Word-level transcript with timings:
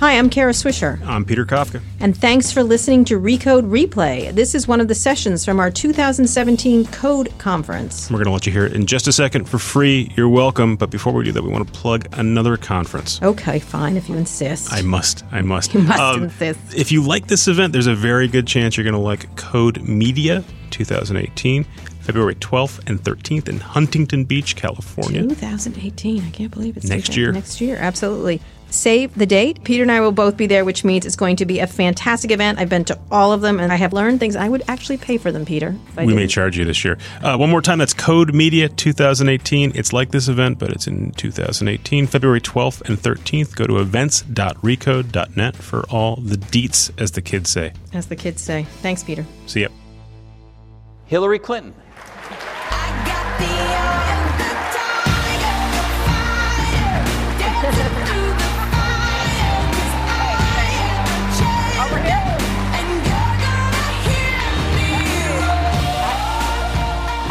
Hi, 0.00 0.16
I'm 0.16 0.30
Kara 0.30 0.52
Swisher. 0.52 1.04
I'm 1.04 1.24
Peter 1.24 1.44
Kafka. 1.44 1.82
And 1.98 2.16
thanks 2.16 2.52
for 2.52 2.62
listening 2.62 3.04
to 3.06 3.18
Recode 3.18 3.68
Replay. 3.68 4.32
This 4.32 4.54
is 4.54 4.68
one 4.68 4.80
of 4.80 4.86
the 4.86 4.94
sessions 4.94 5.44
from 5.44 5.58
our 5.58 5.72
2017 5.72 6.86
Code 6.86 7.36
Conference. 7.38 8.08
We're 8.08 8.18
going 8.18 8.26
to 8.26 8.30
let 8.30 8.46
you 8.46 8.52
hear 8.52 8.64
it 8.64 8.74
in 8.74 8.86
just 8.86 9.08
a 9.08 9.12
second 9.12 9.48
for 9.48 9.58
free. 9.58 10.12
You're 10.14 10.28
welcome. 10.28 10.76
But 10.76 10.90
before 10.90 11.12
we 11.12 11.24
do 11.24 11.32
that, 11.32 11.42
we 11.42 11.50
want 11.50 11.66
to 11.66 11.72
plug 11.72 12.06
another 12.16 12.56
conference. 12.56 13.20
Okay, 13.20 13.58
fine, 13.58 13.96
if 13.96 14.08
you 14.08 14.14
insist. 14.14 14.72
I 14.72 14.82
must. 14.82 15.24
I 15.32 15.42
must. 15.42 15.74
You 15.74 15.80
must 15.80 15.98
um, 16.00 16.22
insist. 16.22 16.76
If 16.76 16.92
you 16.92 17.02
like 17.02 17.26
this 17.26 17.48
event, 17.48 17.72
there's 17.72 17.88
a 17.88 17.96
very 17.96 18.28
good 18.28 18.46
chance 18.46 18.76
you're 18.76 18.84
going 18.84 18.94
to 18.94 19.00
like 19.00 19.34
Code 19.34 19.82
Media 19.82 20.44
2018. 20.70 21.64
February 22.02 22.36
12th 22.36 22.88
and 22.88 23.02
13th 23.02 23.48
in 23.48 23.58
Huntington 23.58 24.24
Beach, 24.24 24.54
California. 24.54 25.22
2018. 25.22 26.24
I 26.24 26.30
can't 26.30 26.50
believe 26.52 26.76
it's 26.76 26.86
next 26.88 27.16
year. 27.16 27.32
Next 27.32 27.60
year, 27.60 27.76
absolutely. 27.78 28.40
Save 28.70 29.14
the 29.14 29.26
date. 29.26 29.64
Peter 29.64 29.82
and 29.82 29.90
I 29.90 30.00
will 30.00 30.12
both 30.12 30.36
be 30.36 30.46
there, 30.46 30.64
which 30.64 30.84
means 30.84 31.06
it's 31.06 31.16
going 31.16 31.36
to 31.36 31.46
be 31.46 31.58
a 31.58 31.66
fantastic 31.66 32.30
event. 32.30 32.58
I've 32.58 32.68
been 32.68 32.84
to 32.86 32.98
all 33.10 33.32
of 33.32 33.40
them, 33.40 33.58
and 33.60 33.72
I 33.72 33.76
have 33.76 33.92
learned 33.92 34.20
things 34.20 34.36
I 34.36 34.48
would 34.48 34.62
actually 34.68 34.98
pay 34.98 35.16
for 35.16 35.32
them, 35.32 35.44
Peter. 35.44 35.74
We 35.96 36.06
didn't. 36.06 36.16
may 36.16 36.26
charge 36.26 36.58
you 36.58 36.64
this 36.64 36.84
year. 36.84 36.98
Uh, 37.22 37.36
one 37.36 37.50
more 37.50 37.62
time, 37.62 37.78
that's 37.78 37.94
Code 37.94 38.34
Media 38.34 38.68
2018. 38.68 39.72
It's 39.74 39.92
like 39.92 40.10
this 40.10 40.28
event, 40.28 40.58
but 40.58 40.70
it's 40.70 40.86
in 40.86 41.12
2018, 41.12 42.06
February 42.06 42.40
12th 42.40 42.82
and 42.88 42.98
13th. 42.98 43.56
Go 43.56 43.66
to 43.66 43.78
events.recode.net 43.78 45.56
for 45.56 45.82
all 45.88 46.16
the 46.16 46.36
deets, 46.36 46.90
as 47.00 47.12
the 47.12 47.22
kids 47.22 47.50
say. 47.50 47.72
As 47.92 48.06
the 48.06 48.16
kids 48.16 48.42
say. 48.42 48.64
Thanks, 48.82 49.02
Peter. 49.02 49.24
See 49.46 49.62
ya. 49.62 49.68
Hillary 51.06 51.38
Clinton 51.38 51.74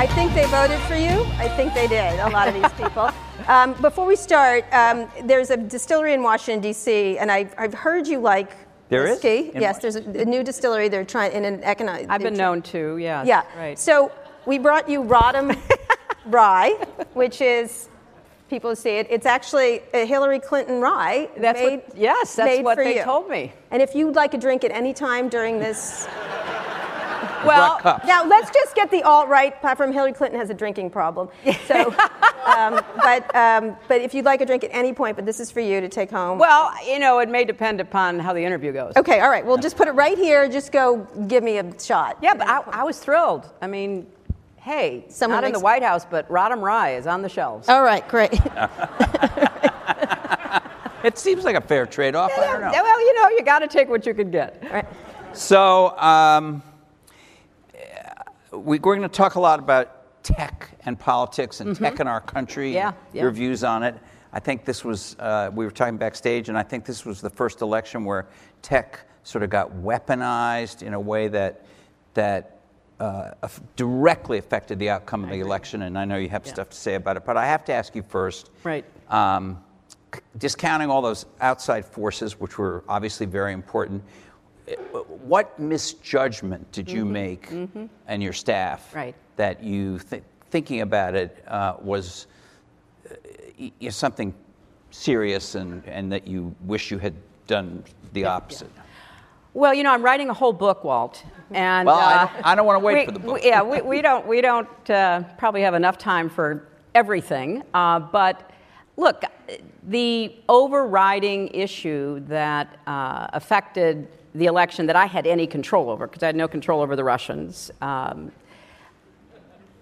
I 0.08 0.16
think 0.16 0.34
they 0.34 0.46
voted 0.46 0.80
for 0.88 0.96
you. 0.96 1.26
I 1.38 1.50
think 1.50 1.74
they 1.74 1.86
did, 1.86 2.18
a 2.20 2.30
lot 2.30 2.48
of 2.48 2.54
these 2.54 2.72
people. 2.74 3.10
Um, 3.48 3.74
before 3.76 4.06
we 4.06 4.18
start, 4.18 4.66
um, 4.74 5.10
there's 5.24 5.52
a 5.52 5.58
distillery 5.58 6.14
in 6.14 6.22
Washington, 6.22 6.60
D.C., 6.60 7.18
and 7.18 7.32
I've, 7.32 7.54
I've 7.58 7.74
heard 7.74 8.06
you 8.06 8.20
like 8.20 8.52
their 8.90 9.04
whiskey. 9.04 9.52
is? 9.54 9.62
Yes, 9.62 9.80
there's 9.80 9.96
a, 9.96 10.02
a, 10.02 10.26
new 10.26 10.44
distillery. 10.44 10.90
They're 10.90 11.06
trying 11.06 11.32
in 11.32 11.46
an 11.46 11.64
economic. 11.64 12.08
I've 12.10 12.22
been 12.22 12.34
known 12.34 12.62
to, 12.64 12.98
yeah. 12.98 13.24
Yeah. 13.24 13.44
Right. 13.56 13.80
So 13.80 14.12
we 14.46 14.60
brought 14.60 14.90
you 14.90 15.02
Rodham 15.02 15.58
Rye, 16.26 16.72
which 17.14 17.40
is 17.40 17.88
people 18.50 18.76
see 18.76 18.98
it. 18.98 19.08
It's 19.10 19.26
actually 19.26 19.82
a 19.94 20.06
Hillary 20.06 20.40
Clinton 20.40 20.82
rye. 20.82 21.30
That's 21.38 21.62
made, 21.62 21.84
what, 21.86 21.98
yes, 21.98 22.36
that's 22.36 22.64
what 22.64 22.78
they 22.78 22.98
you. 22.98 23.04
told 23.04 23.30
me. 23.30 23.54
And 23.72 23.82
if 23.82 23.96
you'd 23.96 24.16
like 24.16 24.34
a 24.34 24.38
drink 24.38 24.66
at 24.66 24.72
any 24.72 24.94
time 24.94 25.30
during 25.30 25.60
this 25.60 26.06
well, 27.46 27.80
now 28.06 28.26
let's 28.26 28.52
just 28.52 28.76
get 28.76 28.92
the 28.92 29.04
alt 29.04 29.28
right 29.28 29.60
platform. 29.62 29.92
Hillary 29.92 30.14
Clinton 30.14 30.40
has 30.40 30.50
a 30.50 30.54
drinking 30.54 30.90
problem. 30.90 31.30
So, 31.68 31.94
um, 32.46 32.82
but 32.96 33.36
um, 33.36 33.76
but 33.90 34.00
if 34.00 34.14
you'd 34.14 34.24
like 34.24 34.40
a 34.40 34.46
drink 34.46 34.64
at 34.64 34.70
any 34.72 34.94
point, 34.94 35.18
but 35.18 35.26
this 35.26 35.42
is 35.42 35.52
for 35.52 35.60
you 35.60 35.82
to 35.82 35.90
take 35.90 36.10
home. 36.10 36.38
Well, 36.38 36.72
you 36.86 36.98
know, 36.98 37.20
it 37.20 37.28
may 37.28 37.44
depend 37.44 37.82
upon 37.82 38.20
how 38.20 38.32
the 38.32 38.42
interview 38.42 38.72
goes. 38.72 38.94
Okay, 38.96 39.20
all 39.20 39.30
right. 39.30 39.46
We'll 39.46 39.58
just 39.58 39.76
put 39.76 39.90
it 39.90 39.92
right 39.92 40.18
here. 40.18 40.48
Just 40.48 40.72
go 40.72 41.06
give 41.28 41.44
me 41.44 41.58
a 41.58 41.80
shot. 41.80 42.20
Yeah, 42.22 42.36
but 42.36 42.48
I, 42.48 42.60
I 42.68 42.84
was 42.84 43.00
thrilled. 43.00 43.50
I 43.62 43.68
mean, 43.68 44.08
hey, 44.58 45.06
Someone 45.10 45.42
not 45.42 45.48
in 45.48 45.54
the 45.54 45.60
White 45.60 45.84
House, 45.84 46.06
but 46.06 46.30
Rodham 46.30 46.62
Rye 46.62 46.96
is 46.96 47.06
on 47.06 47.22
the 47.22 47.30
shelves. 47.30 47.68
All 47.68 47.84
right, 47.84 48.08
great. 48.08 48.34
it 51.04 51.18
seems 51.18 51.44
like 51.44 51.56
a 51.56 51.62
fair 51.62 51.86
trade-off. 51.86 52.32
Yeah, 52.38 52.44
I 52.44 52.52
don't 52.52 52.62
know. 52.62 52.72
Well, 52.72 53.02
you 53.02 53.22
know, 53.22 53.30
you 53.30 53.44
got 53.44 53.60
to 53.60 53.68
take 53.68 53.90
what 53.90 54.06
you 54.06 54.14
can 54.14 54.32
get. 54.32 54.64
Right. 54.72 54.86
So. 55.34 55.98
Um, 55.98 56.64
we, 58.52 58.78
are 58.78 58.80
going 58.80 59.02
to 59.02 59.08
talk 59.10 59.36
a 59.36 59.40
lot 59.40 59.60
about 59.60 60.24
tech 60.24 60.70
and 60.86 61.00
politics 61.00 61.60
and 61.62 61.72
mm-hmm. 61.72 61.84
tech 61.84 62.00
in 62.00 62.08
our 62.08 62.22
country. 62.22 62.74
Yeah, 62.74 62.94
yeah, 63.14 63.24
Your 63.24 63.32
views 63.32 63.64
on 63.64 63.84
it. 63.84 63.96
I 64.34 64.40
think 64.40 64.66
this 64.66 64.84
was, 64.84 65.16
uh, 65.20 65.50
we 65.54 65.66
were 65.66 65.72
talking 65.72 65.98
backstage, 65.98 66.50
and 66.50 66.58
I 66.58 66.64
think 66.64 66.86
this 66.86 67.06
was 67.06 67.22
the 67.22 67.30
first 67.30 67.62
election 67.62 68.04
where 68.04 68.28
tech 68.62 69.00
sort 69.24 69.44
of 69.44 69.50
got 69.50 69.72
weaponized 69.72 70.84
in 70.84 70.94
a 70.94 71.00
way 71.00 71.28
that, 71.30 71.66
that 72.14 72.60
uh, 73.00 73.32
directly 73.76 74.38
affected 74.38 74.80
the 74.80 74.90
outcome 74.90 75.24
of 75.24 75.30
the 75.30 75.40
election. 75.40 75.84
And 75.84 75.98
I 75.98 76.06
know 76.06 76.18
you 76.18 76.30
have 76.30 76.46
yeah. 76.46 76.54
stuff 76.54 76.70
to 76.70 76.78
say 76.78 76.96
about 76.96 77.18
it, 77.18 77.26
but 77.26 77.38
I 77.38 77.46
have 77.46 77.64
to 77.66 77.74
ask 77.74 77.96
you 77.96 78.04
first. 78.04 78.50
Right. 78.64 78.86
Um, 79.10 79.64
discounting 80.38 80.90
all 80.90 81.02
those 81.02 81.26
outside 81.42 81.86
forces, 81.86 82.40
which 82.40 82.58
were 82.58 82.84
obviously 82.88 83.26
very 83.26 83.54
important, 83.54 84.04
what 85.24 85.58
misjudgment 85.60 86.72
did 86.72 86.90
you 86.90 87.04
mm-hmm. 87.04 87.14
make 87.14 87.50
mm-hmm. 87.50 87.86
and 88.08 88.22
your 88.22 88.34
staff 88.34 88.94
right. 88.94 89.16
that 89.36 89.64
you 89.64 90.00
th- 90.00 90.24
thinking 90.50 90.82
about 90.82 91.16
it 91.16 91.44
uh, 91.48 91.76
was 91.82 92.28
uh, 93.10 93.90
something 93.90 94.34
serious 94.92 95.56
and, 95.56 95.86
and 95.88 96.12
that 96.12 96.28
you 96.28 96.54
wish 96.66 96.92
you 96.92 96.98
had 96.98 97.14
done 97.48 97.84
the 98.14 98.26
opposite? 98.26 98.70
Yeah. 98.76 98.84
Well, 99.54 99.74
you 99.74 99.82
know, 99.84 99.92
I'm 99.92 100.04
writing 100.04 100.30
a 100.30 100.34
whole 100.34 100.54
book, 100.54 100.84
Walt, 100.84 101.24
and 101.52 101.88
well, 101.88 101.98
uh, 101.98 102.02
I, 102.02 102.18
don't, 102.26 102.46
I, 102.46 102.56
don't, 102.56 102.66
want 102.68 102.76
to 102.76 102.86
wait 102.86 103.00
we, 103.00 103.06
for 103.06 103.12
the 103.12 103.20
book. 103.20 103.42
We, 103.42 103.48
yeah, 103.48 103.64
we, 103.64 103.82
we 103.82 104.02
don't 104.04 104.28
we 104.28 104.40
don't 104.40 104.90
uh, 104.90 105.24
probably 105.40 105.62
have 105.62 105.74
enough 105.74 105.98
time 105.98 106.30
for 106.30 106.68
everything, 106.94 107.64
uh, 107.74 108.00
but 108.00 108.52
look, 108.98 109.24
the 109.88 110.36
overriding 110.48 111.48
issue 111.48 112.20
that 112.28 112.78
uh, 112.86 113.28
affected 113.34 114.08
the 114.38 114.46
election 114.46 114.86
that 114.86 114.96
I 114.96 115.06
had 115.06 115.26
any 115.26 115.48
control 115.48 115.90
over, 115.90 116.08
because 116.08 116.24
I 116.24 116.28
had 116.28 116.36
no 116.36 116.48
control 116.48 116.82
over 116.82 116.96
the 116.96 117.04
Russians. 117.04 117.72
Um, 117.82 118.32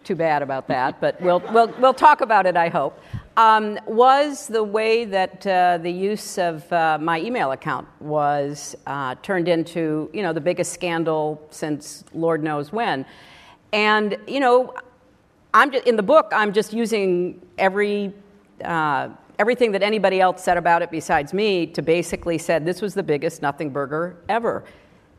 too 0.03 0.16
bad 0.16 0.41
about 0.41 0.67
that, 0.67 1.01
but 1.01 1.19
we'll, 1.19 1.41
we'll, 1.51 1.73
we'll 1.79 1.93
talk 1.93 2.21
about 2.21 2.45
it, 2.45 2.55
I 2.55 2.69
hope. 2.69 2.99
Um, 3.38 3.77
was 3.85 4.47
the 4.47 4.63
way 4.63 5.03
that 5.03 5.45
uh, 5.45 5.77
the 5.79 5.91
use 5.91 6.38
of 6.38 6.71
uh, 6.71 6.97
my 7.01 7.19
email 7.19 7.51
account 7.51 7.88
was 7.99 8.75
uh, 8.88 9.16
turned 9.23 9.49
into, 9.49 10.09
you 10.13 10.21
know, 10.21 10.31
the 10.31 10.39
biggest 10.41 10.72
scandal 10.72 11.45
since 11.49 12.05
Lord 12.13 12.43
knows 12.43 12.72
when. 12.72 13.05
And, 13.73 14.17
you 14.27 14.39
know, 14.39 14.73
I'm 15.53 15.72
just, 15.72 15.85
in 15.85 15.95
the 15.97 16.03
book, 16.03 16.31
I'm 16.33 16.53
just 16.53 16.72
using 16.72 17.41
every 17.57 18.13
uh, 18.63 19.09
everything 19.40 19.72
that 19.73 19.84
anybody 19.84 20.22
else 20.22 20.44
said 20.44 20.57
about 20.57 20.81
it 20.81 20.91
besides 20.91 21.34
me 21.34 21.66
to 21.68 21.81
basically 21.81 22.38
said 22.38 22.66
this 22.66 22.81
was 22.81 22.94
the 22.94 23.03
biggest 23.03 23.41
nothing 23.41 23.69
burger 23.69 24.18
ever. 24.29 24.63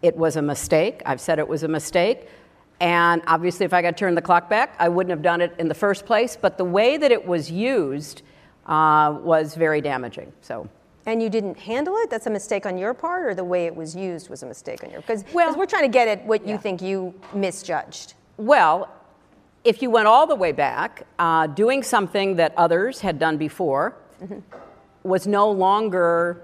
It 0.03 0.16
was 0.16 0.37
a 0.37 0.43
mistake. 0.43 1.03
I've 1.06 1.21
said 1.21 1.38
it 1.38 1.49
was 1.49 1.62
a 1.62 1.69
mistake. 1.69 2.28
And 2.81 3.22
obviously, 3.27 3.65
if 3.65 3.72
I 3.72 3.81
got 3.81 3.91
to 3.93 3.97
turn 3.97 4.15
the 4.15 4.22
clock 4.22 4.50
back, 4.50 4.77
I 4.78 4.88
wouldn't 4.88 5.10
have 5.10 5.22
done 5.22 5.41
it 5.41 5.54
in 5.59 5.69
the 5.69 5.75
first 5.75 6.04
place. 6.04 6.37
But 6.37 6.59
the 6.59 6.65
way 6.65 6.99
that 6.99 7.10
it 7.10 7.27
was 7.27 7.50
used 7.50 8.22
uh, 8.66 9.19
was 9.22 9.54
very 9.54 9.81
damaging. 9.81 10.33
So. 10.43 10.69
And 11.06 11.22
you 11.22 11.31
didn't 11.31 11.56
handle 11.56 11.94
it? 11.98 12.10
That's 12.10 12.27
a 12.27 12.31
mistake 12.31 12.66
on 12.66 12.77
your 12.77 12.93
part, 12.93 13.27
or 13.27 13.34
the 13.34 13.44
way 13.44 13.66
it 13.66 13.75
was 13.75 13.94
used 13.94 14.28
was 14.28 14.43
a 14.43 14.47
mistake 14.47 14.83
on 14.83 14.91
your 14.91 15.00
part? 15.00 15.21
Because 15.21 15.34
well, 15.34 15.56
we're 15.56 15.66
trying 15.66 15.84
to 15.84 15.88
get 15.88 16.09
at 16.09 16.27
what 16.27 16.47
you 16.47 16.59
think 16.59 16.83
you 16.83 17.15
misjudged. 17.33 18.15
Well, 18.37 18.91
if 19.65 19.83
you 19.83 19.88
went 19.88 20.09
all 20.09 20.27
the 20.27 20.34
way 20.34 20.53
back, 20.53 21.06
uh, 21.19 21.47
doing 21.47 21.83
something 21.83 22.37
that 22.37 22.53
others 22.56 23.00
had 23.00 23.19
done 23.19 23.37
before, 23.37 23.97
mm-hmm. 24.22 24.38
was 25.03 25.27
no 25.27 25.50
longer 25.50 26.43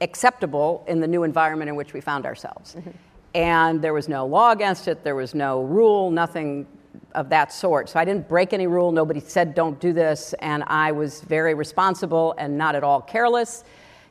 acceptable 0.00 0.84
in 0.86 1.00
the 1.00 1.08
new 1.08 1.22
environment 1.22 1.68
in 1.68 1.76
which 1.76 1.92
we 1.92 2.00
found 2.00 2.26
ourselves. 2.26 2.74
Mm-hmm. 2.74 2.90
And 3.34 3.82
there 3.82 3.92
was 3.92 4.08
no 4.08 4.26
law 4.26 4.52
against 4.52 4.88
it, 4.88 5.04
there 5.04 5.14
was 5.14 5.34
no 5.34 5.62
rule, 5.62 6.10
nothing 6.10 6.66
of 7.14 7.28
that 7.28 7.52
sort. 7.52 7.88
So 7.88 7.98
I 7.98 8.04
didn't 8.04 8.28
break 8.28 8.52
any 8.52 8.66
rule, 8.66 8.92
nobody 8.92 9.20
said 9.20 9.54
don't 9.54 9.78
do 9.80 9.92
this, 9.92 10.34
and 10.40 10.64
I 10.66 10.92
was 10.92 11.20
very 11.22 11.54
responsible 11.54 12.34
and 12.38 12.56
not 12.56 12.74
at 12.74 12.84
all 12.84 13.00
careless. 13.00 13.64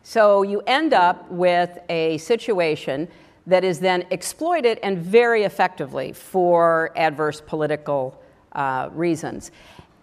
So 0.03 0.43
you 0.43 0.61
end 0.67 0.93
up 0.93 1.29
with 1.31 1.79
a 1.89 2.17
situation 2.19 3.07
that 3.45 3.63
is 3.63 3.79
then 3.79 4.05
exploited 4.11 4.79
and 4.83 4.97
very 4.97 5.43
effectively 5.43 6.13
for 6.13 6.91
adverse 6.95 7.41
political 7.41 8.21
uh, 8.51 8.89
reasons. 8.91 9.51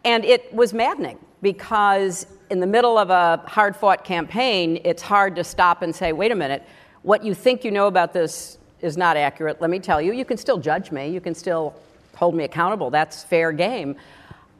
And 0.04 0.24
it 0.24 0.52
was 0.52 0.72
maddening 0.72 1.18
because 1.44 2.26
in 2.50 2.58
the 2.58 2.66
middle 2.66 2.98
of 2.98 3.10
a 3.10 3.36
hard 3.46 3.76
fought 3.76 4.04
campaign, 4.04 4.80
it's 4.82 5.02
hard 5.02 5.36
to 5.36 5.44
stop 5.44 5.82
and 5.82 5.94
say, 5.94 6.12
wait 6.12 6.32
a 6.32 6.34
minute, 6.34 6.64
what 7.02 7.22
you 7.22 7.34
think 7.34 7.64
you 7.64 7.70
know 7.70 7.86
about 7.86 8.12
this 8.12 8.58
is 8.80 8.96
not 8.96 9.16
accurate. 9.16 9.60
Let 9.60 9.70
me 9.70 9.78
tell 9.78 10.00
you, 10.02 10.12
you 10.12 10.24
can 10.24 10.36
still 10.36 10.58
judge 10.58 10.90
me, 10.90 11.08
you 11.08 11.20
can 11.20 11.34
still 11.34 11.74
hold 12.16 12.34
me 12.34 12.44
accountable. 12.44 12.90
That's 12.90 13.22
fair 13.22 13.52
game. 13.52 13.94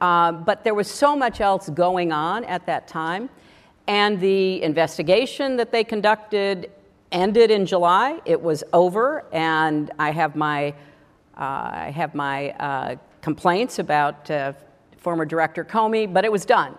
Uh, 0.00 0.32
but 0.32 0.62
there 0.62 0.74
was 0.74 0.90
so 0.90 1.16
much 1.16 1.40
else 1.40 1.68
going 1.70 2.12
on 2.12 2.44
at 2.44 2.66
that 2.66 2.86
time. 2.86 3.30
And 3.86 4.20
the 4.20 4.62
investigation 4.62 5.56
that 5.56 5.72
they 5.72 5.84
conducted 5.84 6.70
ended 7.12 7.50
in 7.50 7.64
July. 7.64 8.20
It 8.24 8.40
was 8.40 8.64
over, 8.72 9.24
and 9.32 9.90
I 9.98 10.10
have 10.10 10.36
my, 10.36 10.70
uh, 11.38 11.86
I 11.86 11.92
have 11.94 12.14
my 12.14 12.50
uh, 12.50 12.96
complaints 13.22 13.78
about 13.78 14.30
uh, 14.30 14.52
former 15.04 15.24
Director 15.24 15.64
Comey, 15.64 16.12
but 16.12 16.24
it 16.24 16.32
was 16.32 16.44
done. 16.44 16.76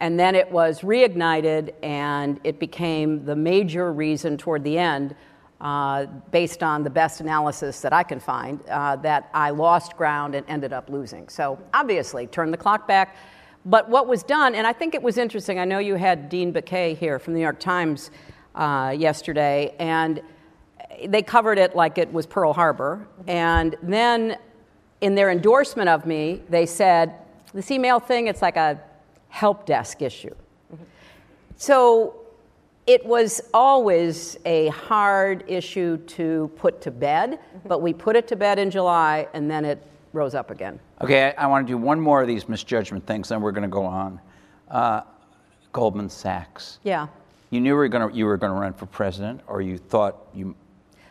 and 0.00 0.18
then 0.18 0.34
it 0.34 0.50
was 0.50 0.80
reignited, 0.80 1.74
and 1.82 2.40
it 2.42 2.58
became 2.58 3.24
the 3.24 3.36
major 3.36 3.92
reason 3.92 4.36
toward 4.36 4.64
the 4.64 4.78
end, 4.78 5.14
uh, 5.60 6.06
based 6.30 6.62
on 6.62 6.82
the 6.82 6.90
best 6.90 7.20
analysis 7.20 7.80
that 7.82 7.92
I 7.92 8.02
can 8.02 8.18
find, 8.18 8.60
uh, 8.68 8.96
that 8.96 9.28
I 9.34 9.50
lost 9.50 9.96
ground 9.96 10.34
and 10.34 10.44
ended 10.48 10.72
up 10.72 10.88
losing. 10.88 11.28
So 11.28 11.58
obviously, 11.74 12.26
turn 12.26 12.50
the 12.50 12.56
clock 12.56 12.88
back. 12.88 13.16
But 13.66 13.90
what 13.90 14.06
was 14.06 14.22
done, 14.22 14.54
and 14.54 14.66
I 14.66 14.72
think 14.72 14.94
it 14.94 15.02
was 15.02 15.18
interesting. 15.18 15.58
I 15.58 15.66
know 15.66 15.80
you 15.80 15.96
had 15.96 16.30
Dean 16.30 16.50
Baquet 16.50 16.96
here 16.96 17.18
from 17.18 17.34
the 17.34 17.38
New 17.38 17.44
York 17.44 17.60
Times 17.60 18.10
uh, 18.54 18.94
yesterday, 18.96 19.74
and 19.78 20.22
they 21.06 21.22
covered 21.22 21.58
it 21.58 21.76
like 21.76 21.98
it 21.98 22.10
was 22.10 22.26
Pearl 22.26 22.54
Harbor. 22.54 23.06
And 23.26 23.76
then 23.82 24.38
in 25.02 25.14
their 25.14 25.30
endorsement 25.30 25.90
of 25.90 26.06
me, 26.06 26.42
they 26.48 26.64
said, 26.64 27.14
this 27.52 27.70
email 27.70 28.00
thing, 28.00 28.26
it's 28.26 28.42
like 28.42 28.56
a 28.56 28.80
help 29.28 29.66
desk 29.66 30.02
issue. 30.02 30.34
So 31.56 32.14
it 32.86 33.04
was 33.04 33.40
always 33.52 34.38
a 34.44 34.68
hard 34.68 35.44
issue 35.46 35.98
to 35.98 36.50
put 36.56 36.80
to 36.82 36.90
bed, 36.90 37.38
but 37.66 37.82
we 37.82 37.92
put 37.92 38.16
it 38.16 38.26
to 38.28 38.36
bed 38.36 38.58
in 38.58 38.70
July 38.70 39.28
and 39.34 39.50
then 39.50 39.64
it 39.64 39.86
rose 40.12 40.34
up 40.34 40.50
again. 40.50 40.80
Okay, 41.00 41.34
I, 41.36 41.44
I 41.44 41.46
want 41.46 41.66
to 41.66 41.72
do 41.72 41.76
one 41.76 42.00
more 42.00 42.20
of 42.22 42.28
these 42.28 42.48
misjudgment 42.48 43.06
things, 43.06 43.28
then 43.28 43.40
we're 43.40 43.52
going 43.52 43.62
to 43.62 43.68
go 43.68 43.84
on. 43.84 44.20
Uh, 44.68 45.02
Goldman 45.72 46.08
Sachs. 46.08 46.80
Yeah. 46.82 47.06
You 47.50 47.60
knew 47.60 47.70
you 47.70 47.76
were 47.76 47.88
going 47.88 48.10
to 48.10 48.16
you 48.16 48.26
were 48.26 48.36
going 48.36 48.52
to 48.52 48.58
run 48.58 48.72
for 48.72 48.86
president, 48.86 49.40
or 49.46 49.60
you 49.60 49.78
thought 49.78 50.16
you 50.34 50.54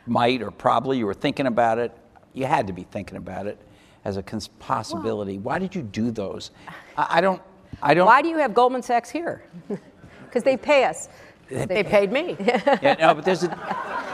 might, 0.05 0.41
or 0.41 0.51
probably 0.51 0.97
you 0.97 1.05
were 1.05 1.13
thinking 1.13 1.47
about 1.47 1.77
it. 1.77 1.95
You 2.33 2.45
had 2.45 2.67
to 2.67 2.73
be 2.73 2.83
thinking 2.83 3.17
about 3.17 3.47
it 3.47 3.57
as 4.05 4.17
a 4.17 4.23
cons- 4.23 4.47
possibility. 4.59 5.37
Why 5.37 5.59
did 5.59 5.75
you 5.75 5.81
do 5.81 6.11
those? 6.11 6.51
I, 6.97 7.07
I 7.17 7.21
don't. 7.21 7.41
I 7.81 7.93
don't. 7.93 8.05
Why 8.07 8.21
do 8.21 8.29
you 8.29 8.37
have 8.37 8.53
Goldman 8.53 8.81
Sachs 8.83 9.09
here? 9.09 9.43
Because 10.25 10.43
they 10.43 10.57
pay 10.57 10.83
us. 10.83 11.09
They 11.49 11.83
paid 11.83 12.11
me. 12.11 12.35
Yeah, 12.39 12.95
no, 12.99 13.15
but 13.15 13.25
there's 13.25 13.43
a. 13.43 13.47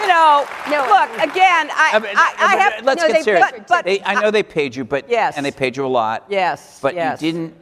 You 0.00 0.08
know, 0.08 0.46
No. 0.70 0.78
look, 0.88 1.10
again, 1.22 1.68
I, 1.72 1.90
I 1.94 1.98
mean, 1.98 2.12
I, 2.16 2.34
I 2.38 2.56
have. 2.56 2.84
let's 2.84 3.02
no, 3.02 3.08
get 3.08 3.16
they- 3.18 3.22
serious. 3.22 3.50
but- 3.50 3.66
but- 3.68 3.84
They- 3.84 4.02
I 4.02 4.20
know 4.20 4.30
they 4.30 4.42
paid 4.42 4.74
you, 4.74 4.84
but 4.84 5.08
Yes. 5.08 5.36
and 5.36 5.44
they 5.44 5.50
paid 5.50 5.76
you 5.76 5.84
a 5.84 5.88
lot. 5.88 6.24
Yes, 6.28 6.78
but 6.82 6.94
yes. 6.94 7.20
you 7.22 7.32
didn't. 7.32 7.54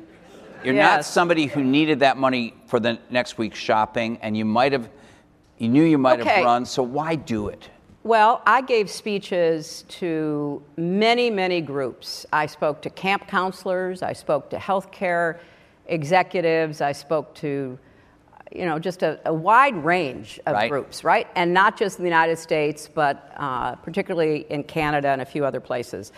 You're 0.64 0.74
not 0.74 1.04
somebody 1.04 1.46
who 1.46 1.62
needed 1.62 2.00
that 2.00 2.16
money 2.16 2.54
for 2.66 2.80
the 2.80 2.98
next 3.10 3.38
week's 3.38 3.58
shopping, 3.58 4.18
and 4.22 4.36
you 4.36 4.44
might 4.44 4.72
have. 4.72 4.88
You 5.58 5.68
knew 5.68 5.82
you 5.84 5.98
might 5.98 6.20
Okay. 6.20 6.30
have 6.36 6.44
run, 6.44 6.64
so 6.64 6.82
why 6.82 7.16
do 7.16 7.48
it? 7.48 7.68
Well, 8.04 8.42
I 8.46 8.60
gave 8.62 8.88
speeches 8.88 9.84
to 9.88 10.62
many, 10.76 11.30
many 11.30 11.60
groups. 11.60 12.24
I 12.32 12.46
spoke 12.46 12.80
to 12.82 12.90
camp 12.90 13.26
counselors, 13.26 14.02
I 14.02 14.12
spoke 14.12 14.50
to 14.50 14.56
healthcare 14.56 15.38
executives, 15.86 16.80
I 16.80 16.92
spoke 16.92 17.34
to, 17.36 17.78
you 18.52 18.66
know, 18.66 18.78
just 18.78 19.02
a, 19.02 19.20
a 19.26 19.34
wide 19.34 19.76
range 19.84 20.38
of 20.46 20.54
Right. 20.54 20.70
groups, 20.70 21.02
right? 21.02 21.26
And 21.34 21.52
not 21.52 21.76
just 21.76 21.98
in 21.98 22.04
the 22.04 22.08
United 22.08 22.38
States, 22.38 22.88
but 22.92 23.32
uh, 23.36 23.74
particularly 23.76 24.46
in 24.48 24.62
Canada 24.62 25.08
and 25.08 25.20
a 25.20 25.26
few 25.26 25.44
other 25.44 25.60
places. 25.60 26.12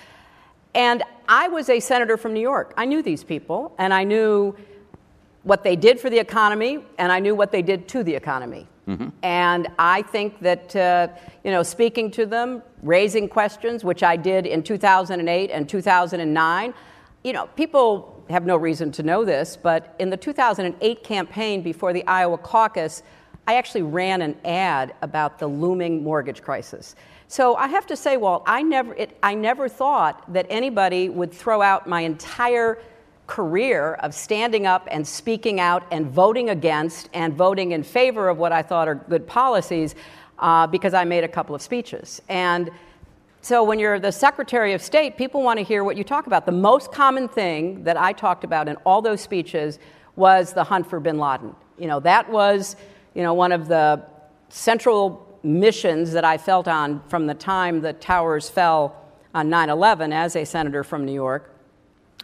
And 0.75 1.03
I 1.29 1.49
was 1.49 1.69
a 1.69 1.81
senator 1.81 2.17
from 2.17 2.35
New 2.35 2.41
York. 2.41 2.75
I 2.77 2.85
knew 2.85 3.03
these 3.03 3.25
people, 3.25 3.75
and 3.79 3.93
I 3.93 4.05
knew 4.05 4.55
what 5.43 5.65
they 5.65 5.75
did 5.75 5.99
for 5.99 6.11
the 6.11 6.19
economy, 6.19 6.85
and 6.99 7.11
I 7.11 7.19
knew 7.21 7.35
what 7.35 7.51
they 7.51 7.63
did 7.63 7.89
to 7.89 8.05
the 8.05 8.15
economy. 8.15 8.69
And 9.23 9.69
I 9.79 10.03
think 10.03 10.41
that, 10.41 10.75
uh, 10.77 11.09
you 11.45 11.51
know, 11.51 11.63
speaking 11.63 12.11
to 12.13 12.27
them, 12.27 12.63
raising 12.83 13.29
questions, 13.29 13.85
which 13.85 14.03
I 14.03 14.17
did 14.17 14.47
in 14.47 14.63
2008 14.63 15.51
and 15.51 15.69
2009, 15.69 16.75
you 17.23 17.33
know, 17.33 17.47
people 17.49 18.25
have 18.31 18.47
no 18.47 18.57
reason 18.57 18.93
to 18.93 19.03
know 19.03 19.25
this, 19.25 19.57
but 19.57 19.95
in 19.99 20.11
the 20.11 20.17
2008 20.17 21.05
campaign 21.05 21.63
before 21.63 21.93
the 21.93 22.07
Iowa 22.07 22.39
caucus, 22.39 23.03
I 23.47 23.55
actually 23.55 23.83
ran 23.83 24.23
an 24.23 24.37
ad 24.45 24.95
about 25.03 25.39
the 25.39 25.47
looming 25.47 26.03
mortgage 26.03 26.43
crisis. 26.43 26.95
So 27.27 27.57
I 27.57 27.69
have 27.69 27.87
to 27.87 27.97
say, 27.97 28.17
Walt, 28.17 28.43
I 28.47 28.63
never, 28.63 28.95
it, 28.95 29.17
I 29.23 29.35
never 29.35 29.69
thought 29.69 30.33
that 30.33 30.47
anybody 30.49 31.09
would 31.09 31.33
throw 31.33 31.63
out 31.63 31.89
my 31.89 32.01
entire 32.01 32.79
career 33.31 33.95
of 34.01 34.13
standing 34.13 34.67
up 34.67 34.89
and 34.91 35.07
speaking 35.07 35.61
out 35.61 35.85
and 35.93 36.11
voting 36.11 36.51
against 36.51 37.09
and 37.15 37.33
voting 37.33 37.71
in 37.71 37.85
favor 37.85 38.29
of 38.29 38.39
what 38.39 38.51
I 38.51 38.61
thought 38.61 38.89
are 38.89 38.97
good 38.97 39.25
policies 39.25 39.95
uh, 40.41 40.67
because 40.67 40.95
I 40.95 41.05
made 41.05 41.23
a 41.23 41.29
couple 41.29 41.55
of 41.55 41.63
speeches. 41.63 42.21
And 42.29 42.71
so 43.41 43.63
when 43.63 43.79
you're 43.79 44.01
the 44.01 44.11
Secretary 44.11 44.73
of 44.73 44.83
State, 44.83 45.17
people 45.17 45.45
want 45.45 45.61
to 45.61 45.65
hear 45.65 45.85
what 45.85 45.97
you 45.97 46.03
talk 46.03 46.27
about. 46.27 46.45
The 46.45 46.53
most 46.53 46.91
common 46.91 47.29
thing 47.29 47.85
that 47.85 47.97
I 47.97 48.13
talked 48.13 48.43
about 48.43 48.69
in 48.69 48.75
all 48.85 49.01
those 49.01 49.21
speeches 49.21 49.79
was 50.17 50.53
the 50.53 50.65
hunt 50.65 50.91
for 50.91 50.99
bin 50.99 51.19
Laden. 51.19 51.55
You 51.79 51.87
know, 51.87 52.01
that 52.01 52.29
was, 52.29 52.75
you 53.15 53.23
know, 53.23 53.33
one 53.33 53.53
of 53.53 53.69
the 53.69 54.03
central 54.49 55.39
missions 55.45 56.11
that 56.13 56.25
I 56.25 56.37
felt 56.37 56.67
on 56.67 57.01
from 57.09 57.29
the 57.29 57.35
time 57.35 57.81
the 57.81 57.93
towers 57.93 58.51
fell 58.51 58.97
on 59.33 59.49
9 59.49 59.71
11 59.71 60.13
as 60.13 60.35
a 60.35 60.45
senator 60.45 60.83
from 60.83 61.05
New 61.05 61.15
York. 61.15 61.55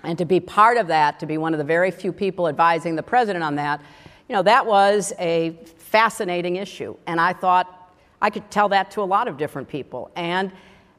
And 0.06 0.16
to 0.18 0.24
be 0.24 0.38
part 0.38 0.76
of 0.76 0.86
that, 0.86 1.18
to 1.20 1.26
be 1.26 1.36
one 1.36 1.52
of 1.52 1.58
the 1.58 1.64
very 1.64 1.90
few 1.90 2.12
people 2.12 2.48
advising 2.48 2.94
the 2.94 3.02
president 3.02 3.42
on 3.42 3.56
that, 3.56 3.80
you 4.28 4.34
know, 4.34 4.42
that 4.42 4.64
was 4.64 5.12
a 5.18 5.58
fascinating 5.76 6.56
issue. 6.56 6.96
And 7.06 7.20
I 7.20 7.32
thought 7.32 7.92
I 8.22 8.30
could 8.30 8.50
tell 8.50 8.68
that 8.70 8.90
to 8.92 9.02
a 9.02 9.04
lot 9.04 9.26
of 9.28 9.36
different 9.36 9.68
people. 9.68 10.10
And, 10.14 10.52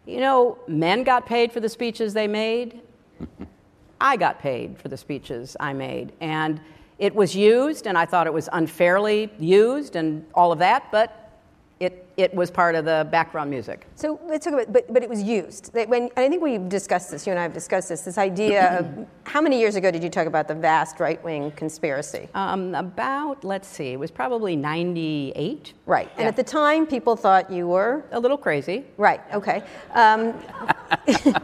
you 0.06 0.20
know, 0.20 0.58
men 0.68 1.04
got 1.04 1.26
paid 1.26 1.52
for 1.52 1.62
the 1.62 1.70
speeches 1.70 2.14
they 2.14 2.28
made. 2.28 2.82
I 4.00 4.18
got 4.18 4.40
paid 4.40 4.78
for 4.78 4.90
the 4.90 4.98
speeches 4.98 5.56
I 5.60 5.74
made. 5.74 6.12
And 6.20 6.60
it 7.00 7.16
was 7.16 7.36
used, 7.36 7.88
and 7.88 7.98
I 7.98 8.06
thought 8.06 8.28
it 8.28 8.34
was 8.34 8.50
unfairly 8.52 9.32
used 9.40 9.96
and 9.96 10.26
all 10.34 10.52
of 10.52 10.60
that, 10.60 10.92
but 10.92 11.27
it, 12.18 12.34
was 12.34 12.50
part 12.50 12.74
of 12.76 12.84
the 12.84 13.08
background 13.12 13.50
music. 13.50 13.86
So 13.96 14.20
let's 14.26 14.44
talk 14.44 14.56
about, 14.56 14.74
but, 14.74 14.92
but 14.92 15.04
it 15.04 15.10
was 15.10 15.22
used. 15.22 15.72
When, 15.74 15.94
and 15.94 16.12
I 16.18 16.28
think 16.30 16.42
we've 16.42 16.68
discussed 16.68 17.12
this, 17.12 17.26
you 17.28 17.32
and 17.32 17.40
I 17.40 17.44
have 17.44 17.54
discussed 17.54 17.90
this, 17.90 18.02
this 18.02 18.18
idea 18.18 18.80
of 18.80 19.08
how 19.24 19.40
many 19.40 19.60
years 19.60 19.76
ago 19.76 19.92
did 19.92 20.04
you 20.04 20.10
talk 20.10 20.26
about 20.26 20.48
the 20.48 20.56
vast 20.56 21.00
right 21.00 21.24
wing 21.24 21.52
conspiracy? 21.52 22.28
Um, 22.34 22.74
about, 22.74 23.44
let's 23.44 23.68
see, 23.68 23.90
it 23.94 24.00
was 24.00 24.10
probably 24.12 24.56
98. 24.56 25.74
right. 25.86 26.10
And 26.14 26.22
Yeah. 26.22 26.28
at 26.28 26.36
the 26.36 26.44
time, 26.44 26.88
people 26.88 27.16
thought 27.16 27.52
you 27.52 27.68
were. 27.68 28.04
A 28.12 28.20
little 28.20 28.38
crazy. 28.38 28.86
Right, 28.98 29.22
okay. 29.34 29.64
Um, 29.94 30.34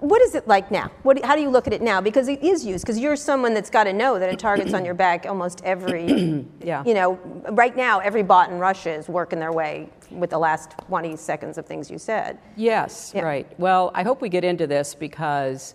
what 0.00 0.22
is 0.22 0.34
it 0.34 0.48
like 0.48 0.70
now? 0.70 0.90
What, 1.02 1.22
how 1.24 1.36
do 1.36 1.42
you 1.42 1.50
look 1.50 1.66
at 1.66 1.72
it 1.72 1.82
now? 1.82 2.00
Because 2.00 2.28
it 2.28 2.42
is 2.42 2.64
used, 2.64 2.84
because 2.84 2.98
you're 2.98 3.16
someone 3.16 3.54
that's 3.54 3.70
got 3.70 3.84
to 3.84 3.92
know 3.92 4.18
that 4.18 4.32
it 4.32 4.38
targets 4.38 4.72
on 4.72 4.84
your 4.84 4.94
back 4.94 5.26
almost 5.26 5.62
every, 5.64 6.44
Yeah. 6.62 6.82
you 6.84 6.94
know, 6.94 7.14
right 7.50 7.76
now, 7.76 7.98
every 8.00 8.22
bot 8.22 8.50
in 8.50 8.58
Russia 8.58 8.92
is 8.92 9.08
working 9.08 9.38
their 9.38 9.52
way 9.52 9.88
with 10.10 10.30
the 10.30 10.38
last 10.38 10.72
20 10.88 11.16
seconds 11.16 11.58
of 11.58 11.66
things 11.66 11.90
you 11.90 11.98
said. 11.98 12.38
Yes, 12.56 13.12
Yeah. 13.14 13.22
right. 13.22 13.46
Well, 13.58 13.90
I 13.94 14.02
hope 14.02 14.22
we 14.22 14.28
get 14.28 14.42
into 14.44 14.66
this 14.66 14.94
because, 14.94 15.74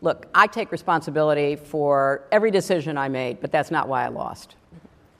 look, 0.00 0.26
I 0.34 0.46
take 0.46 0.70
responsibility 0.70 1.56
for 1.56 2.22
every 2.30 2.50
decision 2.50 2.96
I 2.96 3.08
made, 3.08 3.40
but 3.40 3.50
that's 3.50 3.70
not 3.70 3.88
why 3.88 4.04
I 4.04 4.08
lost. 4.08 4.54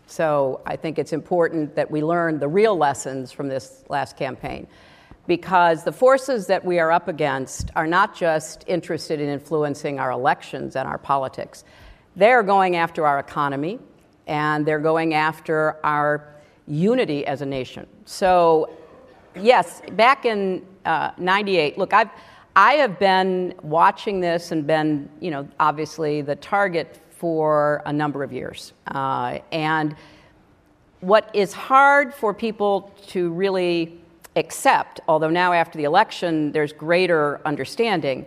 So 0.07 0.61
I 0.65 0.77
think 0.77 1.01
it's 1.01 1.13
important 1.13 1.75
that 1.75 1.91
we 1.91 2.01
learn 2.03 2.39
the 2.39 2.47
real 2.49 2.77
lessons 2.77 3.33
from 3.33 3.49
this 3.49 3.83
last 3.89 4.17
campaign 4.17 4.69
because 5.27 5.85
the 5.85 5.93
forces 5.93 6.47
that 6.47 6.65
we 6.65 6.79
are 6.79 6.93
up 6.93 7.09
against 7.09 7.71
are 7.75 7.87
not 7.87 8.15
just 8.15 8.65
interested 8.67 9.21
in 9.21 9.29
influencing 9.29 9.99
our 9.99 10.11
elections 10.11 10.77
and 10.77 10.89
our 10.89 10.99
politics. 10.99 11.65
They're 12.15 12.43
going 12.43 12.77
after 12.77 13.07
our 13.07 13.19
economy 13.19 13.79
and 14.27 14.67
they're 14.67 14.79
going 14.79 15.15
after 15.15 15.77
our 15.85 16.35
unity 16.67 17.27
as 17.27 17.43
a 17.43 17.47
nation. 17.47 17.87
So 18.05 18.71
yes, 19.35 19.83
back 19.93 20.25
in 20.25 20.65
uh, 20.85 21.11
98, 21.19 21.79
look, 21.79 21.93
I've, 21.93 22.11
I 22.55 22.75
have 22.75 22.99
been 22.99 23.55
watching 23.63 24.21
this 24.21 24.53
and 24.53 24.67
been, 24.67 25.09
you 25.21 25.31
know, 25.31 25.49
obviously 25.61 26.23
the 26.23 26.37
target 26.37 27.01
for 27.11 27.83
a 27.87 27.93
number 27.93 28.23
of 28.23 28.33
years. 28.33 28.73
Uh, 28.87 29.39
and 29.53 29.97
what 31.01 31.31
is 31.35 31.53
hard 31.53 32.15
for 32.15 32.33
people 32.33 32.95
to 33.09 33.31
really 33.31 34.01
accept, 34.37 35.01
although 35.09 35.31
now 35.31 35.53
after 35.53 35.79
the 35.79 35.85
election 35.85 36.53
there's 36.53 36.73
greater 36.73 37.41
understanding, 37.45 38.27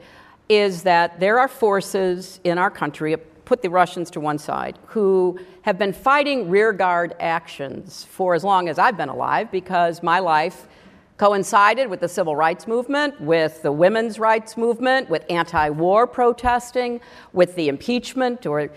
is 0.50 0.84
that 0.84 1.20
there 1.20 1.40
are 1.40 1.48
forces 1.48 2.40
in 2.44 2.58
our 2.58 2.72
country, 2.72 3.16
put 3.46 3.62
the 3.62 3.70
Russians 3.70 4.10
to 4.12 4.20
one 4.20 4.38
side, 4.38 4.78
who 4.88 5.40
have 5.62 5.78
been 5.78 5.94
fighting 5.94 6.50
rearguard 6.50 7.16
actions 7.20 8.04
for 8.10 8.34
as 8.34 8.44
long 8.44 8.68
as 8.68 8.80
I've 8.80 8.98
been 8.98 9.10
alive 9.10 9.52
because 9.52 10.02
my 10.02 10.20
life 10.20 10.68
coincided 11.18 11.90
with 11.90 12.00
the 12.00 12.08
civil 12.08 12.36
rights 12.36 12.66
movement, 12.66 13.20
with 13.22 13.62
the 13.62 13.72
women's 13.72 14.18
rights 14.20 14.58
movement, 14.58 15.10
with 15.10 15.24
anti 15.30 15.70
war 15.70 16.08
protesting, 16.08 17.02
with 17.34 17.56
the 17.56 17.68
impeachment 17.68 18.46
or 18.46 18.70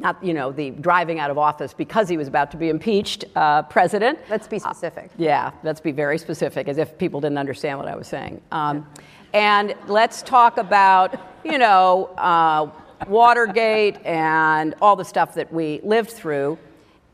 not, 0.00 0.22
you 0.24 0.34
know, 0.34 0.50
the 0.52 0.70
driving 0.70 1.18
out 1.18 1.30
of 1.30 1.38
office 1.38 1.72
because 1.74 2.08
he 2.08 2.16
was 2.16 2.26
about 2.26 2.50
to 2.50 2.56
be 2.56 2.68
impeached 2.68 3.24
uh, 3.36 3.62
president. 3.62 4.18
Let's 4.28 4.48
be 4.48 4.58
specific. 4.58 5.10
Yeah, 5.16 5.52
let's 5.62 5.80
be 5.80 5.92
very 5.92 6.18
specific, 6.18 6.68
as 6.68 6.78
if 6.78 6.98
people 6.98 7.20
didn't 7.20 7.38
understand 7.38 7.78
what 7.78 7.88
I 7.88 7.96
was 7.96 8.08
saying. 8.08 8.40
Um, 8.50 8.86
And 9.32 9.74
let's 9.86 10.22
talk 10.22 10.58
about, 10.58 11.14
you 11.44 11.58
know, 11.58 12.06
uh, 12.18 12.68
Watergate 13.06 14.04
and 14.04 14.74
all 14.82 14.96
the 14.96 15.04
stuff 15.04 15.34
that 15.34 15.52
we 15.52 15.80
lived 15.84 16.10
through. 16.10 16.58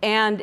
And 0.03 0.43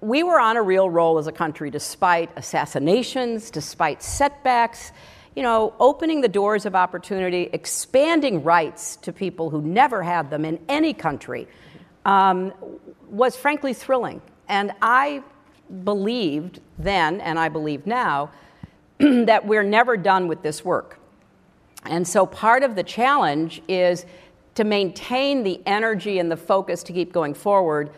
we 0.00 0.22
were 0.22 0.38
on 0.38 0.58
a 0.58 0.62
real 0.62 0.90
roll 0.90 1.16
as 1.16 1.26
a 1.26 1.32
country 1.32 1.70
despite 1.70 2.28
assassinations, 2.36 3.50
despite 3.50 4.02
setbacks, 4.02 4.92
you 5.34 5.42
know, 5.42 5.74
opening 5.80 6.20
the 6.20 6.28
doors 6.28 6.64
of 6.64 6.74
opportunity, 6.74 7.50
expanding 7.52 8.42
rights 8.42 8.96
to 8.96 9.12
people 9.12 9.50
who 9.50 9.60
never 9.62 10.02
had 10.02 10.30
them 10.30 10.44
in 10.44 10.58
any 10.68 10.94
country 10.94 11.48
um, 12.04 12.52
was 13.08 13.36
frankly 13.36 13.74
thrilling. 13.74 14.22
And 14.48 14.72
I 14.80 15.22
believed 15.84 16.60
then, 16.78 17.20
and 17.20 17.38
I 17.38 17.48
believe 17.48 17.86
now, 17.86 18.30
that 18.98 19.46
we're 19.46 19.62
never 19.62 19.96
done 19.96 20.28
with 20.28 20.42
this 20.42 20.64
work. 20.64 20.98
And 21.84 22.06
so 22.06 22.26
part 22.26 22.62
of 22.62 22.76
the 22.76 22.82
challenge 22.82 23.60
is 23.68 24.06
to 24.54 24.64
maintain 24.64 25.42
the 25.42 25.60
energy 25.66 26.18
and 26.18 26.30
the 26.30 26.36
focus 26.36 26.82
to 26.84 26.92
keep 26.92 27.12
going 27.12 27.34
forward. 27.34 27.90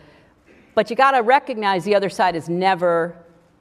But 0.75 0.91
you 0.91 0.97
got 0.97 1.13
to 1.13 1.23
recognize 1.23 1.85
the 1.85 1.95
other 1.95 2.09
side 2.09 2.35
is 2.35 2.49
never, 2.49 3.17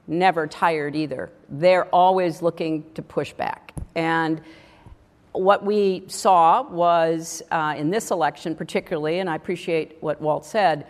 never 0.06 0.46
tired 0.46 0.96
either. 0.96 1.30
They're 1.48 1.86
always 1.86 2.42
looking 2.42 2.90
to 2.94 3.02
push 3.02 3.32
back. 3.32 3.65
And 3.96 4.42
what 5.32 5.64
we 5.64 6.04
saw 6.06 6.62
was 6.62 7.42
uh, 7.50 7.74
in 7.76 7.90
this 7.90 8.10
election, 8.10 8.54
particularly, 8.54 9.18
and 9.18 9.28
I 9.28 9.34
appreciate 9.34 9.96
what 10.00 10.20
Walt 10.20 10.44
said, 10.44 10.86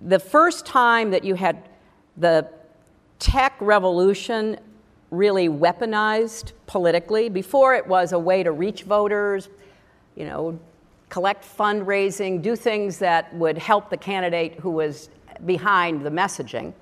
the 0.00 0.18
first 0.18 0.66
time 0.66 1.10
that 1.10 1.22
you 1.22 1.34
had 1.34 1.68
the 2.16 2.48
tech 3.18 3.54
revolution 3.60 4.58
really 5.10 5.48
weaponized 5.48 6.52
politically. 6.66 7.28
Before 7.28 7.74
it 7.74 7.86
was 7.86 8.12
a 8.12 8.18
way 8.18 8.42
to 8.42 8.52
reach 8.52 8.84
voters, 8.84 9.48
you 10.16 10.24
know, 10.24 10.58
collect 11.08 11.44
fundraising, 11.44 12.40
do 12.40 12.56
things 12.56 12.98
that 12.98 13.34
would 13.34 13.58
help 13.58 13.90
the 13.90 13.96
candidate 13.96 14.54
who 14.60 14.70
was 14.70 15.10
behind 15.44 16.02
the 16.02 16.10
messaging. 16.10 16.72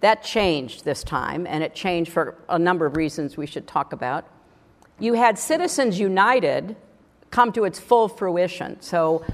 That 0.00 0.22
changed 0.22 0.84
this 0.84 1.02
time, 1.02 1.46
and 1.46 1.62
it 1.64 1.74
changed 1.74 2.12
for 2.12 2.36
a 2.48 2.58
number 2.58 2.86
of 2.86 2.96
reasons 2.96 3.36
we 3.36 3.46
should 3.46 3.66
talk 3.66 3.92
about. 3.92 4.26
You 4.98 5.14
had 5.14 5.38
Citizens 5.38 5.98
United 5.98 6.76
come 7.30 7.52
to 7.52 7.64
its 7.64 7.80
full 7.80 8.08
fruition. 8.08 8.80
So, 8.80 9.24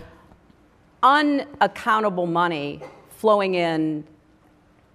unaccountable 1.02 2.26
money 2.26 2.80
flowing 3.10 3.54
in 3.54 4.04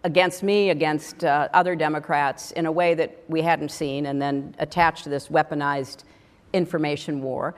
against 0.03 0.43
me, 0.43 0.69
against 0.69 1.23
uh, 1.23 1.49
other 1.53 1.75
Democrats 1.75 2.51
in 2.51 2.65
a 2.65 2.71
way 2.71 2.93
that 2.93 3.23
we 3.27 3.41
hadn't 3.41 3.69
seen, 3.69 4.05
and 4.05 4.21
then 4.21 4.55
attached 4.59 5.03
to 5.03 5.09
this 5.09 5.29
weaponized 5.29 6.03
information 6.53 7.21
war. 7.21 7.55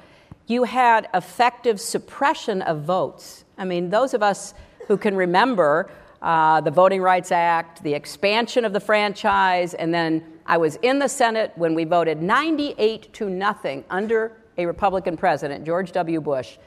You 0.47 0.63
had 0.63 1.09
effective 1.13 1.79
suppression 1.79 2.61
of 2.61 2.83
votes. 2.83 3.43
I 3.57 3.65
mean, 3.65 3.89
those 3.89 4.13
of 4.13 4.23
us 4.23 4.53
who 4.87 4.97
can 4.97 5.15
remember 5.15 5.91
uh, 6.21 6.61
the 6.61 6.71
Voting 6.71 7.01
Rights 7.01 7.31
Act, 7.31 7.83
the 7.83 7.93
expansion 7.93 8.65
of 8.65 8.73
the 8.73 8.79
franchise, 8.79 9.73
and 9.73 9.93
then 9.93 10.36
I 10.47 10.57
was 10.57 10.77
in 10.77 10.97
the 10.97 11.09
Senate 11.09 11.51
when 11.55 11.75
we 11.75 11.83
voted 11.83 12.21
98 12.21 13.13
to 13.13 13.29
nothing 13.29 13.83
under 13.89 14.31
a 14.57 14.65
Republican 14.65 15.17
president, 15.17 15.65
George 15.65 15.91
W. 15.91 16.21
Bush, 16.21 16.57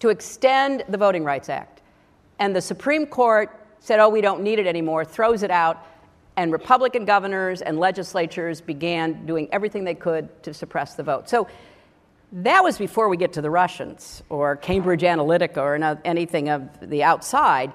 to 0.00 0.10
extend 0.10 0.84
the 0.88 0.98
Voting 0.98 1.24
Rights 1.24 1.48
Act. 1.48 1.80
And 2.38 2.54
the 2.54 2.60
Supreme 2.60 3.06
Court 3.06 3.50
said, 3.80 3.98
oh, 3.98 4.08
we 4.08 4.20
don't 4.20 4.42
need 4.42 4.58
it 4.58 4.66
anymore, 4.66 5.04
throws 5.04 5.42
it 5.42 5.50
out, 5.50 5.86
and 6.36 6.52
Republican 6.52 7.04
governors 7.04 7.62
and 7.62 7.78
legislatures 7.78 8.60
began 8.60 9.24
doing 9.24 9.48
everything 9.52 9.84
they 9.84 9.94
could 9.94 10.42
to 10.42 10.52
suppress 10.52 10.94
the 10.94 11.02
vote. 11.02 11.28
So 11.28 11.48
that 12.32 12.62
was 12.62 12.76
before 12.76 13.08
we 13.08 13.16
get 13.16 13.32
to 13.34 13.42
the 13.42 13.50
Russians 13.50 14.22
or 14.28 14.56
Cambridge 14.56 15.02
Analytica 15.02 15.58
or 15.58 15.98
anything 16.04 16.48
of 16.48 16.68
the 16.80 17.04
outside. 17.04 17.72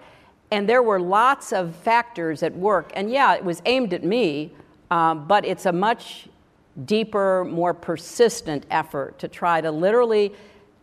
And 0.51 0.67
there 0.67 0.83
were 0.83 0.99
lots 0.99 1.53
of 1.53 1.75
factors 1.75 2.43
at 2.43 2.53
work. 2.55 2.91
And 2.95 3.09
yeah, 3.09 3.35
it 3.35 3.45
was 3.45 3.61
aimed 3.65 3.93
at 3.93 4.03
me, 4.03 4.51
um, 4.91 5.27
but 5.27 5.45
it's 5.45 5.65
a 5.65 5.71
much 5.71 6.27
deeper, 6.85 7.45
more 7.45 7.73
persistent 7.73 8.65
effort 8.71 9.19
to 9.19 9.27
try 9.27 9.61
to 9.61 9.71
literally 9.71 10.33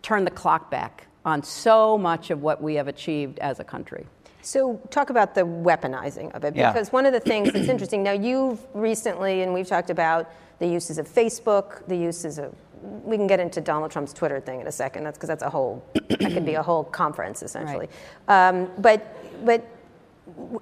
turn 0.02 0.24
the 0.24 0.30
clock 0.30 0.70
back 0.70 1.06
on 1.24 1.42
so 1.42 1.98
much 1.98 2.30
of 2.30 2.42
what 2.42 2.62
we 2.62 2.74
have 2.74 2.88
achieved 2.88 3.38
as 3.40 3.58
a 3.58 3.64
country. 3.64 4.06
So, 4.42 4.80
talk 4.90 5.10
about 5.10 5.34
the 5.34 5.40
weaponizing 5.40 6.32
of 6.32 6.44
it, 6.44 6.54
because 6.54 6.88
yeah. 6.88 6.92
one 6.92 7.04
of 7.04 7.12
the 7.12 7.18
things 7.18 7.52
that's 7.52 7.68
interesting 7.68 8.04
now, 8.04 8.12
you've 8.12 8.64
recently, 8.74 9.42
and 9.42 9.52
we've 9.52 9.66
talked 9.66 9.90
about 9.90 10.30
the 10.60 10.68
uses 10.68 10.98
of 10.98 11.08
Facebook, 11.08 11.84
the 11.88 11.96
uses 11.96 12.38
of 12.38 12.54
we 12.82 13.16
can 13.16 13.26
get 13.26 13.40
into 13.40 13.60
Donald 13.60 13.90
Trump's 13.90 14.12
Twitter 14.12 14.40
thing 14.40 14.60
in 14.60 14.66
a 14.66 14.72
second. 14.72 15.04
That's 15.04 15.16
because 15.16 15.28
that's 15.28 15.42
a 15.42 15.50
whole 15.50 15.84
that 15.94 16.18
could 16.18 16.46
be 16.46 16.54
a 16.54 16.62
whole 16.62 16.84
conference 16.84 17.42
essentially. 17.42 17.88
Right. 18.28 18.48
Um, 18.48 18.70
but 18.78 19.44
but 19.44 19.66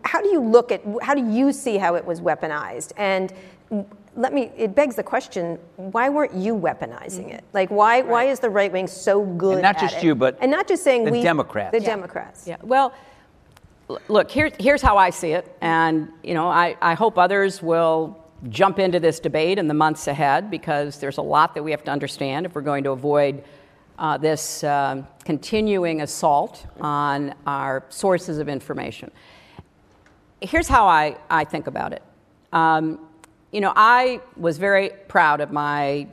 how 0.05 0.21
do 0.21 0.29
you 0.29 0.41
look 0.41 0.71
at 0.73 0.83
how 1.03 1.15
do 1.15 1.25
you 1.25 1.53
see 1.53 1.79
how 1.79 1.95
it 1.95 2.05
was 2.05 2.21
weaponized 2.21 2.93
and 2.97 3.33
let 4.17 4.33
me 4.33 4.51
it 4.57 4.75
begs 4.75 4.95
the 4.95 5.03
question 5.03 5.59
why 5.77 6.09
weren't 6.09 6.35
you 6.35 6.55
weaponizing 6.55 7.33
it 7.33 7.45
like 7.53 7.71
why 7.71 8.01
right. 8.01 8.07
why 8.07 8.25
is 8.25 8.41
the 8.41 8.51
right 8.51 8.73
wing 8.73 8.87
so 8.87 9.25
good 9.25 9.55
and 9.55 9.63
not 9.63 9.79
just 9.79 9.97
it? 9.97 10.05
you 10.05 10.15
but 10.15 10.37
and 10.41 10.51
not 10.51 10.69
just 10.69 10.85
saying 10.85 11.05
the 11.05 11.11
we 11.11 11.23
democrats 11.23 11.73
the 11.73 11.81
yeah. 11.81 11.87
democrats 11.87 12.47
yeah 12.47 12.57
well 12.63 12.93
look 14.09 14.31
here, 14.31 14.51
here's 14.61 14.83
how 14.83 14.97
i 14.97 15.11
see 15.11 15.33
it 15.33 15.57
and 15.61 16.09
you 16.23 16.35
know 16.35 16.49
I, 16.49 16.77
I 16.81 16.95
hope 16.95 17.19
others 17.19 17.63
will 17.63 18.19
jump 18.49 18.79
into 18.79 19.01
this 19.01 19.21
debate 19.21 19.59
in 19.59 19.69
the 19.69 19.75
months 19.75 20.07
ahead 20.07 20.51
because 20.51 20.99
there's 20.99 21.19
a 21.19 21.23
lot 21.23 21.55
that 21.55 21.63
we 21.63 21.71
have 21.71 21.85
to 21.85 21.91
understand 21.91 22.47
if 22.47 22.55
we're 22.55 22.63
going 22.63 22.85
to 22.85 22.91
avoid 22.91 23.43
uh, 23.99 24.19
this 24.19 24.65
um, 24.65 25.07
continuing 25.25 26.03
assault 26.03 26.67
on 26.81 27.35
our 27.47 27.85
sources 27.89 28.39
of 28.39 28.49
information. 28.49 29.11
Here's 30.45 30.69
how 30.69 30.87
I, 30.87 31.17
I 31.31 31.45
think 31.45 31.69
about 31.69 31.95
it. 31.95 32.03
Um, 32.53 33.01
you 33.51 33.63
know, 33.63 33.73
I 33.75 34.21
was 34.37 34.59
very 34.59 34.91
proud 35.09 35.41
of 35.41 35.51
my 35.51 36.07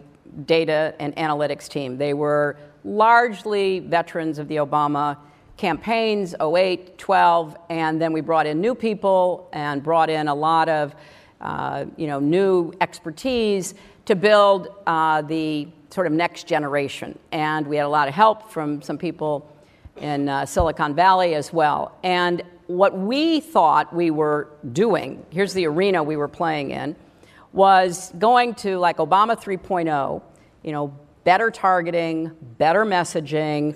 data 0.46 0.96
and 1.00 1.14
analytics 1.18 1.68
team. 1.68 1.98
They 1.98 2.14
were 2.14 2.56
largely 2.86 3.80
veterans 3.80 4.40
of 4.40 4.48
the 4.48 4.56
Obama 4.56 5.18
campaigns, 5.58 6.34
08, 6.42 6.98
12, 6.98 7.58
and 7.70 8.02
then 8.02 8.14
we 8.14 8.22
brought 8.22 8.48
in 8.48 8.62
new 8.62 8.74
people 8.74 9.50
and 9.52 9.84
brought 9.84 10.10
in 10.10 10.30
a 10.30 10.34
lot 10.36 10.70
of 10.70 10.96
uh, 11.42 11.86
you 11.98 12.08
know, 12.08 12.22
new 12.22 12.72
expertise 12.80 13.76
to 14.06 14.16
build 14.16 14.70
uh, 14.88 15.22
the 15.24 15.68
sort 15.90 16.08
of 16.08 16.14
next 16.14 16.48
generation. 16.48 17.20
And 17.34 17.68
we 17.68 17.76
had 17.76 17.86
a 17.86 17.90
lot 17.90 18.08
of 18.08 18.14
help 18.14 18.50
from 18.50 18.82
some 18.82 18.98
people 18.98 19.54
in 19.98 20.30
uh, 20.30 20.46
Silicon 20.46 20.96
Valley 20.96 21.36
as 21.36 21.52
well. 21.52 21.98
And 22.02 22.44
what 22.78 22.98
we 22.98 23.40
thought 23.40 23.94
we 23.94 24.12
were 24.12 24.50
doing, 24.72 25.26
here's 25.30 25.54
the 25.54 25.66
arena 25.68 26.04
we 26.04 26.16
were 26.16 26.28
playing 26.28 26.72
in, 26.72 26.96
was 27.54 28.12
going 28.18 28.56
to 28.56 28.78
like 28.78 28.98
Obama 28.98 29.40
3.0, 29.40 30.22
you 30.64 30.72
know, 30.72 30.94
better 31.24 31.52
targeting, 31.52 32.32
better 32.58 32.86
messaging, 32.86 33.76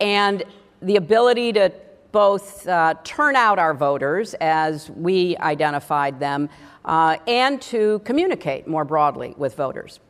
and 0.00 0.42
the 0.82 0.96
ability 0.96 1.52
to 1.52 1.72
both 2.12 2.66
uh, 2.66 2.94
turn 3.04 3.36
out 3.36 3.58
our 3.58 3.74
voters 3.74 4.34
as 4.40 4.90
we 4.90 5.36
identified 5.36 6.18
them, 6.18 6.48
uh, 6.84 7.16
and 7.26 7.60
to 7.62 8.00
communicate 8.00 8.66
more 8.66 8.84
broadly 8.84 9.34
with 9.36 9.54
voters. 9.54 10.00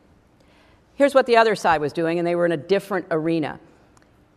Here's 0.95 1.13
what 1.13 1.25
the 1.25 1.37
other 1.37 1.55
side 1.55 1.81
was 1.81 1.93
doing, 1.93 2.17
and 2.17 2.27
they 2.27 2.35
were 2.35 2.45
in 2.45 2.51
a 2.51 2.57
different 2.57 3.07
arena. 3.11 3.59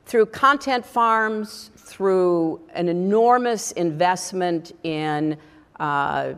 Through 0.07 0.27
content 0.27 0.85
farms, 0.85 1.71
through 1.95 2.61
an 2.75 2.89
enormous 2.89 3.71
investment 3.71 4.73
in 4.83 5.39
uh, 5.79 6.35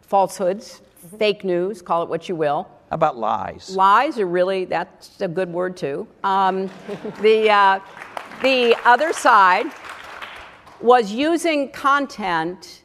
falsehoods, 0.00 0.80
mm-hmm. 0.80 1.18
fake 1.18 1.44
news, 1.44 1.82
call 1.82 2.02
it 2.02 2.08
what 2.08 2.30
you 2.30 2.34
will. 2.34 2.66
How 2.88 2.94
about 2.94 3.18
lies? 3.18 3.76
Lies 3.76 4.18
are 4.18 4.26
really, 4.26 4.64
that's 4.64 5.20
a 5.20 5.28
good 5.28 5.52
word 5.52 5.76
too. 5.76 6.08
Um, 6.22 6.70
the, 7.20 7.50
uh, 7.50 7.78
the 8.42 8.74
other 8.86 9.12
side 9.12 9.66
was 10.80 11.12
using 11.12 11.70
content 11.70 12.80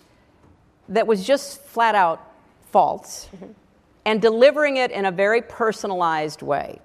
that 0.90 1.08
was 1.08 1.26
just 1.26 1.62
flat 1.64 1.96
out 1.96 2.34
false 2.72 3.30
mm-hmm. 3.34 3.54
and 4.04 4.22
delivering 4.22 4.76
it 4.76 4.92
in 4.92 5.06
a 5.06 5.12
very 5.12 5.42
personalized 5.42 6.42
way. 6.42 6.82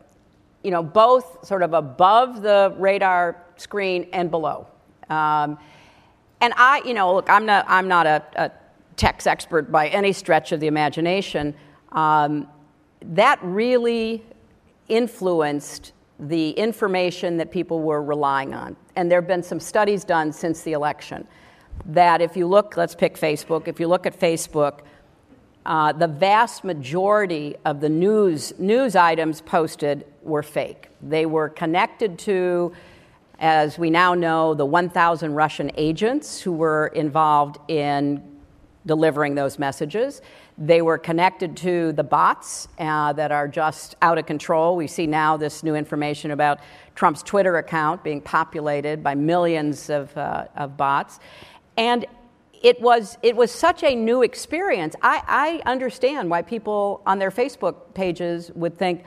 You 0.63 0.71
know, 0.71 0.85
both 0.85 1.45
sort 1.45 1.65
of 1.65 1.73
above 1.73 2.43
the 2.43 2.73
radar 2.79 3.43
screen 3.57 4.09
and 4.13 4.31
below. 4.31 4.69
Um, 5.11 5.59
and 6.41 6.53
I, 6.57 6.83
you 6.85 6.95
know, 6.95 7.15
look, 7.15 7.31
I'm 7.31 7.47
not, 7.47 7.65
I'm 7.69 7.89
not 7.89 8.07
a, 8.07 8.23
a 8.37 8.51
text 8.97 9.27
expert 9.27 9.71
by 9.73 9.89
any 9.89 10.13
stretch 10.13 10.53
of 10.53 10.61
the 10.61 10.67
imagination. 10.67 11.55
Um, 11.93 12.49
that 13.03 13.39
really 13.43 14.25
influenced 14.89 15.93
the 16.19 16.51
information 16.51 17.37
that 17.39 17.51
people 17.51 17.81
were 17.81 18.03
relying 18.03 18.55
on. 18.55 18.77
And 18.97 19.11
there 19.11 19.21
have 19.21 19.29
been 19.29 19.43
some 19.43 19.61
studies 19.61 20.05
done 20.05 20.33
since 20.33 20.63
the 20.63 20.73
election 20.73 21.27
that 21.87 22.21
if 22.23 22.37
you 22.37 22.47
look, 22.47 22.77
let's 22.77 22.95
pick 22.95 23.19
Facebook, 23.19 23.69
if 23.69 23.81
you 23.81 23.89
look 23.89 24.07
at 24.07 24.19
Facebook, 24.19 24.81
uh, 25.67 25.93
the 25.93 26.07
vast 26.07 26.63
majority 26.63 27.57
of 27.65 27.81
the 27.81 27.89
news 27.89 28.53
news 28.59 28.95
items 28.95 29.41
posted 29.41 30.05
were 30.23 30.43
fake. 30.43 30.89
They 31.03 31.27
were 31.27 31.49
connected 31.49 32.19
to, 32.21 32.73
as 33.39 33.79
we 33.79 33.91
now 33.91 34.15
know, 34.15 34.55
the 34.55 34.67
1,000 34.67 35.35
Russian 35.35 35.71
agents 35.77 36.41
who 36.41 36.53
were 36.53 36.89
involved 36.89 37.59
in 37.69 38.23
delivering 38.87 39.35
those 39.35 39.59
messages. 39.59 40.21
They 40.57 40.83
were 40.83 40.99
connected 40.99 41.57
to 41.59 41.93
the 41.93 42.05
bots 42.05 42.69
uh, 42.79 43.13
that 43.15 43.33
are 43.33 43.49
just 43.49 43.97
out 44.03 44.19
of 44.19 44.27
control. 44.27 44.77
We 44.77 44.87
see 44.87 45.07
now 45.07 45.37
this 45.37 45.63
new 45.63 45.75
information 45.75 46.31
about 46.31 46.61
Trump's 46.95 47.23
Twitter 47.23 47.57
account 47.57 48.05
being 48.05 48.21
populated 48.21 49.03
by 49.03 49.15
millions 49.15 49.91
of, 49.91 50.17
uh, 50.17 50.47
of 50.57 50.77
bots. 50.77 51.19
And 51.77 52.07
it 52.63 52.81
was, 52.81 53.19
it 53.23 53.37
was 53.37 53.51
such 53.51 53.83
a 53.83 53.95
new 53.95 54.23
experience. 54.23 54.95
I, 55.03 55.61
I 55.67 55.71
understand 55.71 56.31
why 56.31 56.43
people 56.43 57.03
on 57.05 57.19
their 57.19 57.31
Facebook 57.31 57.95
pages 57.95 58.51
would 58.55 58.79
think, 58.79 59.05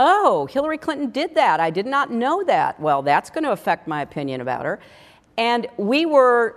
oh, 0.00 0.46
Hillary 0.46 0.78
Clinton 0.78 1.10
did 1.10 1.34
that. 1.36 1.60
I 1.60 1.70
did 1.70 1.86
not 1.86 2.10
know 2.10 2.42
that. 2.44 2.80
Well, 2.80 3.02
that's 3.02 3.30
going 3.30 3.44
to 3.44 3.52
affect 3.52 3.86
my 3.86 4.02
opinion 4.02 4.40
about 4.40 4.64
her. 4.64 4.80
And 5.36 5.68
we 5.76 6.06
were 6.06 6.56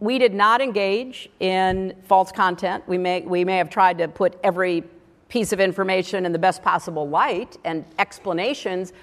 we 0.00 0.18
did 0.18 0.32
not 0.32 0.60
engage 0.60 1.28
in 1.40 1.94
false 2.04 2.32
content. 2.32 2.82
We 2.86 2.96
may, 2.96 3.20
we 3.20 3.44
may 3.44 3.58
have 3.58 3.68
tried 3.68 3.98
to 3.98 4.08
put 4.08 4.38
every 4.42 4.82
piece 5.28 5.52
of 5.52 5.60
information 5.60 6.24
in 6.24 6.32
the 6.32 6.38
best 6.38 6.62
possible 6.62 7.06
light 7.06 7.58
and 7.64 7.84
explanations, 7.98 8.94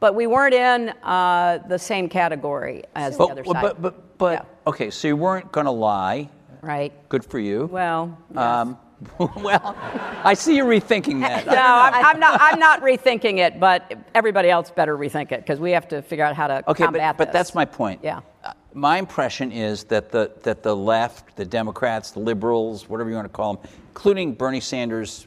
but 0.00 0.14
we 0.14 0.26
weren't 0.26 0.54
in 0.54 0.90
uh, 1.02 1.58
the 1.68 1.78
same 1.78 2.08
category 2.08 2.84
as 2.94 3.18
but, 3.18 3.26
the 3.26 3.32
other 3.32 3.44
side. 3.44 3.62
But, 3.62 3.82
but, 3.82 4.18
but 4.18 4.32
yeah. 4.32 4.70
okay, 4.70 4.90
so 4.90 5.08
you 5.08 5.16
weren't 5.16 5.52
going 5.52 5.66
to 5.66 5.70
lie. 5.72 6.30
Right. 6.62 6.92
Good 7.10 7.24
for 7.24 7.38
you. 7.38 7.66
Well, 7.66 8.16
yes. 8.30 8.38
um, 8.38 8.78
well, 9.36 9.76
I 10.24 10.34
see 10.34 10.56
you 10.56 10.64
rethinking 10.64 11.20
that. 11.20 11.46
no, 11.46 11.52
I'm, 11.54 11.94
I'm, 11.94 12.20
not. 12.20 12.40
I'm 12.40 12.58
not 12.58 12.80
rethinking 12.82 13.38
it, 13.38 13.60
but 13.60 13.92
everybody 14.14 14.50
else 14.50 14.70
better 14.70 14.96
rethink 14.96 15.32
it 15.32 15.40
because 15.40 15.60
we 15.60 15.70
have 15.72 15.88
to 15.88 16.02
figure 16.02 16.24
out 16.24 16.34
how 16.34 16.46
to 16.46 16.70
okay, 16.70 16.84
combat 16.84 17.16
but, 17.16 17.26
but 17.26 17.32
that's 17.32 17.54
my 17.54 17.64
point. 17.64 18.00
Yeah. 18.02 18.20
Uh, 18.42 18.52
my 18.72 18.98
impression 18.98 19.52
is 19.52 19.84
that 19.84 20.10
the 20.10 20.32
that 20.42 20.62
the 20.62 20.74
left, 20.74 21.36
the 21.36 21.44
Democrats, 21.44 22.10
the 22.10 22.20
liberals, 22.20 22.88
whatever 22.88 23.10
you 23.10 23.16
want 23.16 23.26
to 23.26 23.32
call 23.32 23.54
them, 23.54 23.70
including 23.90 24.34
Bernie 24.34 24.60
Sanders 24.60 25.26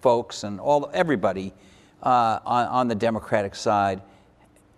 folks 0.00 0.44
and 0.44 0.60
all 0.60 0.90
everybody 0.92 1.52
uh, 2.02 2.38
on, 2.44 2.66
on 2.68 2.88
the 2.88 2.94
Democratic 2.94 3.54
side, 3.54 4.02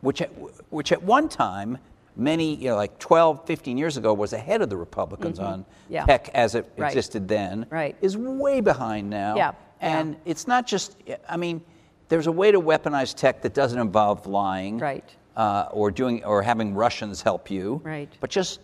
which 0.01 0.23
at, 0.23 0.31
which 0.71 0.93
at 0.93 1.03
one 1.03 1.29
time 1.29 1.79
many, 2.17 2.55
you 2.57 2.71
know, 2.71 2.77
like 2.77 2.99
12, 2.99 3.47
15 3.47 3.79
years 3.79 3.97
ago, 3.97 4.13
was 4.13 4.33
ahead 4.33 4.63
of 4.63 4.69
the 4.69 4.77
Republicans 4.77 5.39
mm-hmm. 5.39 5.53
on 5.53 5.67
yeah. 5.89 6.05
tech 6.05 6.31
as 6.35 6.55
it 6.55 6.71
right. 6.77 6.89
existed 6.89 7.29
then, 7.29 7.67
right. 7.71 7.97
is 8.01 8.17
way 8.17 8.61
behind 8.61 9.09
now. 9.09 9.37
Yeah. 9.37 9.53
And 9.81 10.13
yeah. 10.13 10.19
it's 10.27 10.47
not 10.47 10.67
just, 10.67 10.97
I 11.29 11.37
mean, 11.37 11.63
there's 12.09 12.27
a 12.27 12.33
way 12.33 12.53
to 12.53 12.61
weaponize 12.61 13.15
tech 13.15 13.43
that 13.43 13.55
doesn't 13.55 13.79
involve 13.79 14.27
lying. 14.27 14.79
Right. 14.79 15.05
Uh, 15.37 15.69
or 15.71 15.91
doing, 15.91 16.23
or 16.25 16.43
having 16.43 16.75
Russians 16.75 17.23
help 17.23 17.51
you. 17.51 17.81
Right. 17.85 18.13
But 18.21 18.31
just 18.31 18.61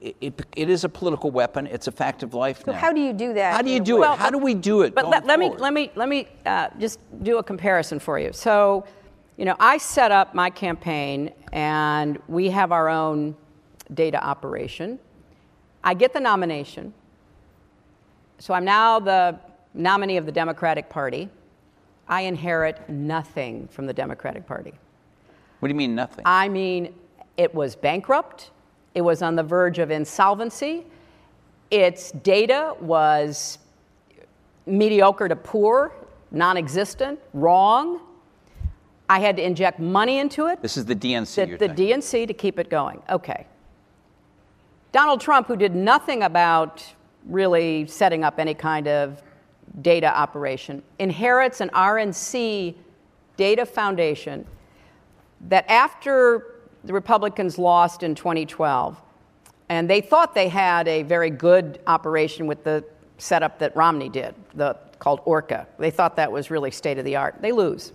it, 0.00 0.16
it, 0.20 0.46
it 0.56 0.70
is 0.70 0.84
a 0.84 0.88
political 0.88 1.30
weapon. 1.30 1.66
It's 1.66 1.86
a 1.86 1.92
fact 1.92 2.22
of 2.22 2.34
life 2.34 2.62
so 2.64 2.72
now. 2.72 2.78
how 2.78 2.92
do 2.92 3.00
you 3.00 3.12
do 3.12 3.34
that? 3.34 3.54
How 3.54 3.62
do 3.62 3.70
you 3.70 3.80
do 3.80 3.98
well, 3.98 4.14
it? 4.14 4.18
How 4.18 4.30
do 4.30 4.38
we 4.38 4.54
do 4.54 4.82
it? 4.82 4.94
But 4.94 5.08
let, 5.08 5.26
let, 5.26 5.38
me 5.38 5.50
let 5.50 5.72
me 5.72 5.90
let 5.94 6.08
me 6.08 6.28
uh, 6.46 6.68
just 6.78 6.98
do 7.22 7.38
a 7.38 7.42
comparison 7.42 7.98
for 7.98 8.18
you. 8.18 8.32
So, 8.32 8.84
you 9.40 9.46
know, 9.46 9.56
I 9.58 9.78
set 9.78 10.12
up 10.12 10.34
my 10.34 10.50
campaign, 10.50 11.32
and 11.50 12.18
we 12.28 12.50
have 12.50 12.72
our 12.72 12.90
own 12.90 13.34
data 13.94 14.22
operation. 14.22 14.98
I 15.82 15.94
get 15.94 16.12
the 16.12 16.20
nomination. 16.20 16.92
So 18.38 18.52
I'm 18.52 18.66
now 18.66 19.00
the 19.00 19.38
nominee 19.72 20.18
of 20.18 20.26
the 20.26 20.32
Democratic 20.32 20.90
Party. 20.90 21.30
I 22.06 22.20
inherit 22.20 22.86
nothing 22.90 23.66
from 23.68 23.86
the 23.86 23.94
Democratic 23.94 24.46
Party. 24.46 24.74
What 25.60 25.68
do 25.68 25.72
you 25.72 25.78
mean 25.78 25.94
nothing? 25.94 26.22
I 26.26 26.50
mean, 26.50 26.94
it 27.38 27.54
was 27.54 27.74
bankrupt. 27.74 28.50
It 28.94 29.00
was 29.00 29.22
on 29.22 29.36
the 29.36 29.42
verge 29.42 29.78
of 29.78 29.90
insolvency. 29.90 30.84
Its 31.70 32.12
data 32.12 32.74
was 32.78 33.56
mediocre 34.66 35.28
to 35.28 35.36
poor, 35.36 35.94
non 36.30 36.58
existent, 36.58 37.18
wrong. 37.32 38.02
I 39.10 39.18
had 39.18 39.36
to 39.38 39.42
inject 39.44 39.80
money 39.80 40.20
into 40.20 40.46
it. 40.46 40.62
This 40.62 40.76
is 40.76 40.84
the 40.84 40.94
DNC. 40.94 41.58
The, 41.58 41.66
the 41.66 41.74
DNC 41.74 42.28
to 42.28 42.32
keep 42.32 42.60
it 42.60 42.70
going. 42.70 43.02
Okay. 43.10 43.44
Donald 44.92 45.20
Trump, 45.20 45.48
who 45.48 45.56
did 45.56 45.74
nothing 45.74 46.22
about 46.22 46.84
really 47.26 47.88
setting 47.88 48.22
up 48.22 48.38
any 48.38 48.54
kind 48.54 48.86
of 48.86 49.20
data 49.82 50.16
operation, 50.16 50.80
inherits 51.00 51.60
an 51.60 51.70
RNC 51.70 52.76
data 53.36 53.66
foundation 53.66 54.46
that 55.48 55.68
after 55.68 56.60
the 56.84 56.92
Republicans 56.92 57.58
lost 57.58 58.04
in 58.04 58.14
2012, 58.14 58.96
and 59.70 59.90
they 59.90 60.00
thought 60.00 60.36
they 60.36 60.48
had 60.48 60.86
a 60.86 61.02
very 61.02 61.30
good 61.30 61.80
operation 61.88 62.46
with 62.46 62.62
the 62.62 62.84
setup 63.18 63.58
that 63.58 63.74
Romney 63.74 64.08
did, 64.08 64.36
the, 64.54 64.76
called 65.00 65.20
Orca. 65.24 65.66
They 65.80 65.90
thought 65.90 66.14
that 66.14 66.30
was 66.30 66.48
really 66.48 66.70
state 66.70 66.98
of 66.98 67.04
the 67.04 67.16
art. 67.16 67.36
They 67.40 67.50
lose. 67.50 67.92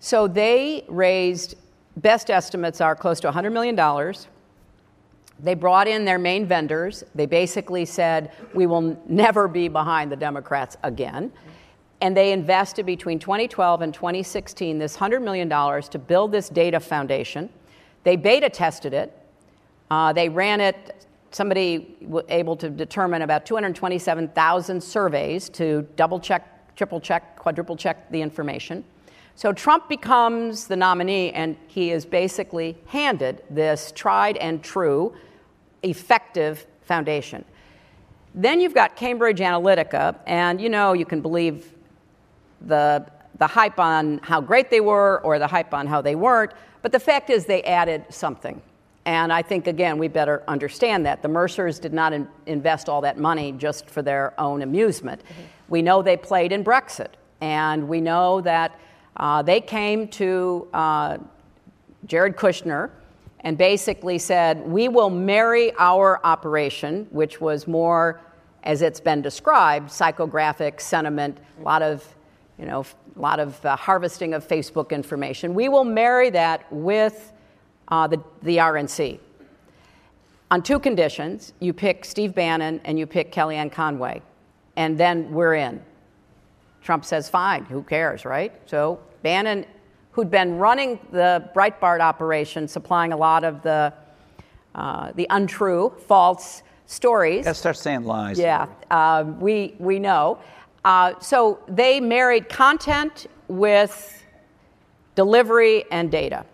So 0.00 0.28
they 0.28 0.84
raised, 0.88 1.56
best 1.96 2.30
estimates 2.30 2.80
are 2.80 2.94
close 2.94 3.20
to 3.20 3.30
$100 3.30 3.52
million 3.52 3.76
they 5.40 5.54
brought 5.54 5.86
in 5.86 6.04
their 6.04 6.18
main 6.18 6.46
vendors. 6.46 7.04
They 7.14 7.26
basically 7.26 7.84
said, 7.84 8.32
we 8.54 8.66
will 8.66 9.00
never 9.08 9.46
be 9.46 9.68
behind 9.68 10.10
the 10.10 10.16
Democrats 10.16 10.76
again. 10.82 11.32
And 12.00 12.16
they 12.16 12.32
invested 12.32 12.86
between 12.86 13.18
2012 13.18 13.82
and 13.82 13.94
2016 13.94 14.78
this 14.78 14.96
$100 14.96 15.22
million 15.22 15.48
to 15.48 15.98
build 15.98 16.32
this 16.32 16.48
data 16.48 16.80
foundation. 16.80 17.50
They 18.04 18.16
beta 18.16 18.50
tested 18.50 18.92
it. 18.92 19.16
Uh, 19.90 20.12
they 20.12 20.28
ran 20.28 20.60
it, 20.60 21.06
somebody 21.30 21.96
was 22.02 22.24
able 22.28 22.56
to 22.56 22.68
determine 22.68 23.22
about 23.22 23.46
227,000 23.46 24.82
surveys 24.82 25.48
to 25.48 25.86
double 25.96 26.20
check, 26.20 26.76
triple 26.76 27.00
check, 27.00 27.36
quadruple 27.36 27.74
check 27.74 28.10
the 28.10 28.20
information. 28.20 28.84
So 29.38 29.52
Trump 29.52 29.88
becomes 29.88 30.66
the 30.66 30.74
nominee, 30.74 31.30
and 31.30 31.56
he 31.68 31.92
is 31.92 32.04
basically 32.04 32.76
handed 32.86 33.44
this 33.48 33.92
tried 33.94 34.36
and 34.38 34.64
true 34.64 35.14
effective 35.84 36.66
foundation. 36.82 37.44
Then 38.34 38.58
you've 38.58 38.74
got 38.74 38.96
Cambridge 38.96 39.38
Analytica, 39.38 40.16
and 40.26 40.60
you 40.60 40.68
know 40.68 40.92
you 40.92 41.06
can 41.06 41.20
believe 41.20 41.72
the, 42.62 43.06
the 43.38 43.46
hype 43.46 43.78
on 43.78 44.18
how 44.24 44.40
great 44.40 44.70
they 44.70 44.80
were 44.80 45.20
or 45.20 45.38
the 45.38 45.46
hype 45.46 45.72
on 45.72 45.86
how 45.86 46.02
they 46.02 46.16
weren't, 46.16 46.50
but 46.82 46.90
the 46.90 46.98
fact 46.98 47.30
is 47.30 47.46
they 47.46 47.62
added 47.62 48.06
something. 48.10 48.60
And 49.04 49.32
I 49.32 49.42
think, 49.42 49.68
again, 49.68 49.98
we 49.98 50.08
better 50.08 50.42
understand 50.48 51.06
that. 51.06 51.22
The 51.22 51.28
Mercers 51.28 51.78
did 51.78 51.92
not 51.92 52.12
in- 52.12 52.26
invest 52.46 52.88
all 52.88 53.02
that 53.02 53.18
money 53.18 53.52
just 53.52 53.88
for 53.88 54.02
their 54.02 54.34
own 54.40 54.62
amusement. 54.62 55.22
Mm-hmm. 55.22 55.42
We 55.68 55.80
know 55.80 56.02
they 56.02 56.16
played 56.16 56.50
in 56.50 56.64
Brexit, 56.64 57.10
and 57.40 57.88
we 57.88 58.00
know 58.00 58.40
that 58.40 58.76
uh, 59.16 59.42
they 59.42 59.60
came 59.60 60.08
to 60.08 60.68
uh, 60.72 61.18
Jared 62.06 62.36
Kushner 62.36 62.90
and 63.40 63.56
basically 63.56 64.18
said, 64.18 64.66
We 64.66 64.88
will 64.88 65.10
marry 65.10 65.72
our 65.78 66.20
operation, 66.24 67.06
which 67.10 67.40
was 67.40 67.66
more, 67.66 68.20
as 68.62 68.82
it's 68.82 69.00
been 69.00 69.22
described, 69.22 69.90
psychographic 69.90 70.80
sentiment, 70.80 71.38
a 71.58 71.62
lot 71.62 71.82
of, 71.82 72.04
you 72.58 72.66
know, 72.66 72.84
a 73.16 73.20
lot 73.20 73.40
of 73.40 73.64
uh, 73.64 73.76
harvesting 73.76 74.34
of 74.34 74.46
Facebook 74.46 74.90
information. 74.90 75.54
We 75.54 75.68
will 75.68 75.84
marry 75.84 76.30
that 76.30 76.70
with 76.72 77.32
uh, 77.88 78.06
the, 78.06 78.22
the 78.42 78.58
RNC. 78.58 79.18
On 80.50 80.62
two 80.62 80.78
conditions 80.78 81.52
you 81.60 81.72
pick 81.72 82.04
Steve 82.04 82.34
Bannon 82.34 82.80
and 82.84 82.98
you 82.98 83.06
pick 83.06 83.32
Kellyanne 83.32 83.70
Conway, 83.70 84.22
and 84.76 84.96
then 84.98 85.30
we're 85.30 85.54
in. 85.54 85.82
Trump 86.88 87.04
says, 87.04 87.28
fine, 87.28 87.66
who 87.66 87.82
cares, 87.82 88.24
right? 88.24 88.50
So 88.64 88.98
Bannon 89.22 89.66
who'd 90.12 90.30
been 90.30 90.56
running 90.56 90.98
the 91.12 91.50
Breitbart 91.54 92.00
operation, 92.00 92.66
supplying 92.66 93.12
a 93.12 93.16
lot 93.18 93.44
of 93.44 93.60
the, 93.62 93.92
uh, 94.74 95.12
the 95.14 95.26
untrue, 95.28 95.92
false 96.06 96.62
stories. 96.86 97.44
Gotta 97.44 97.54
start 97.58 97.76
saying 97.76 98.04
lies. 98.04 98.38
Yeah, 98.38 98.68
uh, 98.90 99.26
we, 99.38 99.74
we 99.78 99.98
know. 99.98 100.38
Uh, 100.82 101.12
so 101.20 101.58
they 101.68 102.00
married 102.00 102.48
content 102.48 103.26
with 103.48 104.24
delivery 105.14 105.84
and 105.90 106.10
data. 106.10 106.46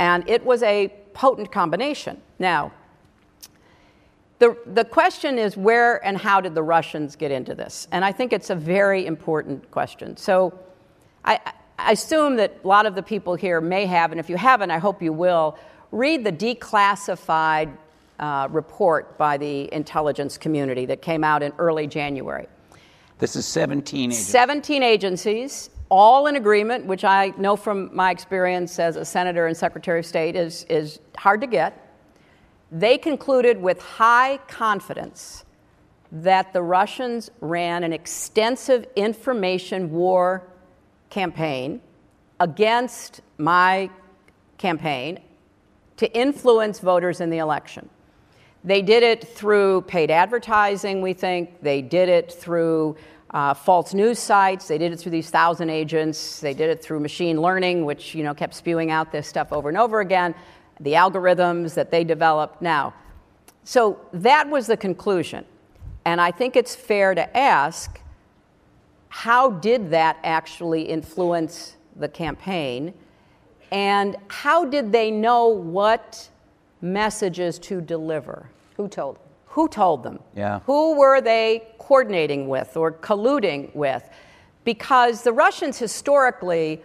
And 0.00 0.28
it 0.28 0.44
was 0.44 0.64
a 0.64 0.92
potent 1.14 1.52
combination. 1.52 2.20
Now, 2.40 2.72
the, 4.38 4.56
the 4.66 4.84
question 4.84 5.38
is 5.38 5.56
where 5.56 6.04
and 6.04 6.16
how 6.16 6.40
did 6.40 6.54
the 6.54 6.62
Russians 6.62 7.16
get 7.16 7.30
into 7.30 7.54
this? 7.54 7.88
And 7.90 8.04
I 8.04 8.12
think 8.12 8.32
it's 8.32 8.50
a 8.50 8.54
very 8.54 9.04
important 9.06 9.68
question. 9.70 10.16
So 10.16 10.58
I, 11.24 11.40
I 11.78 11.92
assume 11.92 12.36
that 12.36 12.58
a 12.62 12.66
lot 12.66 12.86
of 12.86 12.94
the 12.94 13.02
people 13.02 13.34
here 13.34 13.60
may 13.60 13.86
have, 13.86 14.12
and 14.12 14.20
if 14.20 14.30
you 14.30 14.36
haven't, 14.36 14.70
I 14.70 14.78
hope 14.78 15.02
you 15.02 15.12
will, 15.12 15.58
read 15.90 16.24
the 16.24 16.32
declassified 16.32 17.76
uh, 18.18 18.48
report 18.50 19.16
by 19.18 19.36
the 19.36 19.72
intelligence 19.72 20.38
community 20.38 20.86
that 20.86 21.02
came 21.02 21.24
out 21.24 21.42
in 21.42 21.52
early 21.58 21.86
January. 21.86 22.46
This 23.18 23.34
is 23.34 23.46
17 23.46 24.10
agencies. 24.10 24.28
17 24.28 24.82
agencies, 24.82 25.70
all 25.88 26.28
in 26.28 26.36
agreement, 26.36 26.86
which 26.86 27.04
I 27.04 27.32
know 27.38 27.56
from 27.56 27.94
my 27.94 28.12
experience 28.12 28.78
as 28.78 28.96
a 28.96 29.04
senator 29.04 29.46
and 29.46 29.56
secretary 29.56 30.00
of 30.00 30.06
state 30.06 30.36
is, 30.36 30.64
is 30.64 31.00
hard 31.16 31.40
to 31.40 31.48
get. 31.48 31.87
They 32.70 32.98
concluded 32.98 33.60
with 33.60 33.80
high 33.80 34.38
confidence 34.48 35.44
that 36.12 36.52
the 36.52 36.62
Russians 36.62 37.30
ran 37.40 37.84
an 37.84 37.92
extensive 37.92 38.86
information 38.96 39.90
war 39.90 40.42
campaign 41.10 41.80
against 42.40 43.20
my 43.36 43.90
campaign 44.58 45.20
to 45.96 46.12
influence 46.16 46.80
voters 46.80 47.20
in 47.20 47.30
the 47.30 47.38
election. 47.38 47.88
They 48.64 48.82
did 48.82 49.02
it 49.02 49.26
through 49.26 49.82
paid 49.82 50.10
advertising, 50.10 51.00
we 51.00 51.12
think. 51.12 51.62
They 51.62 51.82
did 51.82 52.08
it 52.08 52.32
through 52.32 52.96
uh, 53.30 53.54
false 53.54 53.94
news 53.94 54.18
sites. 54.18 54.68
They 54.68 54.78
did 54.78 54.92
it 54.92 54.98
through 54.98 55.12
these 55.12 55.30
thousand 55.30 55.70
agents. 55.70 56.40
They 56.40 56.54
did 56.54 56.70
it 56.70 56.82
through 56.82 57.00
machine 57.00 57.40
learning, 57.40 57.84
which 57.84 58.14
you 58.14 58.24
know 58.24 58.34
kept 58.34 58.54
spewing 58.54 58.90
out 58.90 59.12
this 59.12 59.26
stuff 59.26 59.52
over 59.52 59.68
and 59.68 59.78
over 59.78 60.00
again. 60.00 60.34
The 60.80 60.92
algorithms 60.92 61.74
that 61.74 61.90
they 61.90 62.04
developed. 62.04 62.62
Now, 62.62 62.94
so 63.64 64.00
that 64.12 64.48
was 64.48 64.66
the 64.66 64.76
conclusion, 64.76 65.44
and 66.04 66.20
I 66.20 66.30
think 66.30 66.56
it's 66.56 66.74
fair 66.74 67.14
to 67.14 67.36
ask, 67.36 68.00
how 69.08 69.50
did 69.50 69.90
that 69.90 70.18
actually 70.24 70.82
influence 70.82 71.76
the 71.96 72.08
campaign, 72.08 72.94
and 73.70 74.16
how 74.28 74.64
did 74.64 74.92
they 74.92 75.10
know 75.10 75.48
what 75.48 76.28
messages 76.80 77.58
to 77.58 77.80
deliver? 77.80 78.48
Who 78.76 78.88
told 78.88 79.16
them? 79.16 79.22
Who 79.46 79.68
told 79.68 80.02
them? 80.02 80.20
Yeah. 80.36 80.60
Who 80.60 80.96
were 80.96 81.20
they 81.20 81.66
coordinating 81.78 82.48
with 82.48 82.76
or 82.76 82.92
colluding 82.92 83.74
with? 83.74 84.08
Because 84.64 85.22
the 85.22 85.32
Russians 85.32 85.78
historically, 85.78 86.80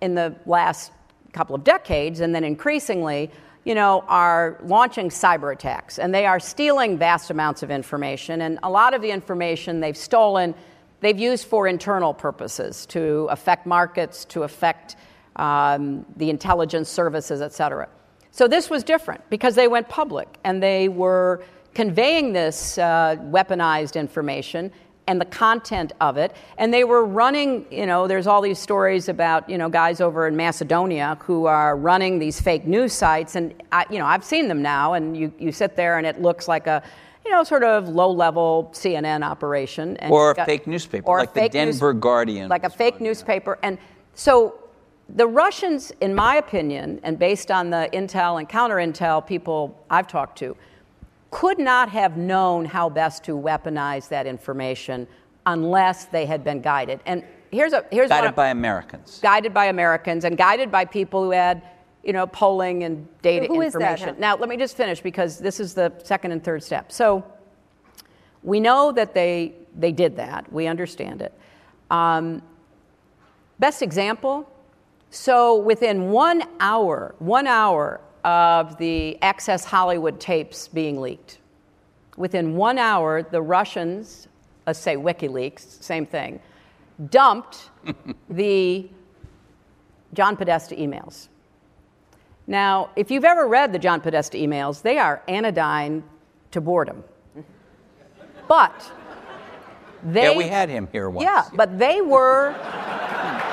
in 0.00 0.14
the 0.14 0.34
last 0.46 0.92
couple 1.32 1.54
of 1.54 1.64
decades, 1.64 2.20
and 2.20 2.34
then 2.34 2.44
increasingly, 2.44 3.30
you 3.64 3.74
know, 3.74 4.02
are 4.08 4.58
launching 4.64 5.10
cyber 5.10 5.52
attacks 5.52 5.98
and 5.98 6.14
they 6.14 6.24
are 6.24 6.40
stealing 6.40 6.96
vast 6.96 7.30
amounts 7.30 7.62
of 7.62 7.70
information. 7.70 8.40
And 8.40 8.58
a 8.62 8.70
lot 8.70 8.94
of 8.94 9.02
the 9.02 9.10
information 9.10 9.80
they've 9.80 9.96
stolen, 9.96 10.54
they've 11.00 11.18
used 11.18 11.46
for 11.46 11.68
internal 11.68 12.14
purposes 12.14 12.86
to 12.86 13.26
affect 13.30 13.66
markets, 13.66 14.24
to 14.26 14.44
affect 14.44 14.96
um, 15.36 16.06
the 16.16 16.30
intelligence 16.30 16.88
services, 16.88 17.42
et 17.42 17.52
cetera. 17.52 17.88
So 18.30 18.48
this 18.48 18.70
was 18.70 18.84
different 18.84 19.28
because 19.28 19.54
they 19.54 19.68
went 19.68 19.88
public 19.88 20.38
and 20.44 20.62
they 20.62 20.88
were 20.88 21.42
conveying 21.74 22.32
this 22.32 22.78
uh, 22.78 23.16
weaponized 23.20 23.98
information 23.98 24.72
and 25.08 25.18
the 25.20 25.24
content 25.24 25.92
of 26.00 26.18
it. 26.18 26.36
And 26.58 26.72
they 26.72 26.84
were 26.84 27.04
running, 27.04 27.66
you 27.70 27.86
know, 27.86 28.06
there's 28.06 28.26
all 28.26 28.42
these 28.42 28.58
stories 28.58 29.08
about, 29.08 29.48
you 29.48 29.56
know, 29.56 29.70
guys 29.70 30.00
over 30.00 30.28
in 30.28 30.36
Macedonia 30.36 31.16
who 31.22 31.46
are 31.46 31.76
running 31.76 32.18
these 32.18 32.40
fake 32.40 32.66
news 32.66 32.92
sites. 32.92 33.34
And, 33.34 33.54
I, 33.72 33.86
you 33.90 33.98
know, 33.98 34.06
I've 34.06 34.22
seen 34.22 34.46
them 34.48 34.60
now, 34.60 34.92
and 34.92 35.16
you, 35.16 35.32
you 35.38 35.50
sit 35.50 35.74
there 35.76 35.96
and 35.96 36.06
it 36.06 36.20
looks 36.20 36.46
like 36.46 36.66
a, 36.66 36.82
you 37.24 37.32
know, 37.32 37.42
sort 37.42 37.64
of 37.64 37.88
low 37.88 38.10
level 38.10 38.70
CNN 38.74 39.24
operation. 39.24 39.96
And 39.96 40.12
or 40.12 40.32
a 40.32 40.34
got, 40.34 40.46
fake 40.46 40.66
newspaper, 40.66 41.06
or 41.08 41.20
like 41.20 41.32
the 41.32 41.48
Denver 41.48 41.94
news, 41.94 42.02
Guardian. 42.02 42.48
Like 42.50 42.64
a 42.64 42.70
fake 42.70 43.00
newspaper. 43.00 43.58
And 43.62 43.78
so 44.14 44.58
the 45.08 45.26
Russians, 45.26 45.90
in 46.02 46.14
my 46.14 46.36
opinion, 46.36 47.00
and 47.02 47.18
based 47.18 47.50
on 47.50 47.70
the 47.70 47.88
intel 47.94 48.38
and 48.38 48.46
counter 48.46 48.76
intel 48.76 49.26
people 49.26 49.82
I've 49.88 50.06
talked 50.06 50.38
to, 50.40 50.54
could 51.30 51.58
not 51.58 51.88
have 51.90 52.16
known 52.16 52.64
how 52.64 52.88
best 52.88 53.24
to 53.24 53.36
weaponize 53.36 54.08
that 54.08 54.26
information 54.26 55.06
unless 55.46 56.06
they 56.06 56.26
had 56.26 56.42
been 56.42 56.60
guided. 56.60 57.00
And 57.06 57.24
here's 57.50 57.72
a 57.72 57.84
here's 57.90 58.08
guided 58.08 58.34
by 58.34 58.48
Americans. 58.48 59.18
Guided 59.22 59.52
by 59.52 59.66
Americans 59.66 60.24
and 60.24 60.36
guided 60.36 60.70
by 60.70 60.84
people 60.84 61.22
who 61.24 61.30
had, 61.30 61.62
you 62.02 62.12
know, 62.12 62.26
polling 62.26 62.84
and 62.84 63.06
data 63.22 63.46
Who 63.46 63.60
information. 63.60 64.08
Is 64.08 64.14
that? 64.14 64.20
Now, 64.20 64.36
let 64.36 64.48
me 64.48 64.56
just 64.56 64.76
finish 64.76 65.00
because 65.00 65.38
this 65.38 65.60
is 65.60 65.74
the 65.74 65.92
second 66.02 66.32
and 66.32 66.42
third 66.42 66.62
step. 66.62 66.92
So, 66.92 67.24
we 68.42 68.60
know 68.60 68.92
that 68.92 69.14
they 69.14 69.54
they 69.76 69.92
did 69.92 70.16
that. 70.16 70.50
We 70.52 70.66
understand 70.66 71.22
it. 71.22 71.32
Um, 71.90 72.42
best 73.58 73.82
example 73.82 74.48
so 75.10 75.56
within 75.56 76.10
one 76.10 76.42
hour, 76.60 77.14
one 77.18 77.46
hour 77.46 78.00
of 78.28 78.76
the 78.76 79.16
Access 79.22 79.64
Hollywood 79.64 80.20
tapes 80.20 80.68
being 80.68 81.00
leaked, 81.00 81.38
within 82.18 82.56
one 82.56 82.76
hour, 82.76 83.22
the 83.22 83.40
Russians, 83.40 84.28
let's 84.66 84.78
say 84.78 84.96
WikiLeaks, 84.96 85.82
same 85.82 86.04
thing, 86.04 86.38
dumped 87.08 87.70
the 88.28 88.86
John 90.12 90.36
Podesta 90.36 90.74
emails. 90.74 91.28
Now, 92.46 92.90
if 92.96 93.10
you've 93.10 93.24
ever 93.24 93.46
read 93.48 93.72
the 93.72 93.78
John 93.78 94.02
Podesta 94.02 94.36
emails, 94.36 94.82
they 94.82 94.98
are 94.98 95.22
anodyne 95.26 96.04
to 96.50 96.60
boredom. 96.60 97.04
But 98.46 98.92
they. 100.02 100.32
Yeah, 100.32 100.36
we 100.36 100.48
had 100.48 100.68
him 100.68 100.86
here 100.92 101.08
once. 101.08 101.24
Yeah, 101.24 101.44
but 101.54 101.78
they 101.78 102.02
were 102.02 102.52
hmm. 102.58 103.47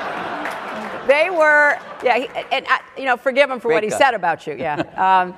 They 1.06 1.30
were, 1.30 1.78
yeah, 2.02 2.18
he, 2.18 2.28
and 2.52 2.66
I, 2.68 2.80
you 2.96 3.04
know, 3.04 3.16
forgive 3.16 3.50
him 3.50 3.60
for 3.60 3.70
what 3.70 3.82
he 3.82 3.90
said 3.90 4.14
about 4.14 4.46
you, 4.46 4.54
yeah. 4.54 4.82
Um, 5.22 5.34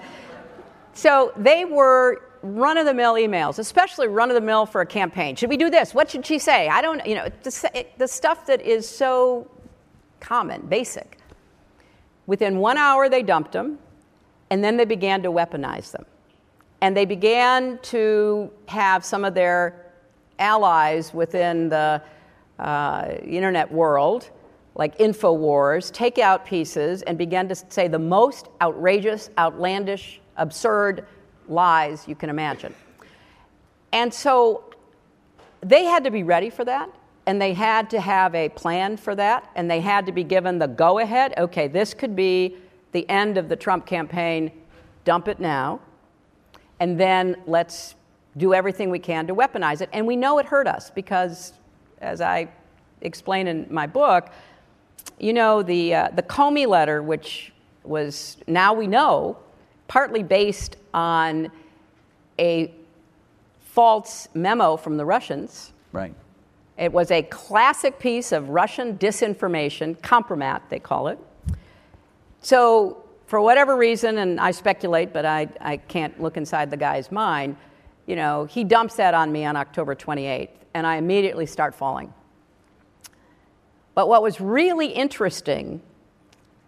so 0.94 1.32
they 1.36 1.64
were 1.64 2.22
run 2.42 2.76
of 2.76 2.86
the 2.86 2.94
mill 2.94 3.14
emails, 3.14 3.58
especially 3.58 4.08
run 4.08 4.30
of 4.30 4.34
the 4.34 4.40
mill 4.40 4.66
for 4.66 4.80
a 4.80 4.86
campaign. 4.86 5.36
Should 5.36 5.50
we 5.50 5.56
do 5.56 5.70
this? 5.70 5.94
What 5.94 6.10
should 6.10 6.26
she 6.26 6.38
say? 6.38 6.68
I 6.68 6.82
don't, 6.82 7.04
you 7.06 7.14
know, 7.14 7.28
the, 7.42 7.70
it, 7.74 7.98
the 7.98 8.08
stuff 8.08 8.46
that 8.46 8.60
is 8.60 8.88
so 8.88 9.48
common, 10.20 10.62
basic. 10.62 11.18
Within 12.26 12.58
one 12.58 12.76
hour, 12.76 13.08
they 13.08 13.22
dumped 13.22 13.52
them, 13.52 13.78
and 14.50 14.62
then 14.62 14.76
they 14.76 14.84
began 14.84 15.22
to 15.22 15.30
weaponize 15.30 15.92
them. 15.92 16.04
And 16.80 16.96
they 16.96 17.04
began 17.04 17.78
to 17.82 18.50
have 18.66 19.04
some 19.04 19.24
of 19.24 19.34
their 19.34 19.92
allies 20.38 21.12
within 21.12 21.68
the 21.68 22.02
uh, 22.58 23.14
internet 23.24 23.70
world 23.70 24.30
like 24.78 24.96
InfoWars, 24.98 25.92
take 25.92 26.18
out 26.18 26.46
pieces 26.46 27.02
and 27.02 27.18
begin 27.18 27.48
to 27.48 27.54
say 27.68 27.88
the 27.88 27.98
most 27.98 28.48
outrageous, 28.62 29.28
outlandish, 29.36 30.20
absurd 30.36 31.04
lies 31.48 32.06
you 32.06 32.14
can 32.14 32.30
imagine. 32.30 32.72
And 33.92 34.14
so 34.14 34.64
they 35.60 35.84
had 35.84 36.04
to 36.04 36.10
be 36.10 36.22
ready 36.22 36.48
for 36.48 36.64
that, 36.64 36.90
and 37.26 37.42
they 37.42 37.52
had 37.52 37.90
to 37.90 38.00
have 38.00 38.34
a 38.36 38.48
plan 38.50 38.96
for 38.96 39.16
that, 39.16 39.50
and 39.56 39.68
they 39.68 39.80
had 39.80 40.06
to 40.06 40.12
be 40.12 40.22
given 40.22 40.58
the 40.58 40.68
go 40.68 41.00
ahead 41.00 41.34
okay, 41.38 41.66
this 41.66 41.92
could 41.92 42.14
be 42.14 42.56
the 42.92 43.06
end 43.08 43.36
of 43.36 43.48
the 43.48 43.56
Trump 43.56 43.84
campaign, 43.84 44.50
dump 45.04 45.26
it 45.26 45.40
now, 45.40 45.80
and 46.78 46.98
then 46.98 47.36
let's 47.46 47.96
do 48.36 48.54
everything 48.54 48.90
we 48.90 49.00
can 49.00 49.26
to 49.26 49.34
weaponize 49.34 49.80
it. 49.80 49.88
And 49.92 50.06
we 50.06 50.14
know 50.14 50.38
it 50.38 50.46
hurt 50.46 50.68
us 50.68 50.90
because, 50.90 51.54
as 52.00 52.20
I 52.20 52.48
explain 53.00 53.48
in 53.48 53.66
my 53.68 53.86
book, 53.86 54.30
you 55.18 55.32
know, 55.32 55.62
the, 55.62 55.94
uh, 55.94 56.08
the 56.14 56.22
Comey 56.22 56.66
letter, 56.66 57.02
which 57.02 57.52
was 57.84 58.36
now 58.46 58.72
we 58.74 58.86
know, 58.86 59.36
partly 59.88 60.22
based 60.22 60.76
on 60.92 61.50
a 62.38 62.72
false 63.60 64.28
memo 64.34 64.76
from 64.76 64.96
the 64.96 65.04
Russians. 65.04 65.72
Right. 65.92 66.14
It 66.76 66.92
was 66.92 67.10
a 67.10 67.22
classic 67.22 67.98
piece 67.98 68.30
of 68.30 68.50
Russian 68.50 68.96
disinformation, 68.98 69.96
compromat, 69.98 70.62
they 70.68 70.78
call 70.78 71.08
it. 71.08 71.18
So, 72.40 73.04
for 73.26 73.40
whatever 73.40 73.76
reason, 73.76 74.18
and 74.18 74.40
I 74.40 74.52
speculate, 74.52 75.12
but 75.12 75.26
I, 75.26 75.48
I 75.60 75.76
can't 75.76 76.18
look 76.20 76.36
inside 76.36 76.70
the 76.70 76.76
guy's 76.76 77.12
mind, 77.12 77.56
you 78.06 78.16
know, 78.16 78.46
he 78.46 78.64
dumps 78.64 78.94
that 78.96 79.12
on 79.12 79.30
me 79.30 79.44
on 79.44 79.54
October 79.54 79.94
28th, 79.94 80.48
and 80.72 80.86
I 80.86 80.96
immediately 80.96 81.44
start 81.44 81.74
falling. 81.74 82.12
But 83.98 84.08
what 84.08 84.22
was 84.22 84.40
really 84.40 84.86
interesting, 84.86 85.82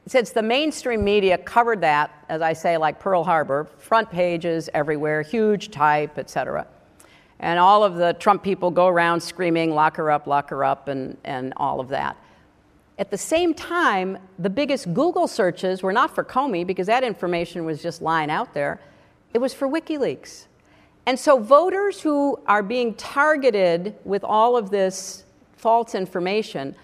since 0.08 0.30
the 0.30 0.42
mainstream 0.42 1.04
media 1.04 1.38
covered 1.38 1.80
that, 1.82 2.24
as 2.28 2.42
I 2.42 2.54
say, 2.54 2.76
like 2.76 2.98
Pearl 2.98 3.22
Harbor, 3.22 3.68
front 3.78 4.10
pages 4.10 4.68
everywhere, 4.74 5.22
huge 5.22 5.70
type, 5.70 6.18
et 6.18 6.28
cetera. 6.28 6.66
And 7.38 7.60
all 7.60 7.84
of 7.84 7.94
the 7.94 8.14
Trump 8.14 8.42
people 8.42 8.72
go 8.72 8.88
around 8.88 9.20
screaming, 9.20 9.70
lock 9.76 9.96
her 9.98 10.10
up, 10.10 10.26
lock 10.26 10.50
her 10.50 10.64
up, 10.64 10.88
and, 10.88 11.16
and 11.22 11.52
all 11.56 11.78
of 11.78 11.86
that. 11.90 12.16
At 12.98 13.12
the 13.12 13.18
same 13.18 13.54
time, 13.54 14.18
the 14.40 14.50
biggest 14.50 14.92
Google 14.92 15.28
searches 15.28 15.84
were 15.84 15.92
not 15.92 16.12
for 16.12 16.24
Comey 16.24 16.66
because 16.66 16.88
that 16.88 17.04
information 17.04 17.64
was 17.64 17.80
just 17.80 18.02
lying 18.02 18.28
out 18.28 18.54
there. 18.54 18.80
It 19.34 19.38
was 19.38 19.54
for 19.54 19.68
WikiLeaks. 19.68 20.46
And 21.06 21.16
so 21.16 21.38
voters 21.38 22.00
who 22.00 22.40
are 22.48 22.64
being 22.64 22.92
targeted 22.94 23.94
with 24.04 24.24
all 24.24 24.56
of 24.56 24.70
this 24.70 25.22
false 25.52 25.94
information 25.94 26.74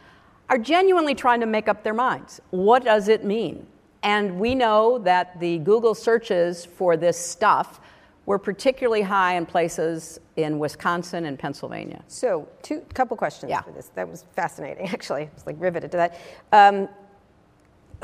are 0.49 0.59
genuinely 0.59 1.15
trying 1.15 1.41
to 1.41 1.47
make 1.47 1.69
up 1.69 1.83
their 1.83 1.95
minds. 1.95 2.41
What 2.51 2.85
does 2.85 3.09
it 3.09 3.25
mean? 3.25 3.67
And 4.03 4.39
we 4.39 4.55
know 4.55 4.99
that 4.99 5.39
the 5.41 5.59
Google 5.59 5.95
searches 5.95 6.65
for 6.65 6.97
this 6.97 7.19
stuff 7.19 7.81
were 8.27 8.39
particularly 8.39 9.03
high 9.03 9.35
in 9.37 9.47
places 9.47 10.19
in 10.37 10.59
Wisconsin 10.59 11.27
and 11.27 11.39
Pennsylvania. 11.39 12.03
So, 12.09 12.49
two 12.63 12.81
couple 12.95 13.17
questions 13.17 13.51
Yeah. 13.51 13.63
for 13.63 13.71
this. 13.73 13.91
That 13.95 14.09
was 14.09 14.25
fascinating, 14.35 14.89
actually. 14.93 15.23
I 15.23 15.31
was 15.35 15.47
like 15.47 15.57
riveted 15.59 15.91
to 15.93 15.97
that. 15.97 16.19
Um, 16.53 16.89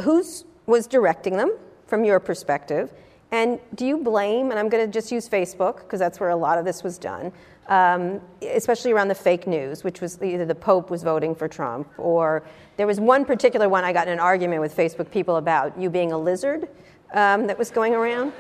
who's 0.01 0.45
was 0.67 0.87
directing 0.87 1.37
them 1.37 1.57
from 1.87 2.05
your 2.05 2.21
perspective? 2.21 2.93
And 3.33 3.59
do 3.75 3.87
you 3.87 3.97
blame, 3.99 4.51
and 4.51 4.59
I'm 4.61 4.69
going 4.69 4.85
to 4.87 4.93
just 4.93 5.11
use 5.11 5.29
Facebook 5.29 5.79
because 5.79 5.99
that's 5.99 6.21
where 6.21 6.31
a 6.31 6.37
lot 6.37 6.59
of 6.59 6.65
this 6.65 6.83
was 6.85 6.99
done, 6.99 7.33
um, 7.69 8.21
especially 8.43 8.93
around 8.93 9.09
the 9.09 9.15
fake 9.15 9.47
news, 9.47 9.85
which 9.85 10.01
was 10.01 10.21
either 10.23 10.45
the 10.45 10.55
Pope 10.55 10.91
was 10.91 11.03
voting 11.03 11.35
for 11.35 11.49
Trump, 11.49 11.89
or 11.99 12.43
there 12.77 12.87
was 12.87 12.99
one 13.01 13.25
particular 13.25 13.69
one 13.69 13.85
I 13.85 13.93
got 13.93 14.07
in 14.09 14.13
an 14.15 14.21
argument 14.21 14.61
with 14.61 14.77
Facebook 14.77 15.11
people 15.11 15.37
about 15.37 15.79
you 15.79 15.89
being 15.91 16.13
a 16.13 16.19
lizard 16.19 16.69
um, 17.15 17.47
that 17.47 17.59
was 17.59 17.71
going 17.71 17.95
around. 17.95 18.33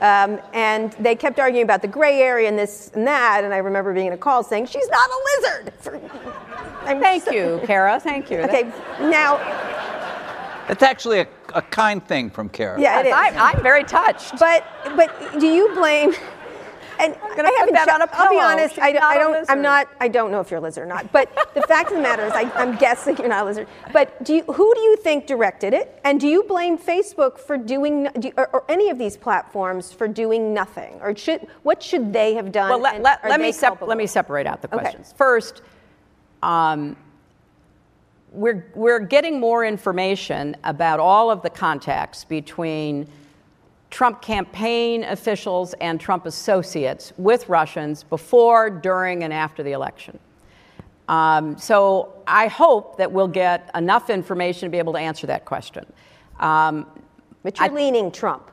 Um, 0.00 0.40
and 0.52 0.92
they 0.94 1.14
kept 1.14 1.38
arguing 1.38 1.64
about 1.64 1.80
the 1.80 1.88
gray 1.88 2.20
area 2.20 2.48
and 2.48 2.58
this 2.58 2.90
and 2.94 3.06
that. 3.06 3.42
And 3.44 3.54
I 3.54 3.58
remember 3.58 3.94
being 3.94 4.08
in 4.08 4.12
a 4.12 4.18
call 4.18 4.42
saying, 4.42 4.66
She's 4.66 4.88
not 4.88 5.08
a 5.08 5.20
lizard. 5.40 5.72
For, 5.80 5.96
I'm 6.82 7.00
Thank 7.00 7.24
so- 7.24 7.30
you, 7.30 7.60
Kara. 7.64 7.98
Thank 8.00 8.30
you. 8.30 8.38
Okay, 8.38 8.64
now, 9.00 9.36
That's 10.68 10.82
actually 10.82 11.20
a, 11.20 11.28
a 11.54 11.62
kind 11.62 12.04
thing 12.06 12.28
from 12.28 12.48
Kara. 12.48 12.80
yeah, 12.80 13.00
it 13.00 13.06
is. 13.06 13.12
I, 13.12 13.28
I'm 13.52 13.62
very 13.62 13.84
touched. 13.84 14.38
But 14.38 14.64
but 14.96 15.38
do 15.38 15.46
you 15.46 15.72
blame? 15.74 16.12
And 16.98 17.14
gonna 17.36 17.48
I 17.48 17.50
put 17.50 17.58
haven't 17.58 17.74
that 17.74 17.86
che- 17.86 17.92
on 17.94 18.02
a 18.02 18.08
I'll 18.12 18.30
be 18.30 18.40
honest. 18.40 18.74
She's 18.76 18.84
I, 18.84 18.92
not 18.92 19.02
I 19.02 19.14
a 19.16 19.18
don't. 19.18 19.50
I'm 19.50 19.62
not. 19.62 19.88
I 20.00 20.08
don't 20.08 20.30
know 20.30 20.40
if 20.40 20.50
you're 20.50 20.60
a 20.60 20.62
lizard 20.62 20.84
or 20.84 20.86
not. 20.86 21.10
But 21.12 21.30
the 21.54 21.62
fact 21.62 21.90
of 21.90 21.96
the 21.96 22.02
matter 22.02 22.24
is, 22.24 22.32
I, 22.32 22.42
I'm 22.54 22.76
guessing 22.76 23.16
you're 23.16 23.28
not 23.28 23.42
a 23.42 23.46
lizard. 23.46 23.66
But 23.92 24.22
do 24.24 24.34
you, 24.36 24.42
who 24.44 24.74
do 24.74 24.80
you 24.80 24.96
think 24.96 25.26
directed 25.26 25.74
it? 25.74 26.00
And 26.04 26.20
do 26.20 26.28
you 26.28 26.42
blame 26.44 26.78
Facebook 26.78 27.38
for 27.38 27.56
doing, 27.56 28.08
do 28.18 28.28
you, 28.28 28.34
or, 28.36 28.48
or 28.48 28.64
any 28.68 28.90
of 28.90 28.98
these 28.98 29.16
platforms 29.16 29.92
for 29.92 30.06
doing 30.08 30.54
nothing? 30.54 30.98
Or 31.00 31.16
should 31.16 31.46
what 31.62 31.82
should 31.82 32.12
they 32.12 32.34
have 32.34 32.52
done? 32.52 32.70
Well, 32.70 32.80
let, 32.80 33.02
let, 33.02 33.20
let, 33.28 33.40
me 33.40 33.52
sep- 33.52 33.82
let 33.82 33.98
me 33.98 34.06
separate 34.06 34.46
out 34.46 34.62
the 34.62 34.68
Okay. 34.68 34.78
questions. 34.78 35.14
First, 35.16 35.62
um, 36.42 36.96
we're, 38.32 38.66
we're 38.74 38.98
getting 39.00 39.38
more 39.38 39.64
information 39.64 40.56
about 40.64 40.98
all 41.00 41.30
of 41.30 41.42
the 41.42 41.50
contacts 41.50 42.24
between 42.24 43.08
Trump 43.94 44.20
campaign 44.20 45.04
officials 45.04 45.72
and 45.74 46.00
Trump 46.00 46.26
associates 46.26 47.12
with 47.16 47.48
Russians 47.48 48.02
before, 48.02 48.68
during, 48.68 49.22
and 49.22 49.32
after 49.32 49.62
the 49.62 49.70
election. 49.70 50.18
Um, 51.06 51.56
so 51.56 52.12
I 52.26 52.48
hope 52.48 52.96
that 52.98 53.12
we'll 53.12 53.28
get 53.28 53.70
enough 53.72 54.10
information 54.10 54.66
to 54.66 54.70
be 54.70 54.78
able 54.78 54.94
to 54.94 54.98
answer 54.98 55.28
that 55.28 55.44
question. 55.44 55.84
Um, 56.40 56.86
But 57.44 57.56
you're 57.60 57.70
I- 57.70 57.72
leaning 57.72 58.10
Trump. 58.10 58.50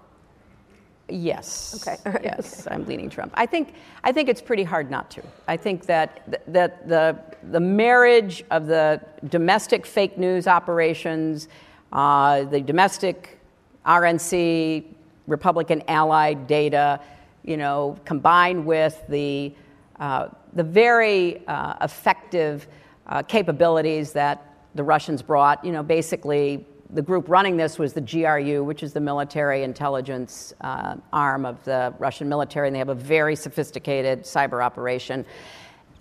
Yes. 1.09 1.75
Okay, 1.87 1.97
right, 2.11 2.23
Yes, 2.23 2.67
I'm 2.69 2.85
leaning 2.85 3.09
Trump. 3.09 3.31
I 3.33 3.47
think 3.47 3.73
I 4.03 4.11
think 4.11 4.29
it's 4.29 4.43
pretty 4.43 4.63
hard 4.63 4.91
not 4.91 5.09
to. 5.11 5.23
I 5.47 5.57
think 5.57 5.87
that 5.87 6.09
that 6.53 6.87
the 6.87 7.17
the 7.51 7.59
marriage 7.59 8.43
of 8.51 8.67
the 8.67 9.01
domestic 9.27 9.87
fake 9.87 10.19
news 10.19 10.45
operations, 10.45 11.47
uh, 11.91 12.43
the 12.43 12.61
domestic 12.61 13.39
RNC 13.87 14.85
Republican 15.31 15.81
allied 15.87 16.45
data, 16.45 16.99
you 17.43 17.57
know, 17.57 17.97
combined 18.05 18.65
with 18.65 19.01
the 19.09 19.55
uh, 19.99 20.27
the 20.53 20.63
very 20.63 21.45
uh, 21.47 21.75
effective 21.81 22.67
uh, 23.07 23.21
capabilities 23.23 24.13
that 24.13 24.55
the 24.75 24.83
Russians 24.83 25.21
brought, 25.21 25.63
you 25.63 25.71
know, 25.71 25.83
basically 25.83 26.65
the 26.93 27.01
group 27.01 27.29
running 27.29 27.55
this 27.55 27.79
was 27.79 27.93
the 27.93 28.01
GRU, 28.01 28.63
which 28.63 28.83
is 28.83 28.93
the 28.93 28.99
military 28.99 29.63
intelligence 29.63 30.53
uh, 30.61 30.95
arm 31.13 31.45
of 31.45 31.63
the 31.63 31.93
Russian 31.99 32.27
military, 32.27 32.67
and 32.67 32.75
they 32.75 32.79
have 32.79 32.89
a 32.89 32.95
very 32.95 33.35
sophisticated 33.35 34.23
cyber 34.23 34.63
operation. 34.63 35.25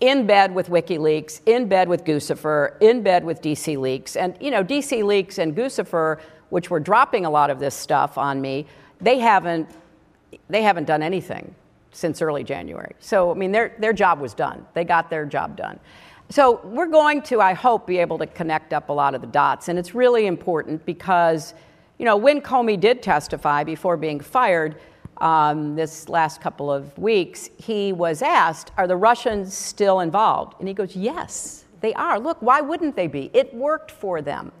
In 0.01 0.25
bed 0.25 0.53
with 0.53 0.67
WikiLeaks, 0.67 1.41
in 1.45 1.69
bed 1.69 1.87
with 1.87 2.03
Guccifer, 2.03 2.75
in 2.81 3.03
bed 3.03 3.23
with 3.23 3.41
DC 3.41 3.77
Leaks. 3.77 4.15
And, 4.15 4.35
you 4.41 4.51
know, 4.51 4.63
DC 4.63 5.03
Leaks 5.03 5.37
and 5.37 5.55
Guccifer, 5.55 6.19
which 6.49 6.69
were 6.69 6.79
dropping 6.79 7.25
a 7.25 7.29
lot 7.29 7.49
of 7.51 7.59
this 7.59 7.75
stuff 7.75 8.17
on 8.17 8.41
me, 8.41 8.65
they 9.01 9.19
haven't, 9.19 9.69
they 10.49 10.61
haven't 10.61 10.85
done 10.85 11.03
anything 11.03 11.53
since 11.91 12.21
early 12.21 12.43
January. 12.43 12.95
So, 12.99 13.31
I 13.31 13.33
mean, 13.33 13.51
their, 13.51 13.75
their 13.79 13.93
job 13.93 14.19
was 14.19 14.33
done. 14.33 14.65
They 14.73 14.83
got 14.83 15.09
their 15.09 15.25
job 15.25 15.57
done. 15.57 15.79
So 16.29 16.61
we're 16.63 16.87
going 16.87 17.21
to, 17.23 17.41
I 17.41 17.53
hope, 17.53 17.85
be 17.85 17.97
able 17.97 18.17
to 18.19 18.25
connect 18.27 18.71
up 18.71 18.87
a 18.87 18.93
lot 18.93 19.15
of 19.15 19.21
the 19.21 19.27
dots. 19.27 19.67
And 19.67 19.77
it's 19.77 19.93
really 19.93 20.27
important 20.27 20.85
because, 20.85 21.53
you 21.97 22.05
know, 22.05 22.15
when 22.15 22.39
Comey 22.41 22.79
did 22.79 23.03
testify 23.03 23.65
before 23.65 23.97
being 23.97 24.21
fired 24.21 24.77
um, 25.17 25.75
this 25.75 26.07
last 26.07 26.39
couple 26.39 26.71
of 26.71 26.97
weeks, 26.97 27.49
he 27.57 27.91
was 27.91 28.21
asked, 28.21 28.71
Are 28.77 28.87
the 28.87 28.95
Russians 28.95 29.53
still 29.53 29.99
involved? 29.99 30.55
And 30.59 30.69
he 30.69 30.73
goes, 30.73 30.95
Yes, 30.95 31.65
they 31.81 31.93
are. 31.95 32.17
Look, 32.17 32.41
why 32.41 32.61
wouldn't 32.61 32.95
they 32.95 33.07
be? 33.07 33.29
It 33.33 33.53
worked 33.53 33.91
for 33.91 34.21
them. 34.21 34.53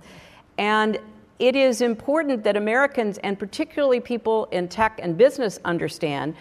And 0.57 0.99
it 1.41 1.55
is 1.55 1.81
important 1.81 2.43
that 2.43 2.55
Americans, 2.55 3.17
and 3.17 3.37
particularly 3.37 3.99
people 3.99 4.45
in 4.51 4.67
tech 4.67 4.99
and 5.01 5.17
business, 5.17 5.59
understand, 5.65 6.35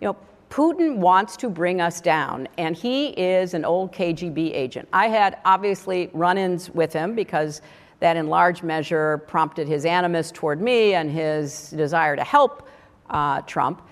you 0.00 0.08
know, 0.08 0.16
Putin 0.48 0.96
wants 0.96 1.36
to 1.36 1.50
bring 1.50 1.82
us 1.82 2.00
down, 2.00 2.48
and 2.56 2.74
he 2.74 3.08
is 3.08 3.52
an 3.52 3.66
old 3.66 3.92
KGB 3.92 4.54
agent. 4.54 4.88
I 4.94 5.08
had 5.08 5.36
obviously 5.44 6.08
run 6.14 6.38
ins 6.38 6.70
with 6.70 6.90
him 6.90 7.14
because 7.14 7.60
that, 8.00 8.16
in 8.16 8.28
large 8.28 8.62
measure, 8.62 9.18
prompted 9.26 9.68
his 9.68 9.84
animus 9.84 10.32
toward 10.32 10.62
me 10.62 10.94
and 10.94 11.10
his 11.10 11.70
desire 11.72 12.16
to 12.16 12.24
help 12.24 12.66
uh, 13.10 13.42
Trump. 13.42 13.82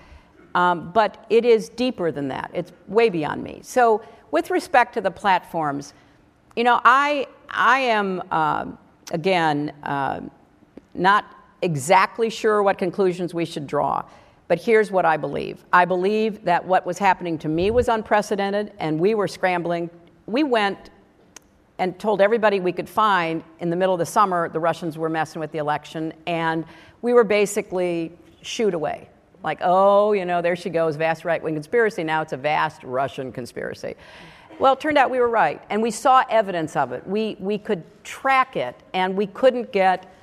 Um, 0.55 0.91
but 0.93 1.27
it 1.29 1.45
is 1.45 1.69
deeper 1.69 2.11
than 2.11 2.27
that, 2.29 2.49
it's 2.55 2.71
way 2.87 3.09
beyond 3.09 3.43
me. 3.43 3.59
So, 3.61 4.01
with 4.31 4.49
respect 4.49 4.95
to 4.95 5.01
the 5.01 5.11
platforms, 5.11 5.93
you 6.55 6.63
know, 6.63 6.81
I, 6.83 7.27
I 7.51 7.79
am, 7.81 8.23
uh, 8.31 8.65
again, 9.11 9.71
uh, 9.83 10.21
not 10.95 11.25
exactly 11.61 12.29
sure 12.29 12.63
what 12.63 12.77
conclusions 12.77 13.33
we 13.33 13.45
should 13.45 13.67
draw. 13.67 14.03
But 14.47 14.61
here's 14.61 14.91
what 14.91 15.05
I 15.05 15.17
believe 15.17 15.63
I 15.73 15.85
believe 15.85 16.45
that 16.45 16.65
what 16.65 16.85
was 16.85 16.97
happening 16.97 17.37
to 17.39 17.49
me 17.49 17.71
was 17.71 17.87
unprecedented, 17.87 18.73
and 18.79 18.99
we 18.99 19.15
were 19.15 19.27
scrambling. 19.27 19.89
We 20.27 20.43
went 20.43 20.91
and 21.77 21.99
told 21.99 22.21
everybody 22.21 22.59
we 22.59 22.71
could 22.71 22.87
find 22.87 23.43
in 23.59 23.69
the 23.69 23.75
middle 23.75 23.93
of 23.93 23.99
the 23.99 24.05
summer 24.05 24.47
the 24.49 24.59
Russians 24.59 24.97
were 24.97 25.09
messing 25.09 25.39
with 25.39 25.51
the 25.51 25.57
election, 25.57 26.13
and 26.25 26.65
we 27.01 27.13
were 27.13 27.23
basically 27.23 28.11
shoot 28.41 28.73
away. 28.73 29.09
Like, 29.43 29.59
oh, 29.61 30.13
you 30.13 30.25
know, 30.25 30.41
there 30.41 30.55
she 30.55 30.69
goes, 30.69 30.95
vast 30.95 31.25
right 31.25 31.41
wing 31.41 31.53
conspiracy. 31.53 32.03
Now 32.03 32.21
it's 32.21 32.33
a 32.33 32.37
vast 32.37 32.83
Russian 32.83 33.31
conspiracy. 33.31 33.95
Well, 34.57 34.73
it 34.73 34.79
turned 34.79 34.97
out 34.97 35.11
we 35.11 35.19
were 35.19 35.29
right, 35.29 35.61
and 35.69 35.81
we 35.81 35.91
saw 35.91 36.23
evidence 36.29 36.75
of 36.75 36.93
it. 36.93 37.05
We, 37.05 37.35
we 37.39 37.57
could 37.57 37.83
track 38.03 38.55
it, 38.55 38.75
and 38.93 39.15
we 39.15 39.27
couldn't 39.27 39.71
get, 39.71 40.14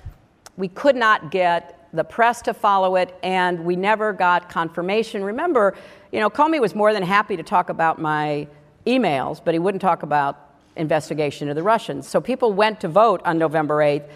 we 0.57 0.69
could 0.69 0.97
not 0.97 1.31
get 1.31 1.89
the 1.93 2.05
press 2.05 2.43
to 2.43 2.55
follow 2.55 2.97
it, 2.97 3.15
and 3.23 3.65
we 3.65 3.77
never 3.77 4.13
got 4.13 4.49
confirmation. 4.49 5.23
Remember, 5.23 5.75
you 6.11 6.21
know, 6.21 6.31
Comey 6.31 6.61
was 6.61 6.75
more 6.75 6.93
than 6.93 7.03
happy 7.03 7.37
to 7.37 7.43
talk 7.43 7.69
about 7.69 8.01
my 8.01 8.47
emails, 8.87 9.43
but 9.45 9.55
he 9.55 9.59
wouldn't 9.59 9.83
talk 9.83 10.03
about 10.03 10.51
investigation 10.77 11.49
of 11.49 11.57
the 11.57 11.63
Russians. 11.63 12.09
So 12.09 12.21
people 12.21 12.53
went 12.53 12.81
to 12.81 12.89
vote 12.89 13.21
on 13.25 13.39
November 13.39 13.79
8th 13.79 14.09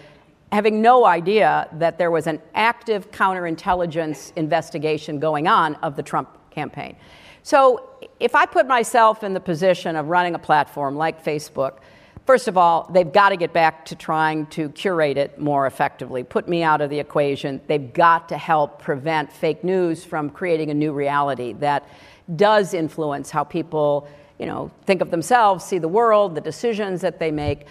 having 0.51 0.81
no 0.81 1.05
idea 1.05 1.67
that 1.73 1.97
there 1.97 2.09
was 2.09 2.25
an 2.25 2.41
active 2.55 3.11
counterintelligence 3.11 4.31
investigation 4.35 5.19
going 5.19 5.47
on 5.47 5.75
of 5.75 5.95
the 5.95 6.03
Trump 6.03 6.29
campaign. 6.51 6.95
So 7.43 7.89
if 8.19 8.33
I 8.33 8.45
put 8.45 8.65
myself 8.65 9.23
in 9.23 9.33
the 9.33 9.39
position 9.39 9.95
of 9.95 10.07
running 10.07 10.35
a 10.35 10.39
platform 10.39 10.95
like 10.95 11.23
Facebook, 11.23 11.79
First 12.27 12.49
of 12.49 12.57
all, 12.57 12.89
they've 12.91 13.09
got 13.09 13.29
to 13.29 13.37
get 13.37 13.53
back 13.53 13.85
to 13.85 13.95
trying 13.95 14.47
to 14.47 14.67
curate 14.71 15.17
it 15.17 15.39
more 15.39 15.65
effectively, 15.65 16.25
put 16.25 16.49
me 16.49 16.61
out 16.61 16.81
of 16.81 16.89
the 16.89 16.99
equation. 16.99 17.61
They've 17.67 17.93
got 17.93 18.27
to 18.29 18.37
help 18.37 18.81
prevent 18.81 19.31
fake 19.31 19.63
news 19.63 20.03
from 20.03 20.29
creating 20.29 20.69
a 20.69 20.73
new 20.73 20.91
reality 20.91 21.53
that 21.53 21.87
does 22.35 22.73
influence 22.73 23.31
how 23.31 23.45
people, 23.45 24.09
you 24.39 24.45
know, 24.45 24.69
think 24.85 24.99
of 24.99 25.09
themselves, 25.09 25.63
see 25.63 25.77
the 25.77 25.87
world, 25.87 26.35
the 26.35 26.41
decisions 26.41 26.99
that 26.99 27.17
they 27.17 27.31
make. 27.31 27.65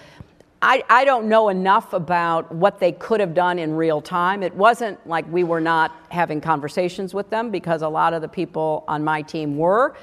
I, 0.62 0.83
I 0.88 1.05
don't 1.05 1.29
know 1.29 1.51
enough 1.51 1.92
about 1.92 2.51
what 2.51 2.81
they 2.81 2.92
could 2.92 3.21
have 3.21 3.35
done 3.35 3.59
in 3.59 3.75
real 3.75 4.01
time. 4.01 4.42
It 4.42 4.55
wasn't 4.55 5.07
like 5.07 5.31
we 5.31 5.45
were 5.45 5.61
not 5.61 5.95
having 6.09 6.40
conversations 6.40 7.12
with 7.12 7.29
them 7.29 7.51
because 7.51 7.83
a 7.83 7.88
lot 7.90 8.14
of 8.14 8.23
the 8.23 8.29
people 8.29 8.85
on 8.88 9.05
my 9.05 9.21
team 9.21 9.59
were. 9.59 9.95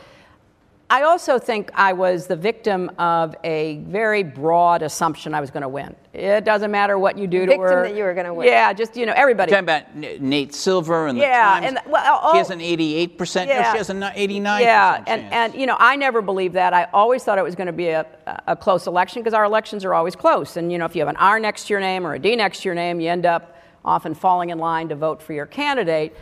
I 0.90 1.04
also 1.04 1.40
think 1.40 1.72
I 1.74 1.94
was 1.94 2.28
the 2.28 2.36
victim 2.36 2.92
of 3.00 3.36
a 3.44 3.78
very 3.88 4.22
broad 4.22 4.84
assumption 4.84 5.34
I 5.34 5.42
was 5.42 5.50
going 5.50 5.64
to 5.64 5.70
win. 5.70 5.96
It 6.14 6.46
doesn't 6.46 6.70
matter 6.70 7.00
what 7.00 7.18
you 7.18 7.26
do 7.26 7.40
to 7.40 7.46
Victim 7.48 7.62
her. 7.62 7.84
that 7.88 7.96
you 7.96 8.04
were 8.04 8.14
gonna 8.14 8.32
win. 8.34 8.48
Yeah, 8.48 8.72
just 8.74 8.96
you 8.96 9.08
know 9.08 9.14
everybody. 9.16 9.50
Talking 9.50 9.64
about 9.64 9.96
Nate 10.22 10.54
Silver 10.54 11.08
and 11.08 11.18
the 11.18 11.24
Yeah, 11.24 11.42
Times. 11.42 11.66
and 11.66 11.78
the- 11.78 11.90
well, 11.90 12.20
oh- 12.22 12.34
she 12.34 12.38
has 12.38 12.52
an 12.52 12.62
88 12.62 13.18
percent. 13.18 13.50
No, 13.50 13.56
she 13.56 13.78
has 13.80 13.90
an 13.90 14.04
89 14.04 14.62
Yeah, 14.62 15.00
percent 15.00 15.08
and, 15.24 15.34
and 15.34 15.56
you 15.60 15.66
know, 15.66 15.76
I 15.80 15.96
never 15.96 16.22
believed 16.22 16.54
that. 16.54 16.72
I 16.72 16.84
always 16.94 17.24
thought 17.24 17.40
it 17.40 17.44
was 17.44 17.56
going 17.56 17.66
to 17.68 17.74
be 17.74 17.88
a, 17.88 18.06
a 18.46 18.56
close 18.56 18.86
election 18.86 19.24
because 19.24 19.34
our 19.34 19.44
elections 19.46 19.84
are 19.86 19.96
always 19.96 20.16
close. 20.16 20.56
And 20.56 20.72
you 20.72 20.78
know, 20.78 20.86
if 20.86 20.96
you 20.96 21.02
have 21.02 21.10
an 21.10 21.16
R 21.18 21.40
next 21.40 21.66
to 21.66 21.74
your 21.74 21.80
name 21.80 22.06
or 22.06 22.14
a 22.14 22.20
D 22.20 22.36
next 22.36 22.62
to 22.62 22.68
your 22.68 22.76
name, 22.76 23.00
you 23.00 23.10
end 23.10 23.26
up 23.26 23.58
often 23.84 24.14
falling 24.14 24.52
in 24.52 24.60
line 24.60 24.90
to 24.90 24.96
vote 24.96 25.20
for 25.20 25.34
your 25.34 25.48
candidate. 25.48 26.16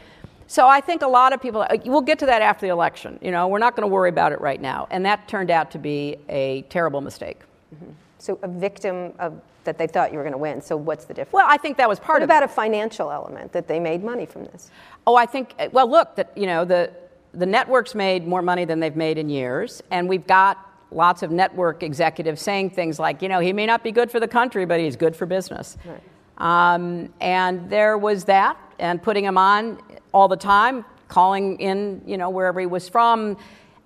So 0.51 0.67
I 0.67 0.81
think 0.81 1.01
a 1.01 1.07
lot 1.07 1.31
of 1.31 1.41
people, 1.41 1.61
uh, 1.61 1.77
we'll 1.85 2.01
get 2.01 2.19
to 2.19 2.25
that 2.25 2.41
after 2.41 2.65
the 2.65 2.73
election. 2.73 3.17
You 3.21 3.31
know, 3.31 3.47
we're 3.47 3.57
not 3.59 3.73
going 3.77 3.87
to 3.89 3.93
worry 3.93 4.09
about 4.09 4.33
it 4.33 4.41
right 4.41 4.59
now. 4.59 4.85
And 4.91 5.05
that 5.05 5.25
turned 5.29 5.49
out 5.49 5.71
to 5.71 5.79
be 5.79 6.17
a 6.27 6.63
terrible 6.63 6.99
mistake. 6.99 7.39
Mm-hmm. 7.73 7.91
So 8.19 8.37
a 8.41 8.49
victim 8.49 9.13
of 9.17 9.41
that 9.63 9.77
they 9.77 9.87
thought 9.87 10.11
you 10.11 10.17
were 10.17 10.25
going 10.25 10.33
to 10.33 10.37
win. 10.37 10.61
So 10.61 10.75
what's 10.75 11.05
the 11.05 11.13
difference? 11.13 11.31
Well, 11.31 11.45
I 11.47 11.55
think 11.55 11.77
that 11.77 11.87
was 11.87 12.01
part 12.01 12.17
what 12.17 12.23
of 12.23 12.27
about 12.27 12.43
it. 12.43 12.47
a 12.47 12.53
financial 12.53 13.13
element 13.13 13.53
that 13.53 13.69
they 13.69 13.79
made 13.79 14.03
money 14.03 14.25
from 14.25 14.43
this? 14.43 14.69
Oh, 15.07 15.15
I 15.15 15.25
think. 15.25 15.55
Well, 15.71 15.89
look, 15.89 16.17
that 16.17 16.37
you 16.37 16.47
know 16.47 16.65
the 16.65 16.91
the 17.33 17.45
networks 17.45 17.95
made 17.95 18.27
more 18.27 18.41
money 18.41 18.65
than 18.65 18.81
they've 18.81 18.93
made 18.93 19.17
in 19.17 19.29
years, 19.29 19.81
and 19.89 20.09
we've 20.09 20.27
got 20.27 20.57
lots 20.91 21.23
of 21.23 21.31
network 21.31 21.81
executives 21.81 22.41
saying 22.41 22.71
things 22.71 22.99
like, 22.99 23.21
you 23.21 23.29
know, 23.29 23.39
he 23.39 23.53
may 23.53 23.65
not 23.65 23.85
be 23.85 23.93
good 23.93 24.11
for 24.11 24.19
the 24.19 24.27
country, 24.27 24.65
but 24.65 24.81
he's 24.81 24.97
good 24.97 25.15
for 25.15 25.25
business. 25.25 25.77
Right. 25.85 26.01
Um, 26.41 27.13
and 27.21 27.69
there 27.69 27.97
was 27.97 28.25
that, 28.25 28.57
and 28.81 29.01
putting 29.01 29.23
him 29.23 29.37
on 29.37 29.79
all 30.13 30.27
the 30.27 30.35
time, 30.35 30.83
calling 31.07 31.57
in, 31.59 32.01
you 32.05 32.17
know, 32.17 32.29
wherever 32.29 32.59
he 32.59 32.65
was 32.65 32.89
from. 32.89 33.37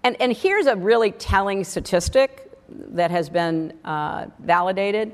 And, 0.03 0.19
and 0.19 0.31
here's 0.33 0.65
a 0.65 0.75
really 0.75 1.11
telling 1.11 1.63
statistic 1.63 2.51
that 2.69 3.11
has 3.11 3.29
been 3.29 3.73
uh, 3.83 4.27
validated. 4.39 5.11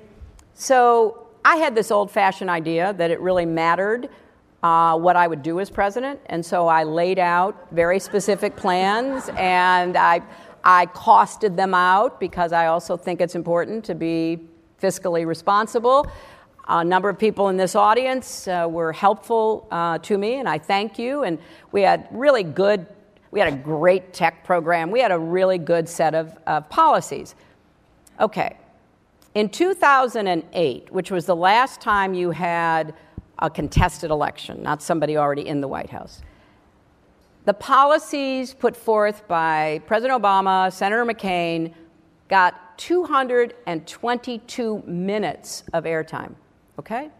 So 0.53 1.27
I 1.43 1.57
had 1.57 1.75
this 1.75 1.91
old 1.91 2.11
fashioned 2.11 2.49
idea 2.49 2.93
that 2.93 3.11
it 3.11 3.19
really 3.19 3.45
mattered 3.45 4.09
uh, 4.63 4.97
what 4.97 5.15
I 5.15 5.27
would 5.27 5.41
do 5.41 5.59
as 5.59 5.69
president. 5.69 6.19
And 6.27 6.45
so 6.45 6.67
I 6.67 6.83
laid 6.83 7.17
out 7.17 7.67
very 7.71 7.99
specific 7.99 8.55
plans 8.55 9.29
and 9.35 9.97
I, 9.97 10.21
I 10.63 10.85
costed 10.87 11.55
them 11.55 11.73
out 11.73 12.19
because 12.19 12.53
I 12.53 12.67
also 12.67 12.95
think 12.95 13.21
it's 13.21 13.35
important 13.35 13.83
to 13.85 13.95
be 13.95 14.39
fiscally 14.81 15.25
responsible. 15.25 16.07
A 16.67 16.83
number 16.83 17.09
of 17.09 17.17
people 17.17 17.49
in 17.49 17.57
this 17.57 17.75
audience 17.75 18.47
uh, 18.47 18.67
were 18.69 18.93
helpful 18.93 19.67
uh, 19.71 19.97
to 19.99 20.17
me, 20.17 20.35
and 20.35 20.47
I 20.47 20.57
thank 20.57 20.99
you. 20.99 21.23
And 21.23 21.39
we 21.71 21.81
had 21.81 22.07
really 22.11 22.43
good, 22.43 22.85
we 23.31 23.39
had 23.39 23.51
a 23.51 23.57
great 23.57 24.13
tech 24.13 24.43
program. 24.43 24.91
We 24.91 24.99
had 24.99 25.11
a 25.11 25.19
really 25.19 25.57
good 25.57 25.89
set 25.89 26.13
of, 26.13 26.37
of 26.45 26.69
policies. 26.69 27.35
Okay. 28.19 28.57
In 29.33 29.49
2008, 29.49 30.91
which 30.91 31.09
was 31.09 31.25
the 31.25 31.35
last 31.35 31.81
time 31.81 32.13
you 32.13 32.31
had 32.31 32.93
a 33.39 33.49
contested 33.49 34.11
election, 34.11 34.61
not 34.61 34.81
somebody 34.81 35.17
already 35.17 35.47
in 35.47 35.61
the 35.61 35.67
White 35.67 35.89
House, 35.89 36.21
the 37.45 37.53
policies 37.53 38.53
put 38.53 38.77
forth 38.77 39.27
by 39.27 39.81
President 39.87 40.21
Obama, 40.21 40.71
Senator 40.71 41.05
McCain, 41.05 41.73
got 42.27 42.77
222 42.77 44.83
minutes 44.85 45.63
of 45.73 45.85
airtime. 45.85 46.35
Okay? 46.81 47.11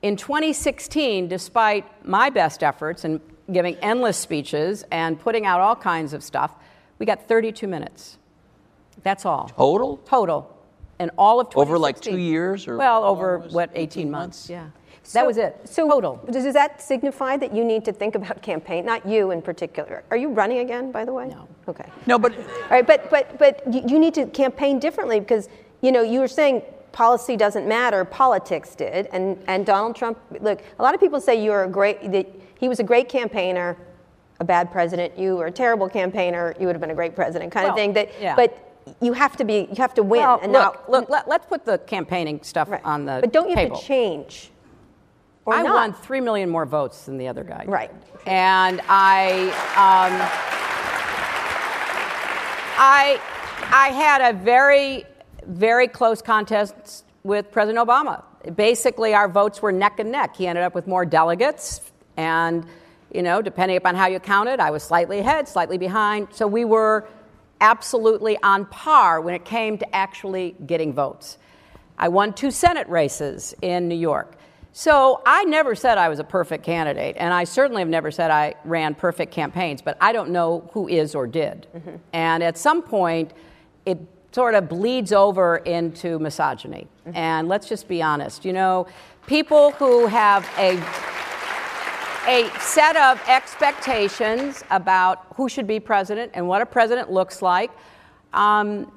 In 0.00 0.16
2016, 0.16 1.28
despite 1.28 1.84
my 2.06 2.30
best 2.30 2.62
efforts 2.62 3.04
and 3.04 3.20
giving 3.52 3.76
endless 3.76 4.16
speeches 4.16 4.82
and 4.90 5.20
putting 5.20 5.44
out 5.44 5.60
all 5.60 5.76
kinds 5.76 6.14
of 6.14 6.22
stuff, 6.24 6.54
we 6.98 7.04
got 7.04 7.28
32 7.28 7.68
minutes. 7.68 8.16
That's 9.02 9.26
all. 9.26 9.48
Total? 9.48 9.98
Total. 9.98 10.48
And 10.98 11.10
all 11.18 11.38
of 11.38 11.50
2016. 11.50 11.60
Over 11.68 11.78
like 11.78 12.00
two 12.00 12.18
years 12.18 12.66
or? 12.66 12.78
Well, 12.78 13.04
over 13.04 13.40
what, 13.50 13.70
18, 13.74 13.82
18 13.82 14.10
months? 14.10 14.48
months? 14.48 14.50
Yeah. 14.50 14.68
So, 15.02 15.18
that 15.18 15.26
was 15.26 15.36
it. 15.36 15.60
So 15.64 15.88
total. 15.88 16.24
Does 16.30 16.54
that 16.54 16.80
signify 16.80 17.36
that 17.36 17.54
you 17.54 17.64
need 17.64 17.84
to 17.84 17.92
think 17.92 18.14
about 18.14 18.40
campaign? 18.40 18.86
Not 18.86 19.04
you 19.04 19.32
in 19.32 19.42
particular. 19.42 20.04
Are 20.10 20.16
you 20.16 20.30
running 20.30 20.58
again, 20.58 20.92
by 20.92 21.04
the 21.04 21.12
way? 21.12 21.28
No. 21.28 21.48
Okay. 21.68 21.90
No, 22.06 22.18
but. 22.18 22.32
All 22.38 22.70
right, 22.70 22.86
but 22.86 23.10
but 23.10 23.36
but 23.36 23.62
you 23.72 23.98
need 23.98 24.14
to 24.14 24.26
campaign 24.26 24.78
differently 24.78 25.18
because 25.18 25.48
you 25.80 25.90
know 25.90 26.02
you 26.02 26.20
were 26.20 26.28
saying 26.28 26.62
policy 26.92 27.36
doesn't 27.36 27.66
matter, 27.66 28.04
politics 28.04 28.74
did, 28.74 29.06
and 29.12 29.42
and 29.46 29.66
Donald 29.66 29.96
Trump. 29.96 30.18
Look, 30.40 30.62
a 30.78 30.82
lot 30.82 30.94
of 30.94 31.00
people 31.00 31.20
say 31.20 31.42
you're 31.42 31.64
a 31.64 31.68
great 31.68 32.12
that 32.12 32.26
he 32.58 32.68
was 32.68 32.80
a 32.80 32.84
great 32.84 33.08
campaigner, 33.08 33.76
a 34.40 34.44
bad 34.44 34.70
president. 34.70 35.18
You 35.18 35.36
were 35.36 35.46
a 35.46 35.50
terrible 35.50 35.88
campaigner. 35.88 36.54
You 36.60 36.66
would 36.66 36.74
have 36.74 36.80
been 36.80 36.90
a 36.90 36.94
great 36.94 37.14
president, 37.14 37.52
kind 37.52 37.64
well, 37.64 37.72
of 37.72 37.76
thing. 37.76 37.92
That, 37.94 38.10
yeah. 38.20 38.36
but 38.36 38.72
you 39.00 39.12
have 39.12 39.36
to 39.36 39.44
be 39.44 39.68
you 39.70 39.76
have 39.76 39.94
to 39.94 40.02
win 40.02 40.20
well, 40.20 40.38
and 40.42 40.52
look, 40.52 40.62
not 40.62 40.90
look 40.90 41.08
let, 41.10 41.28
us 41.28 41.46
put 41.48 41.64
the 41.64 41.78
campaigning 41.78 42.42
stuff 42.42 42.70
right. 42.70 42.84
on 42.84 43.04
the 43.04 43.18
but 43.20 43.32
don't 43.32 43.48
you 43.48 43.56
table. 43.56 43.76
have 43.76 43.80
to 43.80 43.86
change 43.86 44.50
or 45.44 45.54
I 45.54 45.62
not? 45.62 45.74
won 45.74 45.92
three 45.92 46.20
million 46.20 46.48
more 46.48 46.66
votes 46.66 47.04
than 47.04 47.18
the 47.18 47.28
other 47.28 47.44
guy 47.44 47.64
right 47.66 47.90
and 48.26 48.80
i 48.88 49.44
um, 49.76 50.12
i 52.78 53.20
i 53.72 53.88
had 53.88 54.34
a 54.34 54.36
very 54.36 55.04
very 55.46 55.88
close 55.88 56.22
contests 56.22 57.04
with 57.24 57.50
president 57.50 57.86
obama 57.86 58.22
basically 58.56 59.14
our 59.14 59.28
votes 59.28 59.62
were 59.62 59.72
neck 59.72 59.98
and 59.98 60.10
neck 60.10 60.36
he 60.36 60.46
ended 60.46 60.64
up 60.64 60.74
with 60.74 60.86
more 60.86 61.04
delegates 61.04 61.92
and 62.16 62.66
you 63.12 63.22
know 63.22 63.40
depending 63.42 63.76
upon 63.76 63.94
how 63.94 64.06
you 64.06 64.18
counted 64.18 64.60
i 64.60 64.70
was 64.70 64.82
slightly 64.82 65.18
ahead 65.18 65.46
slightly 65.46 65.78
behind 65.78 66.26
so 66.32 66.46
we 66.46 66.64
were 66.64 67.08
absolutely 67.62 68.36
on 68.42 68.66
par 68.66 69.20
when 69.20 69.34
it 69.34 69.44
came 69.46 69.78
to 69.78 69.94
actually 69.94 70.54
getting 70.66 70.92
votes. 70.92 71.38
I 71.96 72.08
won 72.08 72.34
two 72.34 72.50
Senate 72.50 72.88
races 72.88 73.54
in 73.62 73.88
New 73.88 73.96
York. 73.96 74.36
So 74.72 75.22
I 75.24 75.44
never 75.44 75.74
said 75.74 75.96
I 75.96 76.08
was 76.08 76.18
a 76.18 76.24
perfect 76.24 76.64
candidate, 76.64 77.14
and 77.18 77.32
I 77.32 77.44
certainly 77.44 77.80
have 77.80 77.88
never 77.88 78.10
said 78.10 78.30
I 78.30 78.54
ran 78.64 78.94
perfect 78.94 79.32
campaigns, 79.32 79.80
but 79.80 79.96
I 80.00 80.12
don't 80.12 80.30
know 80.30 80.68
who 80.72 80.88
is 80.88 81.14
or 81.14 81.26
did. 81.26 81.66
Mm-hmm. 81.74 81.96
And 82.12 82.42
at 82.42 82.58
some 82.58 82.82
point, 82.82 83.32
it 83.86 83.98
sort 84.32 84.54
of 84.54 84.68
bleeds 84.68 85.12
over 85.12 85.58
into 85.58 86.18
misogyny. 86.18 86.86
Mm-hmm. 87.06 87.16
And 87.16 87.48
let's 87.48 87.68
just 87.68 87.86
be 87.86 88.02
honest, 88.02 88.44
you 88.44 88.52
know, 88.52 88.86
people 89.26 89.72
who 89.72 90.06
have 90.06 90.48
a 90.58 90.82
a 92.24 92.48
set 92.60 92.94
of 92.94 93.20
expectations 93.28 94.62
about 94.70 95.26
who 95.34 95.48
should 95.48 95.66
be 95.66 95.80
president 95.80 96.30
and 96.34 96.46
what 96.46 96.62
a 96.62 96.66
president 96.66 97.10
looks 97.10 97.42
like, 97.42 97.72
um, 98.32 98.92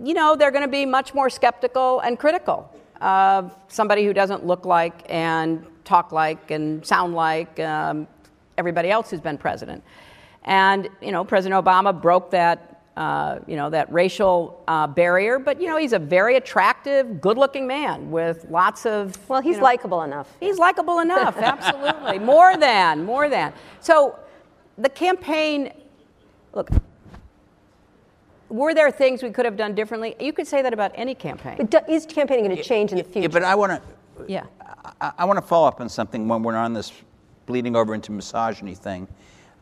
you 0.00 0.14
know, 0.14 0.36
they're 0.36 0.52
going 0.52 0.62
to 0.62 0.70
be 0.70 0.86
much 0.86 1.14
more 1.14 1.28
skeptical 1.28 1.98
and 2.00 2.16
critical 2.16 2.72
of 3.00 3.56
somebody 3.66 4.04
who 4.04 4.12
doesn't 4.12 4.46
look 4.46 4.64
like 4.64 5.04
and 5.08 5.66
talk 5.84 6.12
like 6.12 6.52
and 6.52 6.86
sound 6.86 7.14
like 7.14 7.58
um, 7.58 8.06
everybody 8.56 8.88
else 8.88 9.10
who's 9.10 9.20
been 9.20 9.36
president. 9.36 9.82
And, 10.44 10.88
you 11.02 11.10
know, 11.10 11.24
President 11.24 11.64
Obama 11.64 11.98
broke 12.00 12.30
that 12.30 12.73
uh, 12.96 13.40
you 13.46 13.56
know, 13.56 13.70
that 13.70 13.92
racial 13.92 14.62
uh, 14.68 14.86
barrier. 14.86 15.38
But, 15.38 15.60
you 15.60 15.66
know, 15.66 15.76
he's 15.76 15.92
a 15.92 15.98
very 15.98 16.36
attractive, 16.36 17.20
good 17.20 17.36
looking 17.36 17.66
man 17.66 18.10
with 18.10 18.46
lots 18.50 18.86
of. 18.86 19.16
Well, 19.28 19.40
he's 19.40 19.54
you 19.54 19.58
know, 19.58 19.64
likable 19.64 20.02
enough. 20.02 20.28
He's 20.40 20.58
likable 20.58 21.00
enough, 21.00 21.36
absolutely. 21.36 22.18
more 22.18 22.56
than, 22.56 23.04
more 23.04 23.28
than. 23.28 23.52
So 23.80 24.18
the 24.78 24.88
campaign, 24.88 25.72
look, 26.52 26.68
were 28.48 28.74
there 28.74 28.90
things 28.90 29.22
we 29.22 29.30
could 29.30 29.44
have 29.44 29.56
done 29.56 29.74
differently? 29.74 30.14
You 30.20 30.32
could 30.32 30.46
say 30.46 30.62
that 30.62 30.72
about 30.72 30.92
any 30.94 31.14
campaign. 31.14 31.56
But 31.56 31.88
is 31.88 32.06
campaigning 32.06 32.44
going 32.44 32.56
to 32.56 32.62
change 32.62 32.92
in 32.92 32.98
the 32.98 33.04
future? 33.04 33.22
Yeah, 33.22 33.28
but 33.28 33.42
I 33.42 33.54
want 33.54 33.72
to. 33.72 34.24
Yeah. 34.28 34.44
I, 35.00 35.12
I 35.18 35.24
want 35.24 35.38
to 35.38 35.42
follow 35.42 35.66
up 35.66 35.80
on 35.80 35.88
something 35.88 36.28
when 36.28 36.42
we're 36.42 36.54
on 36.54 36.72
this 36.72 36.92
bleeding 37.46 37.74
over 37.74 37.94
into 37.94 38.12
misogyny 38.12 38.74
thing. 38.74 39.08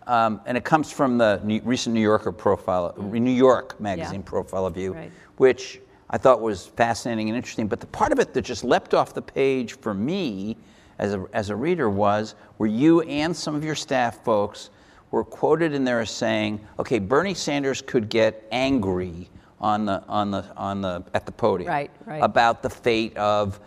Um, 0.07 0.41
and 0.47 0.57
it 0.57 0.65
comes 0.65 0.91
from 0.91 1.19
the 1.19 1.41
new, 1.45 1.61
recent 1.65 1.95
New 1.95 2.01
Yorker 2.01 2.33
profile, 2.33 2.95
New 2.99 3.31
York 3.31 3.81
magazine 3.81 4.21
yeah. 4.21 4.31
profile 4.31 4.67
of 4.67 4.77
you, 4.77 4.95
right. 4.95 5.13
which 5.37 5.81
I 6.11 6.19
thought 6.19 6.41
was 6.41 6.67
fascinating 6.67 7.29
and 7.29 7.37
interesting. 7.37 7.69
But 7.69 7.81
the 7.81 7.87
part 7.87 8.13
of 8.13 8.19
it 8.19 8.35
that 8.35 8.43
just 8.43 8.65
leapt 8.65 8.95
off 8.95 9.15
the 9.15 9.23
page 9.23 9.75
for 9.75 9.95
me 9.95 10.57
as 10.99 11.15
a, 11.15 11.27
as 11.33 11.51
a 11.51 11.57
reader 11.57 11.89
was 11.89 12.35
where 12.59 12.69
you 12.69 13.01
and 13.03 13.35
some 13.35 13.55
of 13.55 13.65
your 13.65 13.75
staff 13.75 14.23
folks 14.25 14.71
were 15.11 15.25
quoted 15.25 15.73
in 15.73 15.85
there 15.85 16.01
as 16.01 16.11
saying, 16.11 16.61
okay, 16.79 16.99
Bernie 16.99 17.35
Sanders 17.35 17.83
could 17.83 18.09
get 18.09 18.47
angry 18.51 19.29
on 19.61 19.85
the, 19.87 20.03
on 20.09 20.31
the, 20.31 20.45
on 20.57 20.81
the, 20.81 21.05
at 21.15 21.27
the 21.27 21.33
podium 21.33 21.71
right, 21.71 21.91
right. 22.05 22.23
about 22.23 22.63
the 22.63 22.71
fate 22.71 23.17
of 23.17 23.61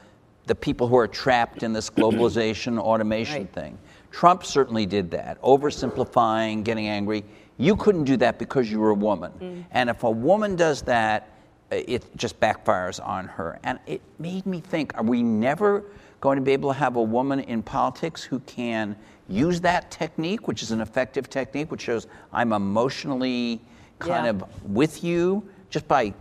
the 0.45 0.56
people 0.56 0.88
who 0.88 0.98
are 0.98 1.08
trapped 1.08 1.63
in 1.63 1.74
this 1.74 1.89
globalization 1.89 2.78
automation 2.78 3.38
right. 3.38 3.54
thing. 3.54 3.78
Trump 4.15 4.45
certainly 4.45 4.86
did 4.86 5.12
that, 5.12 5.41
oversimplifying, 5.41 6.63
getting 6.63 6.88
angry. 6.88 7.25
You 7.58 7.75
couldn't 7.75 8.06
do 8.06 8.15
that 8.15 8.39
because 8.39 8.71
you 8.71 8.80
were 8.80 8.91
a 8.91 8.95
woman. 8.95 9.34
Mm. 9.41 9.65
And 9.71 9.89
if 9.89 10.04
a 10.04 10.10
woman 10.10 10.56
does 10.56 10.84
that, 10.84 11.32
it 11.69 12.06
just 12.15 12.39
backfires 12.39 13.06
on 13.06 13.28
her. 13.28 13.60
And 13.65 13.78
it 13.86 14.01
made 14.17 14.45
me 14.45 14.61
think 14.61 14.95
are 14.95 15.03
we 15.03 15.22
never 15.22 15.84
going 16.22 16.38
to 16.38 16.41
be 16.41 16.53
able 16.53 16.72
to 16.72 16.80
have 16.80 16.95
a 16.95 17.01
woman 17.01 17.41
in 17.41 17.61
politics 17.61 18.24
who 18.24 18.39
can 18.39 18.95
use 19.28 19.59
that 19.59 19.91
technique, 19.91 20.47
which 20.47 20.63
is 20.63 20.72
an 20.72 20.80
effective 20.80 21.30
technique, 21.30 21.70
which 21.70 21.82
shows 21.82 22.07
I'm 22.32 22.53
emotionally 22.53 23.59
kind 23.99 24.24
yeah. 24.24 24.30
of 24.30 24.63
with 24.63 25.03
you 25.03 25.45
just 25.70 25.89
by 25.89 26.13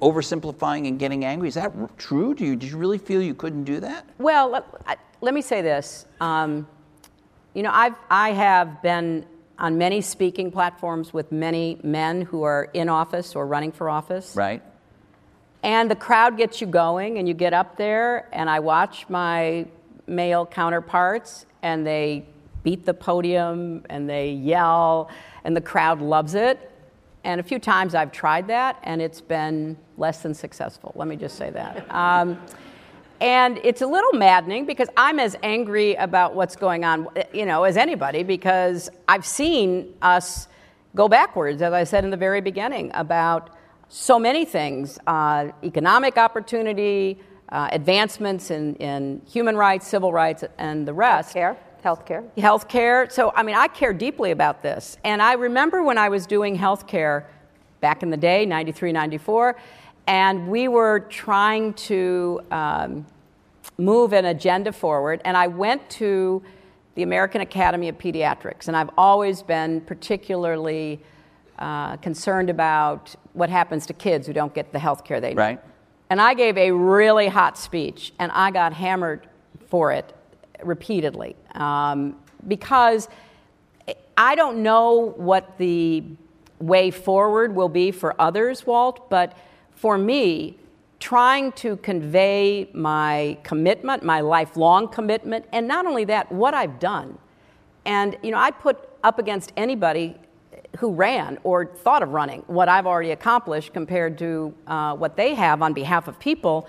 oversimplifying 0.00 0.86
and 0.86 0.96
getting 0.96 1.24
angry? 1.24 1.48
Is 1.48 1.54
that 1.54 1.72
true? 1.98 2.36
Do 2.36 2.44
you, 2.44 2.54
did 2.54 2.70
you 2.70 2.78
really 2.78 2.98
feel 2.98 3.20
you 3.20 3.34
couldn't 3.34 3.64
do 3.64 3.80
that? 3.80 4.08
Well, 4.18 4.48
let, 4.48 4.64
let 5.20 5.34
me 5.34 5.42
say 5.42 5.60
this. 5.60 6.06
Um, 6.20 6.68
you 7.54 7.62
know, 7.62 7.70
I've, 7.72 7.94
I 8.10 8.32
have 8.32 8.82
been 8.82 9.26
on 9.58 9.78
many 9.78 10.00
speaking 10.00 10.50
platforms 10.50 11.12
with 11.12 11.30
many 11.30 11.78
men 11.82 12.22
who 12.22 12.42
are 12.42 12.68
in 12.72 12.88
office 12.88 13.36
or 13.36 13.46
running 13.46 13.72
for 13.72 13.88
office. 13.88 14.34
Right. 14.34 14.62
And 15.62 15.90
the 15.90 15.96
crowd 15.96 16.36
gets 16.36 16.60
you 16.60 16.66
going, 16.66 17.18
and 17.18 17.28
you 17.28 17.34
get 17.34 17.52
up 17.52 17.76
there, 17.76 18.28
and 18.32 18.50
I 18.50 18.58
watch 18.60 19.08
my 19.08 19.66
male 20.06 20.44
counterparts, 20.44 21.46
and 21.62 21.86
they 21.86 22.26
beat 22.62 22.84
the 22.84 22.94
podium 22.94 23.84
and 23.88 24.08
they 24.08 24.30
yell, 24.32 25.10
and 25.44 25.56
the 25.56 25.60
crowd 25.60 26.00
loves 26.00 26.34
it. 26.34 26.70
And 27.24 27.40
a 27.40 27.44
few 27.44 27.58
times 27.58 27.94
I've 27.94 28.10
tried 28.10 28.48
that, 28.48 28.78
and 28.82 29.00
it's 29.00 29.20
been 29.20 29.76
less 29.96 30.22
than 30.22 30.34
successful. 30.34 30.92
Let 30.96 31.06
me 31.06 31.16
just 31.16 31.36
say 31.36 31.50
that. 31.50 31.92
Um, 31.92 32.40
and 33.22 33.60
it's 33.62 33.82
a 33.82 33.86
little 33.86 34.12
maddening 34.14 34.66
because 34.66 34.88
I'm 34.96 35.20
as 35.20 35.36
angry 35.44 35.94
about 35.94 36.34
what's 36.34 36.56
going 36.56 36.84
on, 36.84 37.06
you 37.32 37.46
know, 37.46 37.62
as 37.62 37.76
anybody 37.76 38.24
because 38.24 38.90
I've 39.06 39.24
seen 39.24 39.94
us 40.02 40.48
go 40.96 41.08
backwards, 41.08 41.62
as 41.62 41.72
I 41.72 41.84
said 41.84 42.02
in 42.02 42.10
the 42.10 42.16
very 42.16 42.40
beginning, 42.40 42.90
about 42.94 43.50
so 43.88 44.18
many 44.18 44.44
things 44.44 44.98
uh, 45.06 45.50
economic 45.62 46.18
opportunity, 46.18 47.20
uh, 47.50 47.68
advancements 47.70 48.50
in, 48.50 48.74
in 48.76 49.22
human 49.30 49.56
rights, 49.56 49.86
civil 49.86 50.12
rights, 50.12 50.42
and 50.58 50.88
the 50.88 50.92
rest. 50.92 51.36
Healthcare. 51.36 51.56
Healthcare. 51.84 52.28
Healthcare. 52.36 53.12
So, 53.12 53.32
I 53.36 53.44
mean, 53.44 53.54
I 53.54 53.68
care 53.68 53.92
deeply 53.92 54.32
about 54.32 54.64
this. 54.64 54.96
And 55.04 55.22
I 55.22 55.34
remember 55.34 55.84
when 55.84 55.96
I 55.96 56.08
was 56.08 56.26
doing 56.26 56.58
healthcare 56.58 57.26
back 57.80 58.02
in 58.02 58.10
the 58.10 58.16
day, 58.16 58.46
93, 58.46 58.90
94, 58.90 59.56
and 60.06 60.48
we 60.48 60.68
were 60.68 61.00
trying 61.00 61.74
to 61.74 62.40
um, 62.50 63.06
move 63.78 64.12
an 64.12 64.24
agenda 64.24 64.72
forward. 64.72 65.20
And 65.24 65.36
I 65.36 65.46
went 65.46 65.88
to 65.90 66.42
the 66.94 67.02
American 67.02 67.40
Academy 67.40 67.88
of 67.88 67.98
Pediatrics, 67.98 68.68
and 68.68 68.76
I've 68.76 68.90
always 68.98 69.42
been 69.42 69.80
particularly 69.82 71.00
uh, 71.58 71.96
concerned 71.98 72.50
about 72.50 73.14
what 73.32 73.48
happens 73.48 73.86
to 73.86 73.92
kids 73.92 74.26
who 74.26 74.32
don't 74.32 74.54
get 74.54 74.72
the 74.72 74.78
health 74.78 75.04
care 75.04 75.20
they 75.20 75.30
need. 75.30 75.38
Right. 75.38 75.60
And 76.10 76.20
I 76.20 76.34
gave 76.34 76.58
a 76.58 76.70
really 76.72 77.28
hot 77.28 77.56
speech, 77.56 78.12
and 78.18 78.30
I 78.32 78.50
got 78.50 78.74
hammered 78.74 79.26
for 79.68 79.92
it 79.92 80.14
repeatedly 80.62 81.34
um, 81.54 82.16
because 82.46 83.08
I 84.16 84.34
don't 84.34 84.62
know 84.62 85.14
what 85.16 85.56
the 85.56 86.04
way 86.58 86.90
forward 86.90 87.54
will 87.54 87.70
be 87.70 87.90
for 87.90 88.14
others, 88.20 88.66
Walt, 88.66 89.08
but 89.08 89.36
for 89.82 89.98
me, 89.98 90.56
trying 91.00 91.50
to 91.50 91.74
convey 91.78 92.70
my 92.72 93.36
commitment, 93.42 94.04
my 94.04 94.20
lifelong 94.20 94.86
commitment, 94.86 95.44
and 95.50 95.66
not 95.66 95.86
only 95.86 96.04
that, 96.04 96.30
what 96.30 96.54
I've 96.54 96.78
done. 96.78 97.18
And, 97.84 98.16
you 98.22 98.30
know, 98.30 98.38
I 98.38 98.52
put 98.52 98.88
up 99.02 99.18
against 99.18 99.52
anybody 99.56 100.16
who 100.78 100.92
ran 100.92 101.36
or 101.42 101.66
thought 101.66 102.00
of 102.00 102.10
running 102.10 102.44
what 102.46 102.68
I've 102.68 102.86
already 102.86 103.10
accomplished 103.10 103.72
compared 103.72 104.16
to 104.18 104.54
uh, 104.68 104.94
what 104.94 105.16
they 105.16 105.34
have 105.34 105.62
on 105.62 105.72
behalf 105.72 106.06
of 106.06 106.16
people. 106.20 106.68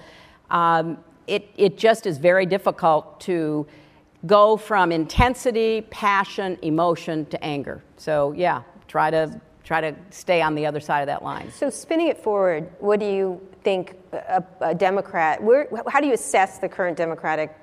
Um, 0.49 0.97
it, 1.27 1.47
it 1.55 1.77
just 1.77 2.07
is 2.07 2.17
very 2.17 2.47
difficult 2.47 3.19
to 3.21 3.67
go 4.25 4.57
from 4.57 4.91
intensity, 4.91 5.81
passion, 5.91 6.57
emotion 6.63 7.27
to 7.27 7.43
anger. 7.43 7.83
So, 7.95 8.31
yeah, 8.31 8.63
try 8.87 9.11
to 9.11 9.39
try 9.63 9.81
to 9.81 9.95
stay 10.09 10.41
on 10.41 10.55
the 10.55 10.65
other 10.65 10.79
side 10.79 11.01
of 11.01 11.07
that 11.07 11.23
line. 11.23 11.51
So, 11.51 11.69
spinning 11.69 12.07
it 12.07 12.21
forward, 12.21 12.69
what 12.79 12.99
do 12.99 13.05
you 13.05 13.41
think 13.63 13.95
a, 14.11 14.43
a 14.61 14.75
Democrat, 14.75 15.41
where, 15.41 15.67
how 15.87 16.01
do 16.01 16.07
you 16.07 16.13
assess 16.13 16.59
the 16.59 16.69
current 16.69 16.97
Democratic 16.97 17.55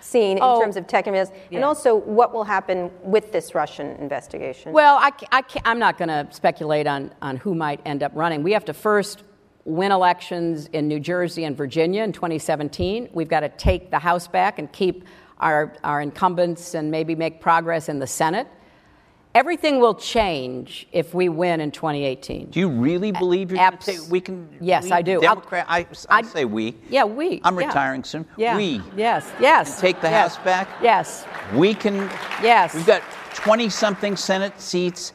scene 0.00 0.36
in 0.36 0.42
Oh, 0.42 0.60
terms 0.60 0.76
of 0.76 0.86
tech 0.86 1.06
and 1.06 1.16
yeah. 1.16 1.26
and 1.50 1.64
also 1.64 1.94
what 1.96 2.32
will 2.32 2.44
happen 2.44 2.90
with 3.02 3.32
this 3.32 3.54
Russian 3.54 3.96
investigation? 3.96 4.72
Well, 4.72 4.96
I, 4.96 5.10
I 5.32 5.42
I'm 5.64 5.78
not 5.78 5.98
going 5.98 6.08
to 6.08 6.28
speculate 6.30 6.86
on, 6.86 7.12
on 7.22 7.36
who 7.36 7.54
might 7.54 7.80
end 7.84 8.02
up 8.02 8.12
running. 8.14 8.42
We 8.42 8.52
have 8.52 8.64
to 8.66 8.74
first 8.74 9.24
win 9.64 9.90
elections 9.90 10.66
in 10.72 10.86
New 10.86 11.00
Jersey 11.00 11.44
and 11.44 11.56
Virginia 11.56 12.04
in 12.04 12.12
2017. 12.12 13.08
We've 13.12 13.28
got 13.28 13.40
to 13.40 13.48
take 13.48 13.90
the 13.90 13.98
House 13.98 14.28
back 14.28 14.60
and 14.60 14.70
keep 14.70 15.04
our, 15.38 15.76
our 15.82 16.00
incumbents 16.00 16.74
and 16.74 16.90
maybe 16.90 17.14
make 17.14 17.40
progress 17.40 17.88
in 17.88 17.98
the 17.98 18.06
Senate. 18.06 18.46
Everything 19.36 19.80
will 19.80 19.94
change 19.94 20.88
if 20.92 21.12
we 21.12 21.28
win 21.28 21.60
in 21.60 21.70
2018. 21.70 22.46
Do 22.48 22.58
you 22.58 22.70
really 22.70 23.12
believe 23.12 23.50
you're 23.50 23.60
abs- 23.60 23.84
take? 23.84 24.00
We 24.10 24.18
can. 24.18 24.48
Yes, 24.62 24.84
we, 24.84 24.92
I 24.92 25.02
do. 25.02 25.20
Democrat. 25.20 25.66
I, 25.68 25.86
I 26.08 26.22
say 26.22 26.46
we. 26.46 26.74
Yeah, 26.88 27.04
we. 27.04 27.42
I'm 27.44 27.60
yeah. 27.60 27.66
retiring 27.66 28.02
soon. 28.02 28.24
Yeah. 28.38 28.56
We. 28.56 28.80
Yes. 28.96 29.30
Yes. 29.38 29.78
Take 29.78 30.00
the 30.00 30.08
yes. 30.08 30.36
House 30.36 30.42
back. 30.42 30.70
Yes. 30.82 31.26
We 31.52 31.74
can. 31.74 31.96
Yes. 32.42 32.72
We've 32.74 32.86
got 32.86 33.02
20 33.34 33.68
something 33.68 34.16
Senate 34.16 34.58
seats 34.58 35.12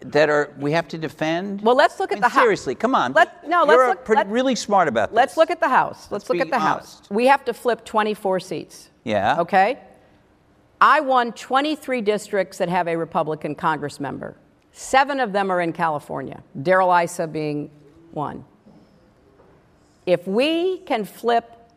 that 0.00 0.30
are 0.30 0.54
we 0.60 0.70
have 0.70 0.86
to 0.86 0.96
defend. 0.96 1.60
Well, 1.62 1.74
let's 1.74 1.98
look 1.98 2.12
I 2.12 2.14
at 2.14 2.16
mean, 2.18 2.20
the 2.20 2.28
House. 2.28 2.42
seriously. 2.42 2.76
Come 2.76 2.94
on. 2.94 3.14
Let- 3.14 3.48
no, 3.48 3.64
let's 3.64 3.78
look- 3.78 4.04
pretty, 4.04 4.20
let- 4.20 4.28
really 4.28 4.54
smart 4.54 4.86
about 4.86 5.08
this. 5.08 5.16
Let's 5.16 5.36
look 5.36 5.50
at 5.50 5.58
the 5.58 5.68
House. 5.68 6.06
Let's, 6.12 6.12
Let's 6.12 6.30
look 6.30 6.40
at 6.40 6.50
the 6.50 6.60
House. 6.60 7.02
We 7.10 7.26
have 7.26 7.44
to 7.46 7.52
flip 7.52 7.84
24 7.84 8.38
seats. 8.38 8.90
Yeah. 9.02 9.40
Okay? 9.40 9.80
I 10.80 11.00
won 11.00 11.32
23 11.32 12.00
districts 12.02 12.58
that 12.58 12.68
have 12.68 12.88
a 12.88 12.96
Republican 12.96 13.54
Congress 13.54 13.98
member. 13.98 14.36
Seven 14.72 15.20
of 15.20 15.32
them 15.32 15.50
are 15.50 15.60
in 15.60 15.72
California, 15.72 16.42
Darrell 16.62 16.92
Issa 16.92 17.26
being 17.26 17.70
one. 18.12 18.44
If 20.04 20.26
we 20.28 20.78
can 20.78 21.04
flip 21.04 21.70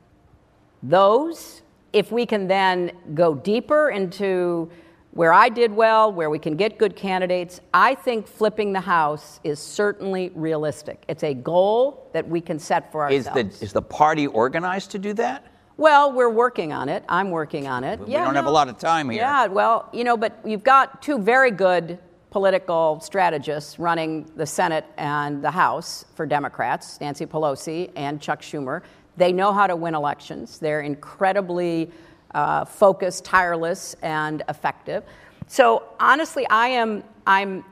those, 0.84 1.62
if 1.93 2.12
we 2.12 2.26
can 2.26 2.47
then 2.47 2.91
go 3.14 3.34
deeper 3.34 3.89
into 3.89 4.70
where 5.12 5.34
I 5.34 5.50
did 5.50 5.74
well, 5.74 6.12
where 6.12 6.30
we 6.30 6.38
can 6.38 6.56
get 6.56 6.78
good 6.78 6.95
candidates, 6.95 7.62
I 7.74 7.95
think 7.95 8.28
flipping 8.28 8.74
the 8.74 8.82
House 8.82 9.39
is 9.43 9.60
certainly 9.60 10.32
realistic. 10.36 11.04
It's 11.08 11.24
a 11.24 11.34
goal 11.34 12.10
that 12.14 12.28
we 12.28 12.41
can 12.41 12.60
set 12.60 12.91
for 12.91 13.10
Is 13.10 13.28
ourselves. 13.28 13.60
the 13.60 13.66
is 13.66 13.74
the 13.74 13.82
party 13.82 14.28
organized 14.28 14.91
to 14.91 15.00
do 15.00 15.14
that? 15.14 15.45
Well, 15.80 16.11
we're 16.11 16.30
working 16.30 16.73
on 16.73 16.89
it. 16.89 17.05
I'm 17.07 17.32
working 17.32 17.65
on 17.65 17.86
it. 17.86 18.01
We 18.01 18.11
don't 18.11 18.36
have 18.36 18.47
a 18.47 18.51
lot 18.51 18.67
of 18.67 18.77
time 18.77 19.09
here. 19.09 19.21
Yeah, 19.21 19.47
well, 19.47 19.88
you 19.93 20.03
know, 20.03 20.17
but 20.17 20.38
you've 20.43 20.65
got 20.65 21.01
two 21.01 21.17
very 21.17 21.51
good 21.51 21.97
political 22.32 22.99
strategists 22.99 23.80
running 23.80 24.30
the 24.36 24.45
Senate 24.45 24.86
and 24.97 25.41
the 25.41 25.49
House 25.49 26.03
for 26.15 26.25
Democrats, 26.25 26.99
Nancy 26.99 27.25
Pelosi 27.25 27.91
and 27.95 28.19
Chuck 28.19 28.41
Schumer. 28.41 28.82
They 29.15 29.32
know 29.32 29.53
how 29.53 29.67
to 29.67 29.75
win 29.77 29.95
elections. 29.95 30.59
They're 30.59 30.82
incredibly 30.82 31.91
uh, 32.32 32.65
focused, 32.65 33.23
tireless, 33.23 33.95
and 34.01 34.43
effective. 34.49 35.05
So 35.47 35.84
honestly, 35.97 36.45
I 36.49 36.67
am 36.67 37.05
I'm 37.25 37.63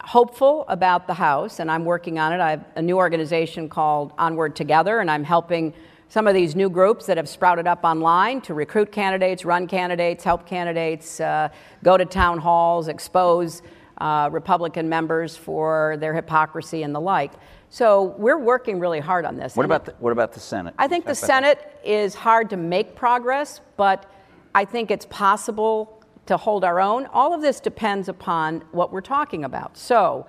hopeful 0.00 0.64
about 0.66 1.06
the 1.06 1.14
House, 1.14 1.60
and 1.60 1.70
I'm 1.70 1.84
working 1.84 2.18
on 2.18 2.32
it. 2.32 2.40
I 2.40 2.50
have 2.50 2.64
a 2.74 2.82
new 2.82 2.96
organization 2.96 3.68
called 3.68 4.12
Onward 4.18 4.56
Together, 4.56 4.98
and 4.98 5.08
I'm 5.08 5.22
helping 5.22 5.72
some 6.08 6.26
of 6.26 6.34
these 6.34 6.54
new 6.54 6.70
groups 6.70 7.06
that 7.06 7.16
have 7.16 7.28
sprouted 7.28 7.66
up 7.66 7.84
online 7.84 8.40
to 8.42 8.54
recruit 8.54 8.92
candidates, 8.92 9.44
run 9.44 9.66
candidates, 9.66 10.22
help 10.22 10.46
candidates, 10.46 11.20
uh, 11.20 11.48
go 11.82 11.96
to 11.96 12.04
town 12.04 12.38
halls, 12.38 12.88
expose 12.88 13.62
uh, 13.98 14.28
Republican 14.32 14.88
members 14.88 15.36
for 15.36 15.96
their 15.98 16.14
hypocrisy 16.14 16.82
and 16.82 16.94
the 16.94 17.00
like. 17.00 17.32
So 17.70 18.14
we're 18.18 18.38
working 18.38 18.78
really 18.78 19.00
hard 19.00 19.24
on 19.24 19.36
this. 19.36 19.56
What 19.56 19.66
about 19.66 19.84
the, 19.84 19.94
what 19.98 20.12
about 20.12 20.32
the 20.32 20.40
Senate? 20.40 20.74
I 20.78 20.86
think 20.86 21.04
the 21.04 21.14
Talk 21.14 21.24
about 21.24 21.42
that. 21.42 21.58
Senate 21.58 21.80
is 21.84 22.14
hard 22.14 22.50
to 22.50 22.56
make 22.56 22.94
progress, 22.94 23.60
but 23.76 24.10
I 24.54 24.64
think 24.64 24.90
it's 24.90 25.06
possible 25.06 26.00
to 26.26 26.36
hold 26.36 26.64
our 26.64 26.80
own. 26.80 27.06
All 27.06 27.34
of 27.34 27.42
this 27.42 27.60
depends 27.60 28.08
upon 28.08 28.62
what 28.70 28.92
we're 28.92 29.00
talking 29.00 29.44
about. 29.44 29.76
So, 29.76 30.26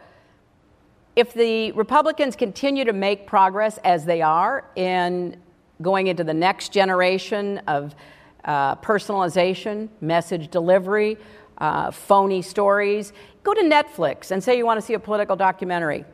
if 1.15 1.33
the 1.33 1.71
Republicans 1.73 2.35
continue 2.35 2.83
to 2.83 2.91
make 2.91 3.25
progress 3.25 3.77
as 3.85 4.03
they 4.05 4.21
are 4.21 4.65
in 4.75 5.37
going 5.81 6.07
into 6.07 6.23
the 6.23 6.33
next 6.33 6.71
generation 6.71 7.59
of 7.67 7.95
uh, 8.43 8.75
personalization, 8.77 9.89
message 10.01 10.49
delivery, 10.49 11.17
uh, 11.57 11.91
phony 11.91 12.41
stories, 12.41 13.13
go 13.43 13.53
to 13.53 13.61
Netflix 13.61 14.31
and 14.31 14.43
say 14.43 14.57
you 14.57 14.65
want 14.65 14.79
to 14.79 14.85
see 14.85 14.93
a 14.93 14.99
political 14.99 15.35
documentary. 15.35 16.05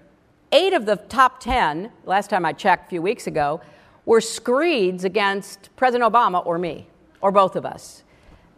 Eight 0.51 0.73
of 0.73 0.85
the 0.85 0.95
top 0.95 1.39
10, 1.39 1.91
last 2.05 2.29
time 2.29 2.45
I 2.45 2.53
checked 2.53 2.87
a 2.87 2.89
few 2.89 3.01
weeks 3.01 3.27
ago, 3.27 3.61
were 4.05 4.21
screeds 4.21 5.03
against 5.03 5.69
President 5.75 6.11
Obama 6.11 6.45
or 6.45 6.57
me, 6.57 6.87
or 7.21 7.31
both 7.31 7.55
of 7.55 7.65
us. 7.65 8.03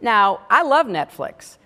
Now, 0.00 0.40
I 0.50 0.62
love 0.62 0.86
Netflix. 0.86 1.58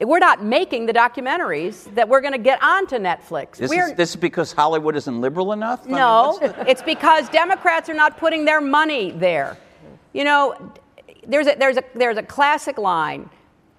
We're 0.00 0.18
not 0.18 0.44
making 0.44 0.86
the 0.86 0.92
documentaries 0.92 1.92
that 1.94 2.08
we're 2.08 2.20
going 2.20 2.32
to 2.32 2.38
get 2.38 2.62
onto 2.62 2.96
Netflix. 2.96 3.56
This 3.56 3.70
we're, 3.70 3.88
is, 3.88 3.94
this 3.94 4.10
is 4.10 4.16
because 4.16 4.52
Hollywood 4.52 4.94
isn't 4.96 5.20
liberal 5.20 5.52
enough? 5.52 5.82
I 5.84 5.86
mean, 5.86 5.96
no, 5.96 6.38
it's 6.68 6.82
because 6.82 7.28
Democrats 7.30 7.88
are 7.88 7.94
not 7.94 8.16
putting 8.16 8.44
their 8.44 8.60
money 8.60 9.10
there. 9.10 9.58
You 10.12 10.24
know, 10.24 10.72
there's 11.26 11.48
a, 11.48 11.56
there's 11.58 11.76
a, 11.78 11.84
there's 11.94 12.16
a 12.16 12.22
classic 12.22 12.78
line 12.78 13.28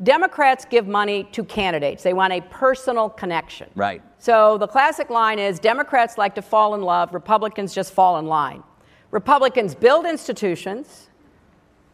Democrats 0.04 0.66
give 0.70 0.88
money 0.88 1.26
to 1.34 1.44
candidates, 1.44 2.04
they 2.04 2.14
want 2.14 2.32
a 2.32 2.42
personal 2.42 3.10
connection. 3.10 3.70
Right. 3.76 4.02
So 4.18 4.58
the 4.58 4.68
classic 4.68 5.10
line 5.10 5.40
is 5.40 5.60
Democrats 5.60 6.18
like 6.18 6.36
to 6.36 6.42
fall 6.42 6.76
in 6.76 6.82
love, 6.82 7.14
Republicans 7.14 7.74
just 7.74 7.94
fall 7.94 8.18
in 8.18 8.26
line. 8.26 8.64
Republicans 9.12 9.76
build 9.76 10.06
institutions, 10.06 11.10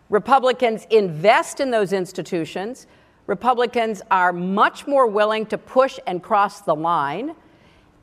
Republicans 0.10 0.86
invest 0.92 1.60
in 1.60 1.72
those 1.72 1.94
institutions. 1.94 2.86
Republicans 3.28 4.02
are 4.12 4.32
much 4.32 4.86
more 4.86 5.08
willing 5.08 5.46
to 5.48 5.58
push 5.58 6.00
and 6.06 6.22
cross 6.22 6.62
the 6.62 6.76
line. 6.76 7.36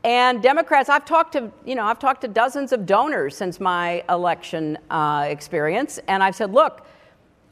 And 0.03 0.43
Democrats, 0.43 0.89
I've 0.89 1.05
talked 1.05 1.31
to, 1.33 1.49
you 1.65 1.75
know, 1.75 1.85
I've 1.85 1.99
talked 1.99 2.21
to 2.21 2.27
dozens 2.27 2.73
of 2.73 2.85
donors 2.85 3.37
since 3.37 3.59
my 3.61 4.03
election 4.09 4.77
uh, 4.89 5.25
experience, 5.29 5.97
and 6.09 6.21
I've 6.21 6.35
said, 6.35 6.51
look, 6.51 6.85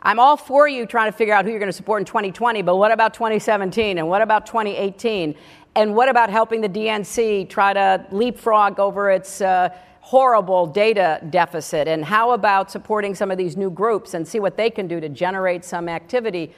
I'm 0.03 0.19
all 0.19 0.35
for 0.35 0.67
you 0.67 0.85
trying 0.85 1.09
to 1.11 1.17
figure 1.17 1.33
out 1.33 1.45
who 1.45 1.51
you're 1.51 1.59
going 1.59 1.69
to 1.69 1.73
support 1.73 2.01
in 2.01 2.05
2020, 2.05 2.61
but 2.63 2.75
what 2.75 2.91
about 2.91 3.13
2017 3.13 3.99
and 3.99 4.09
what 4.09 4.21
about 4.21 4.45
2018? 4.47 5.35
And 5.75 5.95
what 5.95 6.09
about 6.09 6.29
helping 6.29 6.59
the 6.59 6.67
DNC 6.67 7.47
try 7.47 7.71
to 7.71 8.05
leapfrog 8.11 8.79
over 8.79 9.11
its 9.11 9.39
uh, 9.39 9.69
horrible 10.01 10.65
data 10.65 11.21
deficit? 11.29 11.87
And 11.87 12.03
how 12.03 12.31
about 12.31 12.69
supporting 12.69 13.15
some 13.15 13.31
of 13.31 13.37
these 13.37 13.55
new 13.55 13.69
groups 13.69 14.13
and 14.13 14.27
see 14.27 14.41
what 14.41 14.57
they 14.57 14.69
can 14.69 14.87
do 14.87 14.99
to 14.99 15.07
generate 15.07 15.63
some 15.63 15.87
activity? 15.87 16.53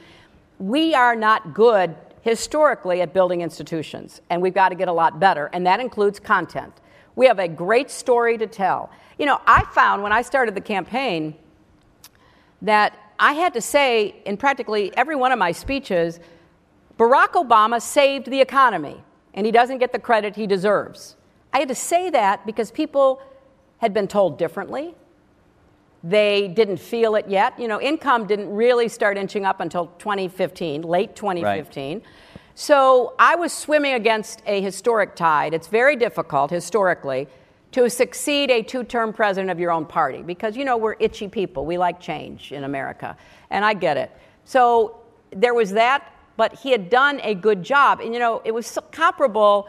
We 0.59 0.93
are 0.93 1.15
not 1.15 1.53
good 1.53 1.95
historically 2.21 3.01
at 3.01 3.13
building 3.13 3.41
institutions, 3.41 4.21
and 4.29 4.41
we've 4.41 4.53
got 4.53 4.69
to 4.69 4.75
get 4.75 4.87
a 4.87 4.93
lot 4.93 5.19
better, 5.19 5.49
and 5.53 5.65
that 5.65 5.79
includes 5.79 6.19
content. 6.19 6.73
We 7.15 7.27
have 7.27 7.39
a 7.39 7.47
great 7.47 7.91
story 7.91 8.37
to 8.37 8.47
tell. 8.47 8.89
You 9.17 9.25
know, 9.25 9.39
I 9.45 9.63
found 9.73 10.01
when 10.03 10.11
I 10.11 10.21
started 10.21 10.55
the 10.55 10.61
campaign 10.61 11.35
that 12.61 12.97
I 13.19 13.33
had 13.33 13.53
to 13.53 13.61
say 13.61 14.15
in 14.25 14.37
practically 14.37 14.95
every 14.95 15.15
one 15.15 15.31
of 15.31 15.39
my 15.39 15.51
speeches 15.51 16.19
Barack 16.97 17.31
Obama 17.31 17.81
saved 17.81 18.27
the 18.29 18.39
economy, 18.39 19.03
and 19.33 19.45
he 19.45 19.51
doesn't 19.51 19.79
get 19.79 19.91
the 19.91 19.99
credit 19.99 20.35
he 20.35 20.45
deserves. 20.45 21.15
I 21.51 21.59
had 21.59 21.67
to 21.69 21.75
say 21.75 22.09
that 22.11 22.45
because 22.45 22.71
people 22.71 23.21
had 23.79 23.93
been 23.93 24.07
told 24.07 24.37
differently. 24.37 24.95
They 26.03 26.49
didn't 26.49 26.77
feel 26.77 27.15
it 27.15 27.29
yet. 27.29 27.57
You 27.57 27.67
know, 27.67 27.79
income 27.79 28.27
didn't 28.27 28.53
really 28.53 28.89
start 28.89 29.17
inching 29.17 29.45
up 29.45 29.61
until 29.61 29.87
2015, 29.99 30.81
late 30.81 31.15
2015. 31.15 31.97
Right. 31.97 32.05
So 32.55 33.15
I 33.17 33.35
was 33.35 33.53
swimming 33.53 33.93
against 33.93 34.43
a 34.45 34.61
historic 34.61 35.15
tide. 35.15 35.53
It's 35.53 35.67
very 35.67 35.95
difficult 35.95 36.51
historically 36.51 37.27
to 37.71 37.89
succeed 37.89 38.51
a 38.51 38.61
two 38.61 38.83
term 38.83 39.13
president 39.13 39.49
of 39.49 39.59
your 39.59 39.71
own 39.71 39.85
party 39.85 40.21
because, 40.21 40.55
you 40.55 40.65
know, 40.65 40.77
we're 40.77 40.95
itchy 40.99 41.27
people. 41.27 41.65
We 41.65 41.77
like 41.77 41.99
change 41.99 42.51
in 42.51 42.65
America. 42.65 43.17
And 43.49 43.63
I 43.65 43.73
get 43.73 43.97
it. 43.97 44.11
So 44.45 44.99
there 45.31 45.53
was 45.53 45.71
that, 45.71 46.13
but 46.37 46.53
he 46.53 46.71
had 46.71 46.89
done 46.89 47.21
a 47.23 47.33
good 47.33 47.63
job. 47.63 48.01
And, 48.01 48.13
you 48.13 48.19
know, 48.19 48.41
it 48.45 48.53
was 48.53 48.77
comparable. 48.91 49.67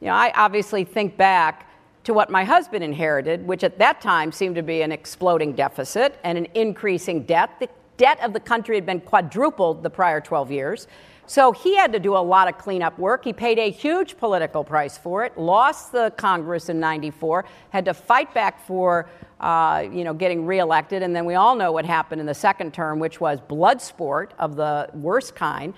You 0.00 0.08
know, 0.08 0.14
I 0.14 0.32
obviously 0.34 0.84
think 0.84 1.16
back 1.16 1.65
to 2.06 2.14
what 2.14 2.30
my 2.30 2.44
husband 2.44 2.84
inherited, 2.84 3.44
which 3.44 3.64
at 3.64 3.78
that 3.80 4.00
time 4.00 4.30
seemed 4.30 4.54
to 4.54 4.62
be 4.62 4.80
an 4.80 4.92
exploding 4.92 5.52
deficit 5.52 6.16
and 6.22 6.38
an 6.38 6.46
increasing 6.54 7.24
debt. 7.24 7.50
The 7.58 7.68
debt 7.96 8.22
of 8.22 8.32
the 8.32 8.38
country 8.38 8.76
had 8.76 8.86
been 8.86 9.00
quadrupled 9.00 9.82
the 9.82 9.90
prior 9.90 10.20
12 10.20 10.52
years. 10.52 10.86
So 11.26 11.50
he 11.50 11.74
had 11.74 11.92
to 11.92 11.98
do 11.98 12.16
a 12.16 12.22
lot 12.22 12.46
of 12.46 12.58
cleanup 12.58 12.96
work. 12.96 13.24
He 13.24 13.32
paid 13.32 13.58
a 13.58 13.72
huge 13.72 14.16
political 14.18 14.62
price 14.62 14.96
for 14.96 15.24
it, 15.24 15.36
lost 15.36 15.90
the 15.90 16.12
Congress 16.16 16.68
in 16.68 16.78
94, 16.78 17.44
had 17.70 17.84
to 17.86 17.94
fight 17.94 18.32
back 18.32 18.64
for 18.64 19.08
uh, 19.40 19.84
you 19.90 20.04
know, 20.04 20.14
getting 20.14 20.46
reelected. 20.46 21.02
And 21.02 21.14
then 21.14 21.24
we 21.24 21.34
all 21.34 21.56
know 21.56 21.72
what 21.72 21.84
happened 21.84 22.20
in 22.20 22.26
the 22.28 22.34
second 22.34 22.72
term, 22.72 23.00
which 23.00 23.20
was 23.20 23.40
blood 23.40 23.82
sport 23.82 24.32
of 24.38 24.54
the 24.54 24.88
worst 24.94 25.34
kind. 25.34 25.74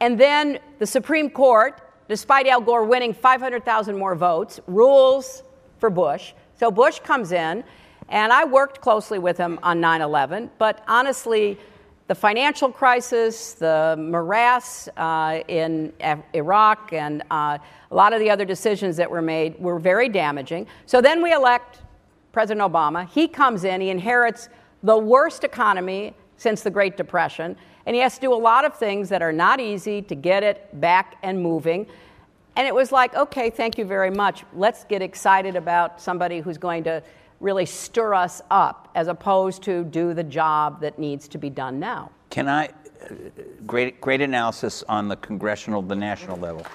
And 0.00 0.18
then 0.18 0.58
the 0.80 0.86
Supreme 0.86 1.30
Court, 1.30 1.80
despite 2.08 2.48
Al 2.48 2.60
Gore 2.60 2.84
winning 2.84 3.14
500,000 3.14 3.96
more 3.96 4.16
votes, 4.16 4.58
rules 4.66 5.44
for 5.80 5.90
Bush. 5.90 6.32
So 6.58 6.70
Bush 6.70 7.00
comes 7.00 7.32
in, 7.32 7.64
and 8.08 8.32
I 8.32 8.44
worked 8.44 8.80
closely 8.80 9.18
with 9.18 9.38
him 9.38 9.58
on 9.62 9.80
9 9.80 10.02
11. 10.02 10.50
But 10.58 10.84
honestly, 10.86 11.58
the 12.06 12.14
financial 12.14 12.70
crisis, 12.70 13.52
the 13.52 13.94
morass 13.96 14.88
uh, 14.96 15.40
in 15.48 15.92
Iraq, 16.34 16.92
and 16.92 17.22
uh, 17.30 17.56
a 17.90 17.94
lot 17.94 18.12
of 18.12 18.18
the 18.18 18.28
other 18.28 18.44
decisions 18.44 18.96
that 18.96 19.08
were 19.08 19.22
made 19.22 19.58
were 19.60 19.78
very 19.78 20.08
damaging. 20.08 20.66
So 20.86 21.00
then 21.00 21.22
we 21.22 21.32
elect 21.32 21.82
President 22.32 22.68
Obama. 22.68 23.08
He 23.08 23.28
comes 23.28 23.62
in, 23.64 23.80
he 23.80 23.90
inherits 23.90 24.48
the 24.82 24.98
worst 24.98 25.44
economy 25.44 26.14
since 26.36 26.62
the 26.62 26.70
Great 26.70 26.96
Depression, 26.96 27.56
and 27.86 27.94
he 27.94 28.02
has 28.02 28.16
to 28.16 28.20
do 28.20 28.32
a 28.32 28.34
lot 28.34 28.64
of 28.64 28.74
things 28.76 29.08
that 29.08 29.22
are 29.22 29.32
not 29.32 29.60
easy 29.60 30.02
to 30.02 30.14
get 30.14 30.42
it 30.42 30.68
back 30.80 31.16
and 31.22 31.40
moving. 31.40 31.86
And 32.56 32.66
it 32.66 32.74
was 32.74 32.92
like, 32.92 33.14
okay, 33.14 33.50
thank 33.50 33.78
you 33.78 33.84
very 33.84 34.10
much. 34.10 34.44
Let's 34.54 34.84
get 34.84 35.02
excited 35.02 35.56
about 35.56 36.00
somebody 36.00 36.40
who's 36.40 36.58
going 36.58 36.84
to 36.84 37.02
really 37.40 37.66
stir 37.66 38.14
us 38.14 38.42
up 38.50 38.90
as 38.94 39.08
opposed 39.08 39.62
to 39.62 39.84
do 39.84 40.14
the 40.14 40.24
job 40.24 40.80
that 40.80 40.98
needs 40.98 41.26
to 41.28 41.38
be 41.38 41.48
done 41.48 41.80
now. 41.80 42.10
Can 42.28 42.48
I? 42.48 42.66
Uh, 42.66 43.14
great, 43.66 44.00
great 44.00 44.20
analysis 44.20 44.84
on 44.88 45.08
the 45.08 45.16
congressional, 45.16 45.80
the 45.80 45.96
national 45.96 46.36
level. 46.36 46.66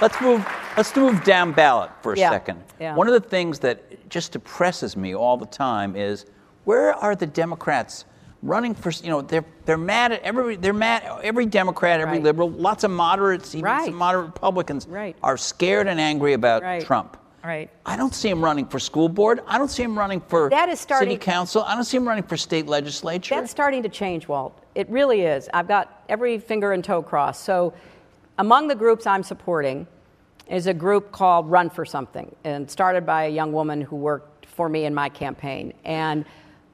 Let's 0.00 0.20
move. 0.20 0.46
Let's 0.76 0.94
move 0.94 1.24
down 1.24 1.52
ballot 1.52 1.90
for 2.00 2.12
a 2.12 2.18
yeah. 2.18 2.30
second. 2.30 2.62
Yeah. 2.78 2.94
One 2.94 3.08
of 3.08 3.12
the 3.12 3.28
things 3.28 3.58
that 3.58 4.08
just 4.08 4.32
depresses 4.32 4.96
me 4.96 5.14
all 5.14 5.36
the 5.36 5.46
time 5.46 5.96
is 5.96 6.26
where 6.64 6.94
are 6.94 7.16
the 7.16 7.26
Democrats 7.26 8.04
running 8.42 8.74
for? 8.74 8.90
You 8.90 9.10
know, 9.10 9.22
they're 9.22 9.44
they're 9.64 9.76
mad 9.76 10.12
at 10.12 10.22
every 10.22 10.56
they're 10.56 10.72
mad 10.72 11.02
every 11.22 11.46
Democrat, 11.46 12.00
every 12.00 12.14
right. 12.14 12.22
liberal, 12.22 12.50
lots 12.50 12.84
of 12.84 12.90
moderates, 12.90 13.54
even 13.54 13.64
right. 13.64 13.86
some 13.86 13.94
moderate 13.94 14.26
Republicans 14.26 14.86
right. 14.86 15.16
are 15.22 15.36
scared 15.36 15.88
and 15.88 16.00
angry 16.00 16.32
about 16.32 16.82
Trump. 16.82 17.16
Right. 17.42 17.70
I 17.86 17.96
don't 17.96 18.14
see 18.14 18.28
him 18.28 18.44
running 18.44 18.66
for 18.66 18.78
school 18.78 19.08
board. 19.08 19.40
I 19.46 19.56
don't 19.56 19.70
see 19.70 19.82
him 19.82 19.98
running 19.98 20.20
for 20.20 20.50
that 20.50 20.68
is 20.68 20.78
starting, 20.78 21.08
city 21.08 21.18
council. 21.18 21.62
I 21.62 21.74
don't 21.74 21.84
see 21.84 21.96
him 21.96 22.06
running 22.06 22.24
for 22.24 22.36
state 22.36 22.66
legislature. 22.66 23.34
That's 23.34 23.50
starting 23.50 23.82
to 23.82 23.88
change, 23.88 24.28
Walt. 24.28 24.62
It 24.74 24.88
really 24.90 25.22
is. 25.22 25.48
I've 25.54 25.66
got 25.66 26.04
every 26.08 26.38
finger 26.38 26.72
and 26.72 26.84
toe 26.84 27.02
crossed. 27.02 27.44
So, 27.44 27.72
among 28.38 28.68
the 28.68 28.74
groups 28.74 29.06
I'm 29.06 29.22
supporting 29.22 29.86
is 30.48 30.66
a 30.66 30.74
group 30.74 31.12
called 31.12 31.50
Run 31.50 31.70
for 31.70 31.86
Something, 31.86 32.34
and 32.44 32.70
started 32.70 33.06
by 33.06 33.24
a 33.24 33.30
young 33.30 33.52
woman 33.52 33.80
who 33.80 33.96
worked 33.96 34.46
for 34.46 34.68
me 34.68 34.84
in 34.84 34.94
my 34.94 35.08
campaign. 35.08 35.72
And 35.84 36.26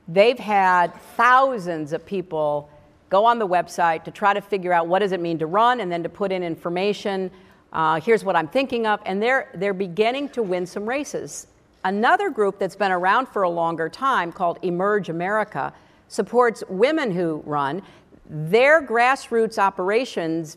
they've 0.09 0.39
had 0.39 0.95
thousands 1.17 1.93
of 1.93 2.05
people 2.07 2.71
go 3.09 3.25
on 3.25 3.39
the 3.39 3.47
website 3.47 4.05
to 4.05 4.11
try 4.11 4.35
to 4.35 4.41
figure 4.41 4.73
out 4.73 4.89
what 4.89 4.99
does 4.99 5.13
it 5.13 5.21
mean 5.21 5.39
to 5.39 5.47
run, 5.47 5.81
and 5.81 5.91
then 5.91 6.03
to 6.03 6.09
put 6.09 6.33
in 6.33 6.43
information 6.43 7.31
uh, 7.77 8.01
here's 8.01 8.25
what 8.25 8.35
I'm 8.37 8.49
thinking 8.49 8.87
of, 8.87 9.01
and 9.05 9.23
they're, 9.23 9.51
they're 9.55 9.75
beginning 9.75 10.31
to 10.31 10.43
win 10.43 10.65
some 10.65 10.87
races. 10.87 11.47
Another 11.85 12.31
group 12.31 12.59
that's 12.59 12.75
been 12.75 12.91
around 12.91 13.29
for 13.29 13.43
a 13.43 13.51
longer 13.51 13.91
time 13.91 14.33
called 14.33 14.59
Emerge 14.63 15.11
America 15.11 15.75
supports 16.09 16.65
women 16.71 17.11
who 17.11 17.43
run. 17.45 17.83
Their 18.29 18.83
grassroots 18.83 19.59
operations 19.59 20.57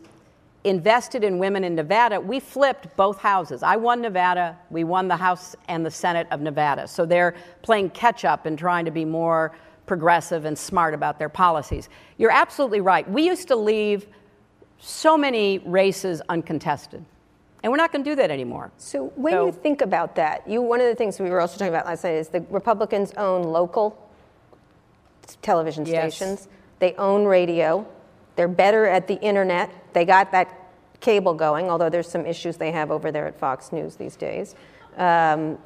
invested 0.64 1.24
in 1.24 1.38
women 1.38 1.64
in 1.64 1.74
Nevada. 1.74 2.20
We 2.20 2.40
flipped 2.40 2.94
both 2.96 3.18
houses. 3.18 3.62
I 3.62 3.76
won 3.76 4.02
Nevada, 4.02 4.58
we 4.70 4.84
won 4.84 5.08
the 5.08 5.16
House 5.16 5.56
and 5.68 5.84
the 5.84 5.90
Senate 5.90 6.26
of 6.30 6.40
Nevada. 6.40 6.86
So 6.86 7.06
they're 7.06 7.34
playing 7.62 7.90
catch 7.90 8.24
up 8.24 8.46
and 8.46 8.58
trying 8.58 8.84
to 8.84 8.90
be 8.90 9.04
more 9.04 9.52
progressive 9.86 10.44
and 10.44 10.56
smart 10.56 10.94
about 10.94 11.18
their 11.18 11.28
policies. 11.28 11.88
You're 12.18 12.30
absolutely 12.30 12.80
right. 12.80 13.10
We 13.10 13.26
used 13.26 13.48
to 13.48 13.56
leave 13.56 14.06
so 14.78 15.16
many 15.16 15.58
races 15.58 16.22
uncontested. 16.28 17.04
And 17.62 17.70
we're 17.70 17.76
not 17.76 17.92
going 17.92 18.04
to 18.04 18.10
do 18.10 18.16
that 18.16 18.30
anymore. 18.30 18.70
So 18.78 19.12
when 19.16 19.32
so, 19.32 19.46
you 19.46 19.52
think 19.52 19.82
about 19.82 20.14
that, 20.16 20.48
you 20.48 20.62
one 20.62 20.80
of 20.80 20.86
the 20.86 20.94
things 20.94 21.18
we 21.20 21.28
were 21.28 21.40
also 21.40 21.58
talking 21.58 21.68
about 21.68 21.86
last 21.86 22.04
night 22.04 22.14
is 22.14 22.28
the 22.28 22.40
Republicans 22.50 23.12
own 23.16 23.42
local 23.42 24.10
television 25.42 25.84
yes. 25.84 26.14
stations. 26.16 26.48
They 26.78 26.94
own 26.94 27.24
radio. 27.24 27.86
They're 28.36 28.48
better 28.48 28.86
at 28.86 29.06
the 29.08 29.20
internet. 29.20 29.70
They 29.92 30.04
got 30.04 30.32
that 30.32 30.56
cable 31.00 31.34
going, 31.34 31.70
although 31.70 31.88
there's 31.88 32.08
some 32.08 32.26
issues 32.26 32.56
they 32.56 32.72
have 32.72 32.90
over 32.90 33.10
there 33.10 33.26
at 33.26 33.38
Fox 33.38 33.72
News 33.72 33.96
these 33.96 34.16
days. 34.16 34.54
Um, 34.96 35.58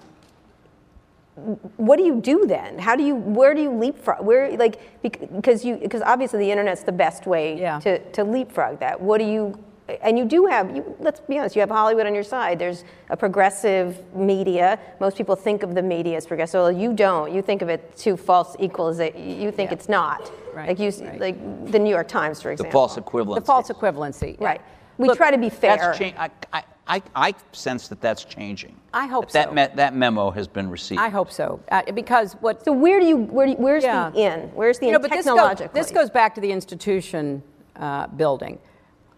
what 1.77 1.97
do 1.97 2.05
you 2.05 2.21
do 2.21 2.47
then? 2.47 2.79
How 2.79 2.95
do 2.95 3.03
you 3.03 3.17
where 3.17 3.55
do 3.55 3.63
you 3.63 3.71
leapfrog? 3.71 4.25
Where 4.25 4.57
like 4.57 5.03
because 5.03 5.65
you 5.65 5.77
because 5.77 6.03
obviously 6.03 6.39
the 6.39 6.51
internet's 6.51 6.83
the 6.83 6.93
best 6.93 7.27
way 7.27 7.59
yeah. 7.59 7.81
to 7.81 7.99
to 8.13 8.23
leapfrog 8.23 8.79
that. 8.79 9.01
What 9.01 9.19
do 9.19 9.25
you 9.25 9.59
and 10.03 10.19
you 10.19 10.25
do 10.25 10.47
have 10.47 10.75
you, 10.75 10.97
let's 10.99 11.21
be 11.21 11.39
honest 11.39 11.55
you 11.55 11.61
have 11.61 11.69
hollywood 11.69 12.07
on 12.07 12.15
your 12.15 12.23
side 12.23 12.59
there's 12.59 12.85
a 13.11 13.17
progressive 13.17 13.97
media 14.15 14.79
most 15.01 15.17
people 15.17 15.37
think 15.37 15.63
of 15.63 15.75
the 15.75 15.83
media 15.83 16.17
as 16.17 16.27
progressive 16.27 16.61
well 16.61 16.73
you 16.73 16.93
don't 16.93 17.33
you 17.35 17.43
think 17.43 17.63
of 17.63 17.69
it 17.69 17.97
to 17.97 18.17
false 18.17 18.57
equalization 18.61 19.41
you 19.41 19.51
think 19.51 19.71
yeah. 19.71 19.75
it's 19.75 19.89
not 19.89 20.33
right. 20.55 20.69
like 20.69 20.79
you 20.79 20.91
right. 21.05 21.21
like 21.21 21.71
the 21.71 21.79
new 21.79 21.91
york 21.91 22.09
times 22.09 22.41
for 22.41 22.51
example 22.51 22.71
the 22.71 22.73
false 22.73 22.97
equivalency 22.97 23.35
the 23.35 23.41
false 23.41 23.69
equivalency 23.69 24.41
right 24.41 24.61
we 24.97 25.09
Look, 25.09 25.17
try 25.17 25.31
to 25.31 25.39
be 25.39 25.51
fair 25.51 25.77
that's 25.77 25.99
cha- 25.99 26.13
I, 26.17 26.31
I, 26.53 26.65
I, 26.87 27.03
I 27.15 27.35
sense 27.53 27.89
that 27.89 28.01
that's 28.01 28.25
changing. 28.25 28.77
I 28.93 29.07
hope 29.07 29.31
that 29.33 29.49
so. 29.49 29.55
That, 29.55 29.71
me- 29.71 29.77
that 29.77 29.95
memo 29.95 30.31
has 30.31 30.47
been 30.47 30.69
received. 30.69 31.01
I 31.01 31.09
hope 31.09 31.33
so, 31.33 31.61
uh, 31.71 31.91
because 31.93 32.35
what. 32.35 32.65
So 32.65 32.73
where 32.73 33.01
do 33.01 33.07
you 33.07 33.17
where 33.17 33.47
do 33.47 33.53
you, 33.53 33.59
where's 33.59 33.85
yeah. 33.85 34.11
the 34.11 34.19
in? 34.19 34.41
Where's 34.55 34.79
the 34.79 34.87
you 34.87 34.93
know, 34.93 34.97
in 34.97 35.03
but 35.03 35.11
technologically? 35.11 35.81
This, 35.81 35.91
go, 35.91 35.95
this 35.95 36.05
goes 36.05 36.11
back 36.11 36.35
to 36.35 36.41
the 36.41 36.53
institution 36.53 37.43
uh, 37.77 38.07
building, 38.09 38.59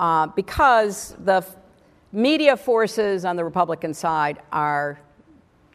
uh, 0.01 0.27
because 0.29 1.17
the 1.25 1.37
f- 1.37 1.57
media 2.13 2.57
forces 2.57 3.25
on 3.25 3.37
the 3.37 3.45
Republican 3.45 3.95
side 3.95 4.39
are 4.53 4.99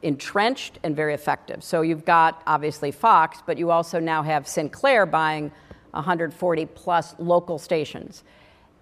entrenched 0.04 0.80
and 0.84 0.96
very 0.96 1.14
effective. 1.14 1.64
So 1.64 1.82
you've 1.82 2.06
got 2.06 2.42
obviously 2.48 2.92
Fox, 2.92 3.42
but 3.46 3.58
you 3.58 3.72
also 3.72 4.00
now 4.00 4.24
have 4.24 4.48
Sinclair 4.48 5.06
buying 5.06 5.52
140 5.92 6.66
plus 6.68 7.16
local 7.20 7.60
stations 7.60 8.24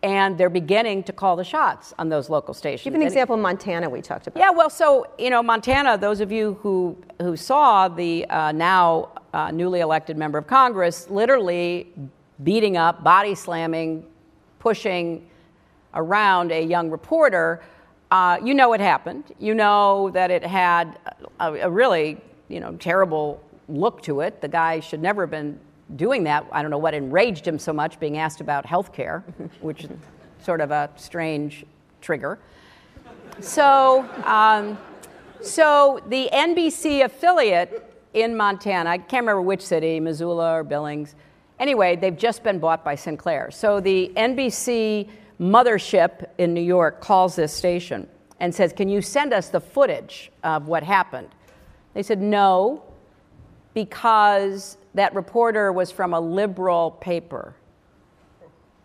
and 0.01 0.37
they're 0.37 0.49
beginning 0.49 1.03
to 1.03 1.13
call 1.13 1.35
the 1.35 1.43
shots 1.43 1.93
on 1.99 2.09
those 2.09 2.29
local 2.29 2.53
stations. 2.53 2.83
Give 2.83 2.95
an 2.95 3.01
example 3.05 3.35
in 3.35 3.41
Montana 3.41 3.89
we 3.89 4.01
talked 4.01 4.27
about. 4.27 4.39
Yeah, 4.39 4.51
well, 4.51 4.69
so, 4.69 5.07
you 5.17 5.29
know, 5.29 5.43
Montana, 5.43 5.97
those 5.97 6.21
of 6.21 6.31
you 6.31 6.57
who, 6.61 6.97
who 7.21 7.35
saw 7.35 7.87
the 7.87 8.25
uh, 8.29 8.51
now 8.51 9.09
uh, 9.33 9.51
newly 9.51 9.81
elected 9.81 10.17
member 10.17 10.37
of 10.37 10.47
Congress, 10.47 11.09
literally 11.09 11.91
beating 12.43 12.77
up, 12.77 13.03
body 13.03 13.35
slamming, 13.35 14.05
pushing 14.59 15.27
around 15.93 16.51
a 16.51 16.61
young 16.61 16.89
reporter. 16.89 17.61
Uh, 18.11 18.37
you 18.43 18.53
know 18.53 18.69
what 18.69 18.79
happened. 18.79 19.23
You 19.39 19.55
know 19.55 20.09
that 20.11 20.31
it 20.31 20.43
had 20.43 20.99
a, 21.39 21.53
a 21.53 21.69
really, 21.69 22.19
you 22.47 22.59
know, 22.59 22.73
terrible 22.73 23.41
look 23.67 24.01
to 24.03 24.21
it. 24.21 24.41
The 24.41 24.47
guy 24.47 24.79
should 24.79 25.01
never 25.01 25.23
have 25.23 25.31
been 25.31 25.59
doing 25.95 26.23
that. 26.25 26.45
I 26.51 26.61
don't 26.61 26.71
know 26.71 26.77
what 26.77 26.93
enraged 26.93 27.47
him 27.47 27.57
so 27.59 27.73
much, 27.73 27.99
being 27.99 28.17
asked 28.17 28.41
about 28.41 28.65
health 28.65 28.93
care, 28.93 29.23
which 29.61 29.85
is 29.85 29.91
sort 30.43 30.61
of 30.61 30.71
a 30.71 30.89
strange 30.95 31.65
trigger. 32.01 32.39
So, 33.39 34.07
um, 34.25 34.77
so 35.41 36.01
the 36.07 36.29
NBC 36.33 37.05
affiliate 37.05 37.85
in 38.13 38.35
Montana, 38.35 38.89
I 38.89 38.97
can't 38.97 39.23
remember 39.23 39.41
which 39.41 39.61
city, 39.61 39.99
Missoula 39.99 40.55
or 40.55 40.63
Billings. 40.63 41.15
Anyway, 41.59 41.95
they've 41.95 42.17
just 42.17 42.43
been 42.43 42.59
bought 42.59 42.83
by 42.85 42.95
Sinclair. 42.95 43.51
So 43.51 43.79
the 43.79 44.11
NBC 44.15 45.09
mothership 45.39 46.29
in 46.37 46.53
New 46.53 46.61
York 46.61 47.01
calls 47.01 47.35
this 47.35 47.53
station 47.53 48.07
and 48.39 48.53
says, 48.53 48.73
Can 48.73 48.87
you 48.87 49.01
send 49.01 49.33
us 49.33 49.49
the 49.49 49.59
footage 49.59 50.31
of 50.43 50.67
what 50.67 50.83
happened? 50.83 51.29
They 51.93 52.03
said, 52.03 52.21
No, 52.21 52.83
because 53.73 54.77
that 54.93 55.13
reporter 55.13 55.71
was 55.71 55.91
from 55.91 56.13
a 56.13 56.19
liberal 56.19 56.91
paper. 56.91 57.55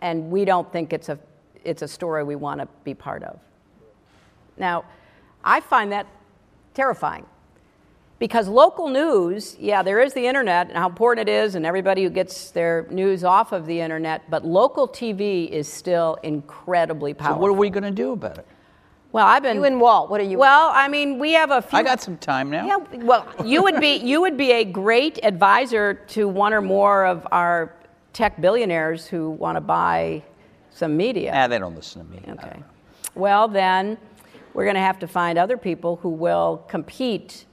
And 0.01 0.31
we 0.31 0.45
don't 0.45 0.71
think 0.73 0.93
it's 0.93 1.09
a, 1.09 1.19
it's 1.65 1.83
a 1.83 1.89
story 1.89 2.25
we 2.25 2.37
want 2.37 2.61
to 2.61 2.69
be 2.83 2.93
part 2.93 3.23
of. 3.23 3.39
Now, 4.57 4.85
I 5.43 5.61
find 5.61 5.93
that 5.93 6.07
terrifying. 6.75 7.27
Because 8.19 8.49
local 8.49 8.89
news, 8.89 9.57
yeah, 9.59 9.83
there 9.83 10.01
is 10.01 10.15
the 10.15 10.27
internet 10.27 10.69
and 10.69 10.77
how 10.77 10.89
important 10.89 11.29
it 11.29 11.33
is, 11.33 11.57
and 11.57 11.67
everybody 11.67 12.05
who 12.05 12.11
gets 12.11 12.53
their 12.53 12.87
news 12.91 13.25
off 13.25 13.53
of 13.53 13.67
the 13.67 13.81
internet, 13.81 14.31
but 14.31 14.45
local 14.45 14.87
TV 14.87 15.49
is 15.51 15.71
still 15.71 16.17
incredibly 16.23 17.13
powerful. 17.13 17.37
So, 17.37 17.41
what 17.41 17.49
are 17.49 17.59
we 17.59 17.71
going 17.71 17.83
to 17.83 17.91
do 17.91 18.13
about 18.13 18.39
it? 18.39 18.47
Well, 19.15 19.27
I've 19.27 19.43
been. 19.43 19.57
You 19.57 19.65
and 19.65 19.81
Walt, 19.81 20.11
what 20.11 20.21
are 20.21 20.25
you? 20.25 20.39
Well, 20.39 20.71
I 20.75 20.89
mean, 20.89 21.19
we 21.21 21.33
have 21.35 21.51
a 21.51 21.63
few. 21.63 21.79
I 21.79 21.83
got 21.83 22.01
some 22.01 22.17
time 22.17 22.51
now. 22.51 22.67
Yeah. 22.67 22.99
Well, 22.99 23.27
you 23.45 23.63
would 23.63 23.79
be 23.79 23.97
you 23.97 24.21
would 24.21 24.37
be 24.37 24.51
a 24.51 24.65
great 24.65 25.21
advisor 25.23 25.95
to 25.95 26.27
one 26.27 26.53
or 26.53 26.61
more 26.61 27.07
of 27.07 27.27
our 27.31 27.75
tech 28.13 28.41
billionaires 28.41 29.07
who 29.07 29.31
want 29.31 29.57
to 29.57 29.61
buy 29.61 30.23
some 30.71 30.97
media. 30.97 31.31
Ah, 31.33 31.47
they 31.47 31.59
don't 31.59 31.77
listen 31.77 32.05
to 32.05 32.11
me. 32.11 32.23
Okay. 32.29 32.63
Well, 33.15 33.47
then 33.47 33.99
we're 34.53 34.65
going 34.65 34.75
to 34.75 34.81
have 34.81 34.99
to 35.01 35.07
find 35.07 35.39
other 35.39 35.57
people 35.57 35.97
who 35.97 36.09
will 36.09 36.65
compete 36.69 37.45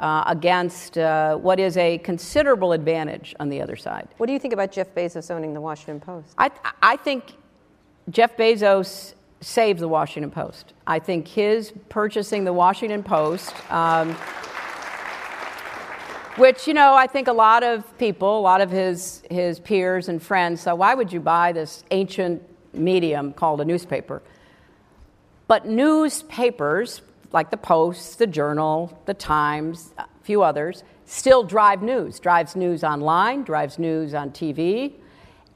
uh, 0.00 0.24
against 0.26 0.96
uh, 0.96 1.36
what 1.36 1.58
is 1.58 1.76
a 1.76 1.98
considerable 1.98 2.72
advantage 2.72 3.34
on 3.40 3.48
the 3.48 3.60
other 3.60 3.76
side. 3.76 4.08
What 4.16 4.26
do 4.26 4.32
you 4.32 4.38
think 4.38 4.54
about 4.54 4.72
Jeff 4.72 4.94
Bezos 4.94 5.30
owning 5.30 5.54
the 5.54 5.60
Washington 5.60 6.00
Post? 6.00 6.34
I, 6.38 6.50
I 6.82 6.96
think 6.96 7.34
Jeff 8.10 8.36
Bezos 8.36 9.14
saved 9.40 9.80
the 9.80 9.88
Washington 9.88 10.30
Post. 10.30 10.72
I 10.86 10.98
think 10.98 11.28
his 11.28 11.72
purchasing 11.88 12.44
the 12.44 12.52
Washington 12.52 13.02
Post, 13.02 13.54
um, 13.70 14.14
which, 16.36 16.66
you 16.66 16.74
know, 16.74 16.94
I 16.94 17.06
think 17.06 17.28
a 17.28 17.32
lot 17.32 17.62
of 17.62 17.98
people, 17.98 18.38
a 18.38 18.40
lot 18.40 18.60
of 18.60 18.70
his, 18.70 19.22
his 19.30 19.58
peers 19.60 20.08
and 20.08 20.22
friends 20.22 20.62
said, 20.62 20.72
why 20.72 20.94
would 20.94 21.12
you 21.12 21.20
buy 21.20 21.52
this 21.52 21.84
ancient 21.90 22.42
medium 22.72 23.32
called 23.32 23.60
a 23.60 23.64
newspaper? 23.64 24.22
But 25.48 25.66
newspapers, 25.66 27.00
like 27.32 27.50
the 27.50 27.56
Post, 27.56 28.18
the 28.18 28.26
Journal, 28.26 28.98
the 29.06 29.14
Times, 29.14 29.92
a 29.98 30.06
few 30.22 30.42
others, 30.42 30.84
still 31.04 31.42
drive 31.42 31.82
news, 31.82 32.18
drives 32.20 32.56
news 32.56 32.84
online, 32.84 33.42
drives 33.42 33.78
news 33.78 34.14
on 34.14 34.30
TV. 34.30 34.92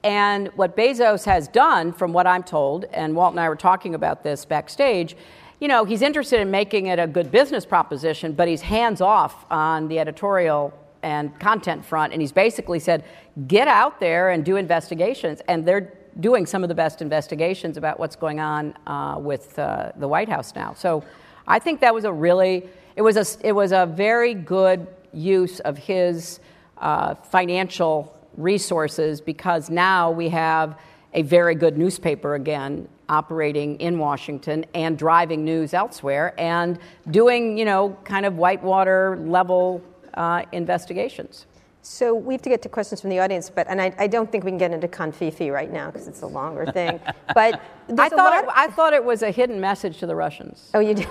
And 0.04 0.48
what 0.56 0.76
Bezos 0.76 1.24
has 1.24 1.48
done, 1.48 1.92
from 1.92 2.12
what 2.12 2.26
I'm 2.26 2.42
told, 2.42 2.84
and 2.86 3.14
Walt 3.14 3.32
and 3.32 3.40
I 3.40 3.48
were 3.48 3.56
talking 3.56 3.94
about 3.94 4.22
this 4.22 4.44
backstage, 4.44 5.16
you 5.60 5.68
know, 5.68 5.84
he's 5.84 6.02
interested 6.02 6.40
in 6.40 6.50
making 6.50 6.86
it 6.86 6.98
a 6.98 7.06
good 7.06 7.30
business 7.30 7.64
proposition, 7.64 8.32
but 8.32 8.48
he's 8.48 8.62
hands 8.62 9.00
off 9.00 9.46
on 9.50 9.86
the 9.86 10.00
editorial 10.00 10.74
and 11.04 11.38
content 11.38 11.84
front. 11.84 12.12
And 12.12 12.20
he's 12.20 12.32
basically 12.32 12.80
said, 12.80 13.04
get 13.46 13.68
out 13.68 14.00
there 14.00 14.30
and 14.30 14.44
do 14.44 14.56
investigations. 14.56 15.40
And 15.46 15.64
they're 15.66 15.92
doing 16.18 16.46
some 16.46 16.62
of 16.62 16.68
the 16.68 16.74
best 16.74 17.00
investigations 17.00 17.76
about 17.76 17.98
what's 18.00 18.16
going 18.16 18.40
on 18.40 18.74
uh, 18.86 19.18
with 19.18 19.58
uh, 19.58 19.92
the 19.96 20.08
White 20.08 20.28
House 20.28 20.54
now. 20.54 20.74
So 20.74 21.04
I 21.46 21.58
think 21.58 21.80
that 21.80 21.94
was 21.94 22.04
a 22.04 22.12
really, 22.12 22.68
it 22.96 23.02
was 23.02 23.16
a, 23.16 23.46
it 23.46 23.52
was 23.52 23.72
a 23.72 23.86
very 23.86 24.34
good 24.34 24.86
use 25.12 25.60
of 25.60 25.78
his 25.78 26.40
uh, 26.78 27.14
financial 27.14 28.16
resources 28.36 29.20
because 29.20 29.70
now 29.70 30.10
we 30.10 30.28
have 30.30 30.78
a 31.14 31.22
very 31.22 31.54
good 31.54 31.76
newspaper 31.76 32.34
again 32.34 32.88
operating 33.08 33.78
in 33.80 33.98
Washington 33.98 34.64
and 34.74 34.96
driving 34.96 35.44
news 35.44 35.74
elsewhere 35.74 36.34
and 36.38 36.78
doing, 37.10 37.58
you 37.58 37.64
know, 37.64 37.96
kind 38.04 38.24
of 38.24 38.36
whitewater 38.36 39.18
level 39.18 39.82
uh, 40.14 40.42
investigations. 40.52 41.46
So 41.84 42.14
we 42.14 42.34
have 42.34 42.42
to 42.42 42.48
get 42.48 42.62
to 42.62 42.68
questions 42.68 43.00
from 43.00 43.10
the 43.10 43.18
audience, 43.18 43.50
but 43.50 43.66
and 43.66 43.82
I, 43.82 43.92
I 43.98 44.06
don't 44.06 44.30
think 44.30 44.44
we 44.44 44.52
can 44.52 44.58
get 44.58 44.70
into 44.70 44.86
covfefe 44.86 45.52
right 45.52 45.70
now 45.70 45.90
because 45.90 46.06
it's 46.06 46.22
a 46.22 46.26
longer 46.26 46.64
thing. 46.66 47.00
But 47.34 47.60
I 47.98 48.08
thought 48.08 48.44
it, 48.44 48.48
I 48.54 48.68
thought 48.68 48.92
it 48.92 49.04
was 49.04 49.22
a 49.22 49.30
hidden 49.30 49.60
message 49.60 49.98
to 49.98 50.06
the 50.06 50.14
Russians. 50.14 50.70
Oh, 50.74 50.80
you 50.80 50.94
do. 50.94 51.02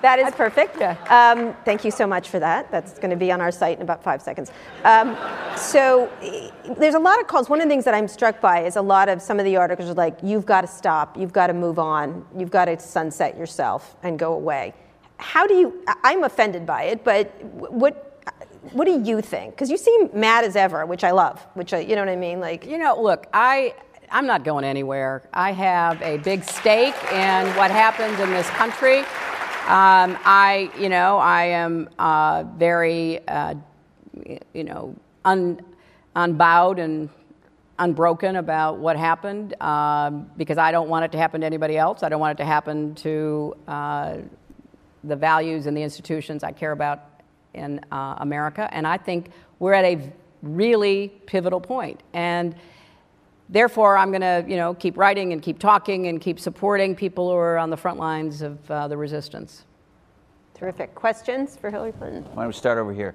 that 0.00 0.18
is 0.18 0.32
perfect. 0.34 0.78
Yeah. 0.78 0.96
Um, 1.10 1.54
thank 1.64 1.84
you 1.84 1.90
so 1.90 2.06
much 2.06 2.28
for 2.28 2.38
that. 2.38 2.70
That's 2.70 2.94
going 2.98 3.10
to 3.10 3.16
be 3.16 3.32
on 3.32 3.40
our 3.40 3.50
site 3.50 3.76
in 3.76 3.82
about 3.82 4.02
five 4.02 4.22
seconds. 4.22 4.52
Um, 4.84 5.16
so 5.56 6.08
there's 6.78 6.94
a 6.94 7.00
lot 7.00 7.20
of 7.20 7.26
calls. 7.26 7.50
One 7.50 7.60
of 7.60 7.64
the 7.64 7.70
things 7.70 7.84
that 7.84 7.94
I'm 7.94 8.08
struck 8.08 8.40
by 8.40 8.64
is 8.64 8.76
a 8.76 8.82
lot 8.82 9.08
of 9.08 9.20
some 9.20 9.38
of 9.38 9.44
the 9.44 9.56
articles 9.56 9.90
are 9.90 9.94
like, 9.94 10.18
"You've 10.22 10.46
got 10.46 10.62
to 10.62 10.68
stop. 10.68 11.18
You've 11.18 11.32
got 11.32 11.48
to 11.48 11.54
move 11.54 11.78
on. 11.78 12.24
You've 12.36 12.50
got 12.50 12.66
to 12.66 12.78
sunset 12.78 13.36
yourself 13.36 13.96
and 14.02 14.18
go 14.18 14.32
away." 14.32 14.72
How 15.22 15.46
do 15.46 15.54
you 15.54 15.84
i'm 16.04 16.24
offended 16.24 16.66
by 16.66 16.84
it 16.84 17.04
but 17.04 17.32
what 17.42 18.12
what 18.70 18.84
do 18.84 19.02
you 19.02 19.20
think? 19.20 19.54
Because 19.54 19.70
you 19.70 19.76
seem 19.76 20.08
mad 20.14 20.44
as 20.44 20.56
ever 20.56 20.86
which 20.86 21.04
i 21.04 21.10
love 21.10 21.44
which 21.54 21.72
I, 21.72 21.80
you 21.80 21.96
know 21.96 22.02
what 22.02 22.08
i 22.08 22.16
mean? 22.16 22.40
Like 22.40 22.64
you 22.66 22.78
know 22.78 23.00
look 23.00 23.26
i 23.32 23.74
i'm 24.10 24.26
not 24.26 24.44
going 24.44 24.64
anywhere. 24.64 25.22
I 25.32 25.52
have 25.52 26.00
a 26.02 26.18
big 26.18 26.44
stake 26.44 26.94
in 27.12 27.46
what 27.56 27.70
happens 27.70 28.20
in 28.20 28.30
this 28.30 28.48
country. 28.50 29.00
Um, 29.68 30.18
i 30.24 30.70
you 30.78 30.88
know 30.88 31.18
i 31.18 31.44
am 31.44 31.88
uh, 31.98 32.44
very 32.56 33.26
uh, 33.28 33.54
you 34.52 34.64
know 34.64 34.94
un, 35.24 35.60
unbowed 36.16 36.78
and 36.78 37.08
unbroken 37.78 38.36
about 38.36 38.78
what 38.78 38.96
happened 38.96 39.60
um, 39.60 40.30
because 40.36 40.58
I 40.58 40.70
don't 40.70 40.88
want 40.88 41.04
it 41.06 41.12
to 41.12 41.18
happen 41.18 41.40
to 41.40 41.46
anybody 41.46 41.76
else. 41.76 42.02
I 42.02 42.08
don't 42.10 42.20
want 42.20 42.38
it 42.38 42.42
to 42.42 42.46
happen 42.46 42.94
to 42.96 43.56
uh, 43.66 44.16
the 45.04 45.16
values 45.16 45.66
and 45.66 45.76
the 45.76 45.82
institutions 45.82 46.44
I 46.44 46.52
care 46.52 46.72
about 46.72 47.04
in 47.54 47.80
uh, 47.90 48.16
America. 48.18 48.68
And 48.72 48.86
I 48.86 48.96
think 48.96 49.30
we're 49.58 49.74
at 49.74 49.84
a 49.84 50.12
really 50.42 51.12
pivotal 51.26 51.60
point. 51.60 52.02
And 52.12 52.54
therefore, 53.48 53.96
I'm 53.96 54.10
going 54.10 54.22
to, 54.22 54.44
you 54.48 54.56
know, 54.56 54.74
keep 54.74 54.96
writing 54.96 55.32
and 55.32 55.42
keep 55.42 55.58
talking 55.58 56.06
and 56.06 56.20
keep 56.20 56.40
supporting 56.40 56.94
people 56.94 57.30
who 57.30 57.36
are 57.36 57.58
on 57.58 57.70
the 57.70 57.76
front 57.76 57.98
lines 57.98 58.42
of 58.42 58.70
uh, 58.70 58.88
the 58.88 58.96
resistance. 58.96 59.64
Terrific. 60.54 60.94
Questions 60.94 61.56
for 61.56 61.70
Hillary 61.70 61.92
Clinton? 61.92 62.24
Why 62.34 62.42
don't 62.42 62.48
we 62.48 62.52
start 62.52 62.78
over 62.78 62.92
here? 62.92 63.14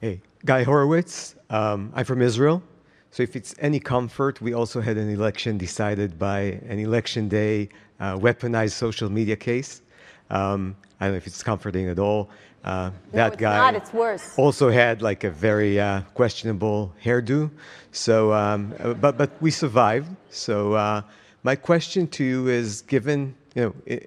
Hey, 0.00 0.20
Guy 0.44 0.62
Horowitz. 0.64 1.36
Um, 1.50 1.92
I'm 1.94 2.04
from 2.04 2.22
Israel. 2.22 2.62
So 3.10 3.22
if 3.22 3.36
it's 3.36 3.54
any 3.58 3.78
comfort, 3.78 4.40
we 4.40 4.54
also 4.54 4.80
had 4.80 4.96
an 4.96 5.10
election 5.10 5.58
decided 5.58 6.18
by 6.18 6.60
an 6.66 6.78
election 6.78 7.28
day 7.28 7.68
uh, 8.00 8.16
weaponized 8.16 8.72
social 8.72 9.10
media 9.10 9.36
case. 9.36 9.82
Um, 10.30 10.76
I 11.00 11.06
don't 11.06 11.12
know 11.12 11.16
if 11.18 11.26
it's 11.26 11.42
comforting 11.42 11.88
at 11.88 11.98
all. 11.98 12.30
Uh, 12.64 12.90
that 13.12 13.32
no, 13.32 13.36
guy 13.36 13.56
not, 13.56 13.74
it's 13.74 13.92
worse. 13.92 14.38
also 14.38 14.70
had 14.70 15.02
like 15.02 15.24
a 15.24 15.30
very 15.30 15.80
uh, 15.80 16.02
questionable 16.14 16.92
hairdo. 17.04 17.50
So, 17.90 18.32
um, 18.32 18.72
uh, 18.78 18.94
but 18.94 19.18
but 19.18 19.30
we 19.40 19.50
survived. 19.50 20.08
So 20.30 20.74
uh, 20.74 21.02
my 21.42 21.56
question 21.56 22.06
to 22.08 22.24
you 22.24 22.48
is: 22.48 22.82
Given 22.82 23.34
you 23.56 23.74
know, 23.86 24.00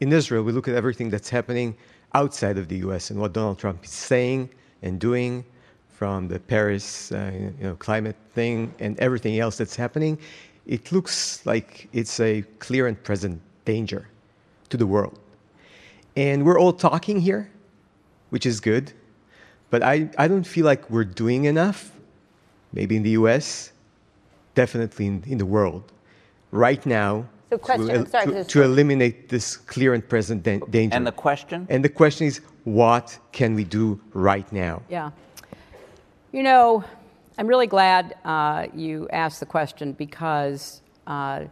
in 0.00 0.12
Israel, 0.12 0.42
we 0.42 0.52
look 0.52 0.68
at 0.68 0.74
everything 0.74 1.08
that's 1.08 1.30
happening 1.30 1.74
outside 2.14 2.58
of 2.58 2.68
the 2.68 2.76
U.S. 2.86 3.10
and 3.10 3.18
what 3.18 3.32
Donald 3.32 3.58
Trump 3.58 3.82
is 3.84 3.90
saying 3.90 4.50
and 4.82 5.00
doing, 5.00 5.44
from 6.02 6.26
the 6.26 6.40
Paris 6.40 7.12
uh, 7.12 7.30
you 7.32 7.54
know, 7.60 7.76
climate 7.76 8.16
thing 8.34 8.74
and 8.80 8.98
everything 8.98 9.38
else 9.38 9.56
that's 9.56 9.76
happening. 9.76 10.18
It 10.66 10.90
looks 10.90 11.46
like 11.46 11.88
it's 11.92 12.18
a 12.18 12.42
clear 12.58 12.88
and 12.88 13.00
present 13.04 13.40
danger 13.64 14.08
to 14.70 14.76
the 14.76 14.84
world. 14.84 15.16
And 16.16 16.44
we're 16.44 16.58
all 16.58 16.72
talking 16.72 17.20
here, 17.20 17.50
which 18.30 18.44
is 18.44 18.60
good, 18.60 18.92
but 19.70 19.82
I, 19.82 20.10
I 20.18 20.28
don't 20.28 20.46
feel 20.46 20.66
like 20.66 20.88
we're 20.90 21.04
doing 21.04 21.46
enough, 21.46 21.92
maybe 22.72 22.96
in 22.96 23.02
the 23.02 23.10
US, 23.10 23.72
definitely 24.54 25.06
in, 25.06 25.24
in 25.26 25.38
the 25.38 25.46
world. 25.46 25.90
Right 26.50 26.84
now, 26.84 27.26
So 27.48 27.56
question, 27.56 27.86
to, 27.88 27.94
I'm 27.94 28.06
sorry, 28.06 28.26
to, 28.26 28.44
to 28.44 28.62
eliminate 28.62 29.30
this 29.30 29.56
clear 29.56 29.94
and 29.94 30.06
present 30.06 30.42
dan- 30.42 30.62
danger. 30.68 30.94
And 30.94 31.06
the 31.06 31.12
question? 31.12 31.66
And 31.70 31.82
the 31.82 31.88
question 31.88 32.26
is, 32.26 32.42
what 32.64 33.18
can 33.32 33.54
we 33.54 33.64
do 33.64 33.98
right 34.12 34.50
now? 34.52 34.82
Yeah. 34.90 35.10
You 36.32 36.42
know, 36.42 36.84
I'm 37.38 37.46
really 37.46 37.66
glad 37.66 38.16
uh, 38.24 38.66
you 38.74 39.08
asked 39.10 39.40
the 39.40 39.46
question 39.46 39.92
because 39.92 40.82
uh, 41.06 41.44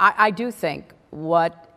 I, 0.00 0.14
I 0.18 0.30
do 0.32 0.50
think 0.50 0.92
what 1.10 1.71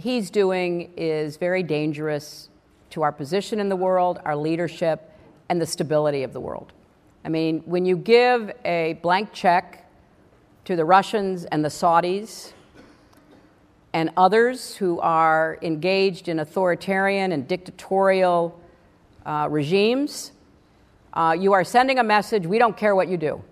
he's 0.00 0.30
doing 0.30 0.92
is 0.96 1.36
very 1.36 1.62
dangerous 1.62 2.48
to 2.90 3.02
our 3.02 3.12
position 3.12 3.60
in 3.60 3.68
the 3.68 3.76
world, 3.76 4.20
our 4.24 4.34
leadership, 4.34 5.12
and 5.48 5.60
the 5.60 5.66
stability 5.66 6.22
of 6.22 6.32
the 6.32 6.40
world. 6.40 6.72
I 7.24 7.28
mean, 7.28 7.60
when 7.66 7.84
you 7.84 7.96
give 7.96 8.50
a 8.64 8.98
blank 9.02 9.32
check 9.32 9.86
to 10.64 10.74
the 10.74 10.84
Russians 10.84 11.44
and 11.44 11.64
the 11.64 11.68
Saudis 11.68 12.52
and 13.92 14.10
others 14.16 14.76
who 14.76 15.00
are 15.00 15.58
engaged 15.62 16.28
in 16.28 16.38
authoritarian 16.38 17.32
and 17.32 17.46
dictatorial 17.46 18.58
uh, 19.26 19.48
regimes, 19.50 20.32
uh, 21.12 21.36
you 21.38 21.52
are 21.52 21.64
sending 21.64 21.98
a 21.98 22.04
message 22.04 22.46
we 22.46 22.58
don't 22.58 22.76
care 22.76 22.94
what 22.94 23.08
you 23.08 23.16
do. 23.16 23.42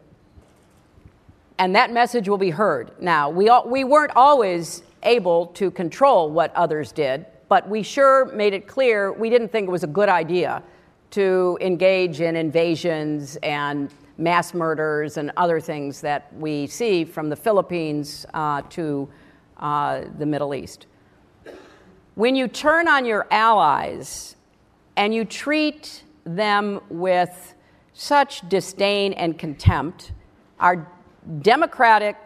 And 1.58 1.74
that 1.74 1.92
message 1.92 2.28
will 2.28 2.38
be 2.38 2.50
heard. 2.50 2.92
Now, 3.00 3.30
we, 3.30 3.48
all, 3.48 3.68
we 3.68 3.82
weren't 3.82 4.12
always 4.14 4.82
able 5.02 5.46
to 5.46 5.70
control 5.70 6.30
what 6.30 6.54
others 6.54 6.92
did, 6.92 7.26
but 7.48 7.68
we 7.68 7.82
sure 7.82 8.26
made 8.26 8.52
it 8.52 8.66
clear 8.66 9.12
we 9.12 9.30
didn't 9.30 9.48
think 9.48 9.68
it 9.68 9.70
was 9.70 9.84
a 9.84 9.88
good 9.88 10.08
idea 10.08 10.62
to 11.10 11.56
engage 11.60 12.20
in 12.20 12.36
invasions 12.36 13.36
and 13.42 13.90
mass 14.18 14.52
murders 14.52 15.16
and 15.16 15.32
other 15.36 15.60
things 15.60 16.00
that 16.00 16.32
we 16.34 16.66
see 16.66 17.04
from 17.04 17.28
the 17.28 17.36
Philippines 17.36 18.26
uh, 18.34 18.62
to 18.68 19.08
uh, 19.58 20.02
the 20.18 20.26
Middle 20.26 20.54
East. 20.54 20.86
When 22.14 22.34
you 22.34 22.48
turn 22.48 22.88
on 22.88 23.04
your 23.04 23.26
allies 23.30 24.36
and 24.96 25.14
you 25.14 25.24
treat 25.24 26.02
them 26.24 26.80
with 26.90 27.54
such 27.94 28.46
disdain 28.48 29.12
and 29.14 29.38
contempt, 29.38 30.12
our 30.58 30.86
democratic 31.40 32.16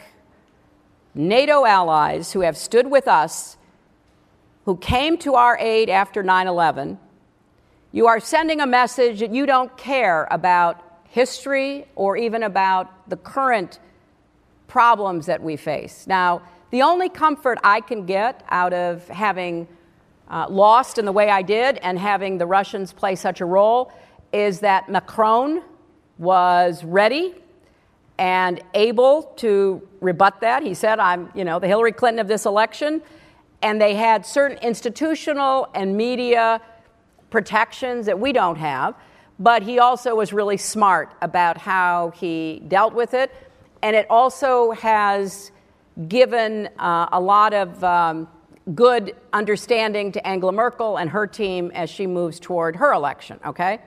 NATO 1.15 1.67
allies 1.67 2.33
who 2.33 2.41
have 2.41 2.57
stood 2.57 2.91
with 2.91 3.07
us, 3.07 3.57
who 4.65 4.77
came 4.77 5.19
to 5.19 5.35
our 5.35 5.59
aid 5.59 5.91
after 5.91 6.23
9 6.23 6.47
11, 6.47 6.99
you 7.91 8.07
are 8.07 8.21
sending 8.21 8.61
a 8.61 8.67
message 8.67 9.21
that 9.21 9.35
you 9.35 9.45
don't 9.45 9.77
care 9.77 10.27
about 10.31 10.83
history 11.11 11.85
or 11.95 12.17
even 12.17 12.43
about 12.43 13.09
the 13.11 13.17
current 13.17 13.79
problems 14.67 15.27
that 15.27 15.43
we 15.43 15.57
face. 15.57 16.07
Now, 16.07 16.41
the 16.71 16.81
only 16.81 17.11
comfort 17.11 17.59
I 17.63 17.83
can 17.83 18.07
get 18.07 18.43
out 18.49 18.73
of 18.73 19.07
having 19.09 19.69
uh, 20.31 20.47
lost 20.49 20.97
in 20.97 21.05
the 21.05 21.13
way 21.13 21.29
I 21.29 21.43
did 21.43 21.77
and 21.79 21.99
having 21.99 22.39
the 22.39 22.47
Russians 22.47 22.95
play 22.95 23.15
such 23.15 23.43
a 23.43 23.45
role 23.45 23.93
is 24.33 24.61
that 24.61 24.89
Macron 24.89 25.63
was 26.17 26.83
ready 26.83 27.35
and 28.23 28.63
able 28.75 29.25
to 29.35 29.83
rebut 30.01 30.43
that. 30.43 30.63
He 30.63 30.75
said, 30.75 31.01
I'm, 31.01 31.29
you 31.35 31.43
know, 31.43 31.59
the 31.59 31.67
Hillary 31.67 31.91
Clinton 31.91 32.21
of 32.21 32.29
this 32.29 32.47
election. 32.47 33.03
And 33.63 33.83
they 33.83 33.97
had 33.97 34.25
certain 34.25 34.59
institutional 34.59 35.69
and 35.75 35.97
media 35.97 36.61
protections 37.31 38.07
that 38.07 38.21
we 38.21 38.33
don't 38.33 38.59
have. 38.59 38.95
But 39.41 39.65
he 39.65 39.81
also 39.81 40.15
was 40.15 40.33
really 40.33 40.57
smart 40.57 41.13
about 41.21 41.59
how 41.59 42.13
he 42.15 42.63
dealt 42.69 42.95
with 42.95 43.13
it. 43.13 43.33
And 43.83 43.97
it 43.97 44.07
also 44.09 44.71
has 44.71 45.51
given 46.07 46.69
uh, 46.79 47.09
a 47.11 47.21
lot 47.21 47.53
of 47.53 47.83
um, 47.83 48.29
good 48.73 49.17
understanding 49.33 50.13
to 50.13 50.25
Angela 50.25 50.53
Merkel 50.53 50.97
and 50.97 51.11
her 51.11 51.27
team 51.27 51.73
as 51.75 51.91
she 51.91 52.07
moves 52.07 52.39
toward 52.39 52.77
her 52.77 52.93
election, 52.93 53.41
okay? 53.45 53.81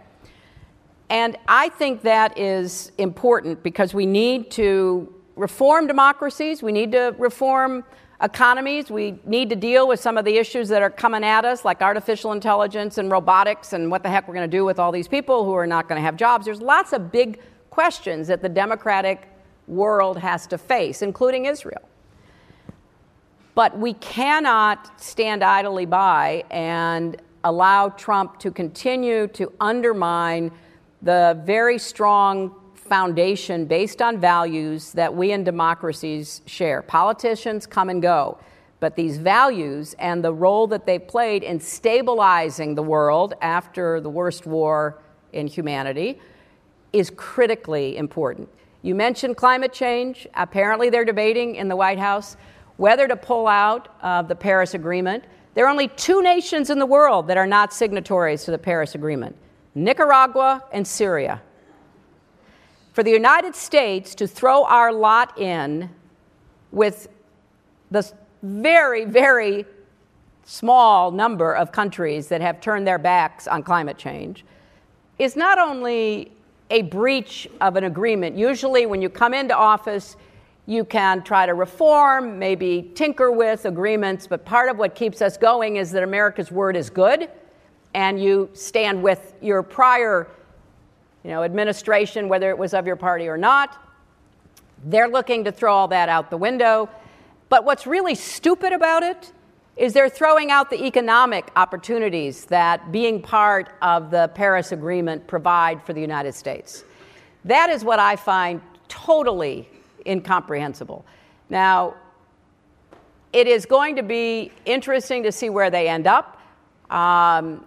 And 1.09 1.37
I 1.47 1.69
think 1.69 2.01
that 2.01 2.37
is 2.37 2.91
important 2.97 3.61
because 3.61 3.93
we 3.93 4.05
need 4.05 4.49
to 4.51 5.13
reform 5.35 5.87
democracies, 5.87 6.63
we 6.63 6.71
need 6.71 6.91
to 6.93 7.13
reform 7.17 7.83
economies, 8.21 8.89
we 8.89 9.19
need 9.25 9.49
to 9.49 9.55
deal 9.55 9.87
with 9.87 9.99
some 9.99 10.17
of 10.17 10.25
the 10.25 10.37
issues 10.37 10.69
that 10.69 10.81
are 10.81 10.89
coming 10.89 11.23
at 11.23 11.45
us, 11.45 11.65
like 11.65 11.81
artificial 11.81 12.31
intelligence 12.31 12.97
and 12.97 13.11
robotics, 13.11 13.73
and 13.73 13.91
what 13.91 14.01
the 14.01 14.09
heck 14.09 14.27
we're 14.27 14.33
going 14.33 14.49
to 14.49 14.57
do 14.57 14.65
with 14.65 14.79
all 14.79 14.91
these 14.91 15.07
people 15.07 15.43
who 15.43 15.53
are 15.53 15.67
not 15.67 15.87
going 15.87 15.99
to 15.99 16.05
have 16.05 16.15
jobs. 16.15 16.45
There's 16.45 16.61
lots 16.61 16.93
of 16.93 17.11
big 17.11 17.39
questions 17.69 18.27
that 18.27 18.41
the 18.41 18.49
democratic 18.49 19.27
world 19.67 20.17
has 20.17 20.47
to 20.47 20.57
face, 20.57 21.01
including 21.01 21.45
Israel. 21.45 21.81
But 23.53 23.77
we 23.77 23.93
cannot 23.95 24.99
stand 24.99 25.43
idly 25.43 25.85
by 25.85 26.43
and 26.49 27.21
allow 27.43 27.89
Trump 27.89 28.39
to 28.39 28.51
continue 28.51 29.27
to 29.27 29.51
undermine 29.59 30.51
the 31.05 31.39
very 31.45 31.77
strong 31.77 32.55
foundation 32.73 33.65
based 33.65 34.01
on 34.01 34.19
values 34.19 34.91
that 34.93 35.15
we 35.15 35.31
in 35.31 35.43
democracies 35.43 36.41
share. 36.47 36.81
Politicians 36.81 37.67
come 37.67 37.89
and 37.89 38.01
go, 38.01 38.39
but 38.79 38.95
these 38.95 39.17
values 39.17 39.95
and 39.99 40.23
the 40.23 40.33
role 40.33 40.65
that 40.65 40.87
they 40.87 40.97
played 40.97 41.43
in 41.43 41.59
stabilizing 41.59 42.73
the 42.73 42.81
world 42.81 43.35
after 43.41 44.01
the 44.01 44.09
worst 44.09 44.47
war 44.47 44.99
in 45.31 45.45
humanity 45.45 46.19
is 46.91 47.11
critically 47.15 47.97
important. 47.97 48.49
You 48.81 48.95
mentioned 48.95 49.37
climate 49.37 49.73
change. 49.73 50.27
Apparently, 50.33 50.89
they're 50.89 51.05
debating 51.05 51.55
in 51.55 51.67
the 51.67 51.75
White 51.75 51.99
House 51.99 52.35
whether 52.77 53.07
to 53.07 53.15
pull 53.15 53.47
out 53.47 53.95
of 54.01 54.27
the 54.27 54.35
Paris 54.35 54.73
Agreement. 54.73 55.23
There 55.53 55.65
are 55.65 55.69
only 55.69 55.87
two 55.87 56.23
nations 56.23 56.71
in 56.71 56.79
the 56.79 56.85
world 56.85 57.27
that 57.27 57.37
are 57.37 57.47
not 57.47 57.73
signatories 57.73 58.43
to 58.45 58.51
the 58.51 58.57
Paris 58.57 58.95
Agreement 58.95 59.35
Nicaragua 59.75 60.63
and 60.71 60.87
Syria. 60.87 61.41
For 62.93 63.03
the 63.03 63.11
United 63.11 63.55
States 63.55 64.15
to 64.15 64.25
throw 64.25 64.63
our 64.63 64.93
lot 64.93 65.37
in 65.37 65.89
with 66.71 67.09
the 67.91 68.09
very, 68.41 69.03
very 69.03 69.65
small 70.45 71.11
number 71.11 71.53
of 71.53 71.71
countries 71.71 72.29
that 72.29 72.39
have 72.39 72.61
turned 72.61 72.87
their 72.87 72.97
backs 72.97 73.47
on 73.47 73.63
climate 73.63 73.97
change 73.97 74.45
is 75.19 75.35
not 75.35 75.59
only 75.59 76.31
a 76.69 76.83
breach 76.83 77.47
of 77.61 77.75
an 77.75 77.83
agreement. 77.83 78.37
Usually, 78.37 78.85
when 78.85 79.01
you 79.01 79.09
come 79.09 79.33
into 79.33 79.55
office, 79.55 80.15
you 80.65 80.83
can 80.83 81.21
try 81.23 81.45
to 81.45 81.53
reform, 81.53 82.39
maybe 82.39 82.91
tinker 82.95 83.31
with 83.31 83.65
agreements, 83.65 84.25
but 84.25 84.45
part 84.45 84.69
of 84.69 84.77
what 84.77 84.95
keeps 84.95 85.21
us 85.21 85.37
going 85.37 85.75
is 85.75 85.91
that 85.91 86.03
America's 86.03 86.51
word 86.51 86.75
is 86.75 86.89
good, 86.89 87.29
and 87.95 88.21
you 88.21 88.49
stand 88.53 89.01
with 89.01 89.33
your 89.41 89.63
prior 89.63 90.27
you 91.23 91.29
know, 91.31 91.43
administration, 91.43 92.27
whether 92.27 92.49
it 92.49 92.57
was 92.57 92.73
of 92.73 92.85
your 92.85 92.97
party 92.97 93.27
or 93.27 93.37
not. 93.37 93.81
They're 94.83 95.07
looking 95.07 95.45
to 95.45 95.51
throw 95.51 95.73
all 95.73 95.87
that 95.87 96.09
out 96.09 96.29
the 96.29 96.37
window. 96.37 96.89
But 97.47 97.63
what's 97.63 97.87
really 97.87 98.13
stupid 98.13 98.73
about 98.73 99.01
it 99.01 99.31
is 99.77 99.93
they're 99.93 100.09
throwing 100.09 100.51
out 100.51 100.69
the 100.69 100.85
economic 100.85 101.49
opportunities 101.55 102.45
that 102.45 102.91
being 102.91 103.21
part 103.21 103.69
of 103.81 104.11
the 104.11 104.29
Paris 104.35 104.73
Agreement 104.73 105.25
provide 105.25 105.81
for 105.81 105.93
the 105.93 106.01
United 106.01 106.35
States. 106.35 106.83
That 107.45 107.69
is 107.69 107.85
what 107.85 107.99
I 107.99 108.17
find 108.17 108.61
totally 108.89 109.69
incomprehensible. 110.05 111.05
Now, 111.49 111.95
it 113.31 113.47
is 113.47 113.65
going 113.65 113.95
to 113.95 114.03
be 114.03 114.51
interesting 114.65 115.23
to 115.23 115.31
see 115.31 115.49
where 115.49 115.69
they 115.69 115.87
end 115.87 116.07
up. 116.07 116.41
Um, 116.89 117.65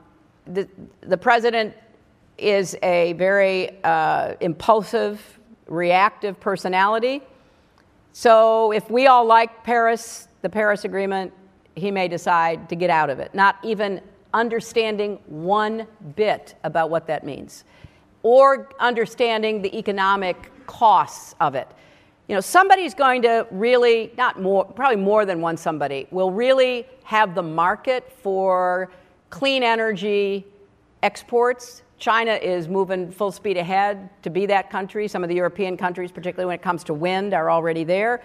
the, 0.52 0.68
the 1.00 1.16
president 1.16 1.74
is 2.36 2.76
a 2.82 3.12
very 3.14 3.82
uh, 3.82 4.34
impulsive, 4.40 5.38
reactive 5.66 6.38
personality. 6.40 7.22
So 8.12 8.72
if 8.72 8.90
we 8.90 9.06
all 9.06 9.24
like 9.24 9.64
Paris, 9.64 10.28
the 10.42 10.48
Paris 10.48 10.84
Agreement, 10.84 11.32
he 11.74 11.90
may 11.90 12.08
decide 12.08 12.68
to 12.68 12.76
get 12.76 12.90
out 12.90 13.10
of 13.10 13.18
it, 13.18 13.34
not 13.34 13.56
even 13.62 14.00
understanding 14.34 15.18
one 15.26 15.86
bit 16.16 16.54
about 16.64 16.90
what 16.90 17.06
that 17.06 17.24
means 17.24 17.64
or 18.22 18.68
understanding 18.80 19.62
the 19.62 19.76
economic 19.76 20.50
costs 20.66 21.34
of 21.40 21.54
it. 21.54 21.68
You 22.28 22.34
know, 22.34 22.40
somebody's 22.40 22.94
going 22.94 23.22
to 23.22 23.46
really, 23.50 24.12
not 24.18 24.40
more, 24.40 24.64
probably 24.64 24.96
more 24.96 25.24
than 25.24 25.40
one 25.40 25.56
somebody, 25.56 26.06
will 26.10 26.30
really 26.30 26.86
have 27.04 27.34
the 27.34 27.42
market 27.42 28.12
for 28.12 28.90
clean 29.30 29.62
energy 29.62 30.46
exports. 31.02 31.82
China 31.98 32.32
is 32.32 32.68
moving 32.68 33.10
full 33.10 33.32
speed 33.32 33.56
ahead 33.56 34.08
to 34.22 34.30
be 34.30 34.46
that 34.46 34.70
country. 34.70 35.08
Some 35.08 35.22
of 35.22 35.28
the 35.28 35.34
European 35.34 35.76
countries, 35.76 36.12
particularly 36.12 36.46
when 36.46 36.54
it 36.54 36.62
comes 36.62 36.84
to 36.84 36.94
wind, 36.94 37.34
are 37.34 37.50
already 37.50 37.84
there. 37.84 38.22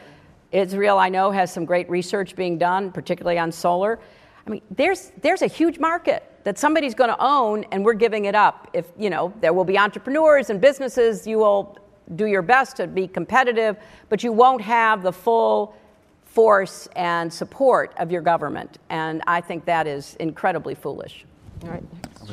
Israel, 0.52 1.00
I 1.00 1.10
know, 1.10 1.32
has 1.32 1.52
some 1.52 1.66
great 1.66 1.90
research 1.90 2.36
being 2.36 2.58
done, 2.60 2.92
particularly 2.92 3.40
on 3.40 3.52
solar. 3.52 4.00
I 4.46 4.50
mean, 4.50 4.62
there's, 4.70 5.12
there's 5.22 5.42
a 5.42 5.48
huge 5.48 5.80
market 5.80 6.24
that 6.44 6.60
somebody's 6.60 6.94
going 6.94 7.10
to 7.10 7.18
own, 7.20 7.66
and 7.72 7.84
we're 7.84 7.94
giving 7.94 8.26
it 8.26 8.36
up. 8.36 8.70
If, 8.74 8.92
you 8.98 9.10
know, 9.10 9.34
there 9.42 9.54
will 9.54 9.66
be 9.66 9.80
entrepreneurs 9.80 10.50
and 10.50 10.62
businesses, 10.62 11.26
you 11.26 11.40
will 11.40 11.78
do 12.16 12.28
your 12.28 12.42
best 12.42 12.78
to 12.78 12.88
be 12.88 13.08
competitive, 13.08 13.78
but 14.10 14.24
you 14.24 14.32
won't 14.32 14.62
have 14.62 15.02
the 15.02 15.12
full 15.12 15.76
force 16.34 16.90
and 16.96 17.32
support 17.32 17.94
of 17.98 18.12
your 18.12 18.22
government. 18.22 18.80
And 18.90 19.22
I 19.28 19.40
think 19.40 19.66
that 19.66 19.86
is 19.86 20.16
incredibly 20.16 20.74
foolish. 20.74 21.26
All 21.64 21.70
right. 21.70 21.84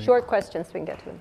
Short 0.03 0.26
questions 0.26 0.68
so 0.68 0.72
we 0.74 0.80
can 0.80 0.86
get 0.86 0.98
to 1.01 1.05
them. 1.05 1.20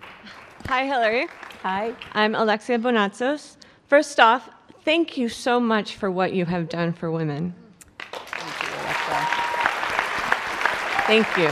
Hi, 0.68 0.86
Hillary. 0.86 1.28
Hi. 1.62 1.94
I'm 2.14 2.36
Alexia 2.36 2.80
Bonatsos. 2.80 3.58
First 3.88 4.20
off, 4.22 4.50
thank 4.86 5.18
you 5.18 5.28
so 5.28 5.60
much 5.60 5.98
for 5.98 6.10
what 6.10 6.32
you 6.32 6.46
have 6.46 6.70
done 6.70 6.94
for 6.94 7.12
women. 7.12 7.54
Thank 8.00 8.64
you, 8.64 8.70
Alexa. 8.82 9.50
Thank 11.06 11.38
you. 11.38 11.52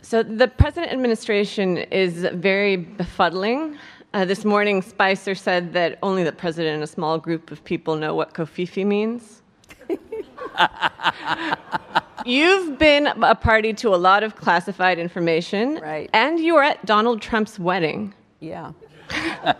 So, 0.00 0.22
the 0.22 0.48
president 0.48 0.92
administration 0.92 1.78
is 1.78 2.26
very 2.32 2.76
befuddling. 2.76 3.76
Uh, 4.16 4.24
this 4.24 4.46
morning, 4.46 4.80
Spicer 4.80 5.34
said 5.34 5.74
that 5.74 5.98
only 6.02 6.24
the 6.24 6.32
president 6.32 6.76
and 6.76 6.82
a 6.82 6.86
small 6.86 7.18
group 7.18 7.50
of 7.50 7.62
people 7.64 7.96
know 7.96 8.14
what 8.14 8.32
covfefe 8.32 8.82
means. 8.82 9.42
You've 12.24 12.78
been 12.78 13.08
a 13.08 13.34
party 13.34 13.74
to 13.74 13.94
a 13.94 13.96
lot 13.96 14.22
of 14.22 14.34
classified 14.34 14.98
information. 14.98 15.80
Right. 15.82 16.08
And 16.14 16.40
you 16.40 16.54
were 16.54 16.62
at 16.62 16.86
Donald 16.86 17.20
Trump's 17.20 17.58
wedding. 17.58 18.14
Yeah. 18.40 18.72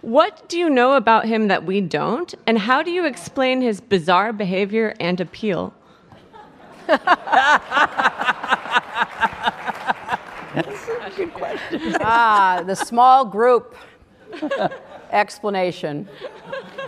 What 0.00 0.48
do 0.48 0.58
you 0.58 0.70
know 0.70 0.94
about 0.94 1.26
him 1.26 1.48
that 1.48 1.64
we 1.64 1.80
don't? 1.80 2.32
And 2.46 2.58
how 2.58 2.82
do 2.82 2.92
you 2.92 3.04
explain 3.04 3.60
his 3.60 3.80
bizarre 3.80 4.32
behavior 4.32 4.94
and 5.00 5.20
appeal? 5.20 5.74
Ah, 12.00 12.62
the 12.66 12.74
small 12.74 13.24
group 13.24 13.74
explanation. 15.10 16.08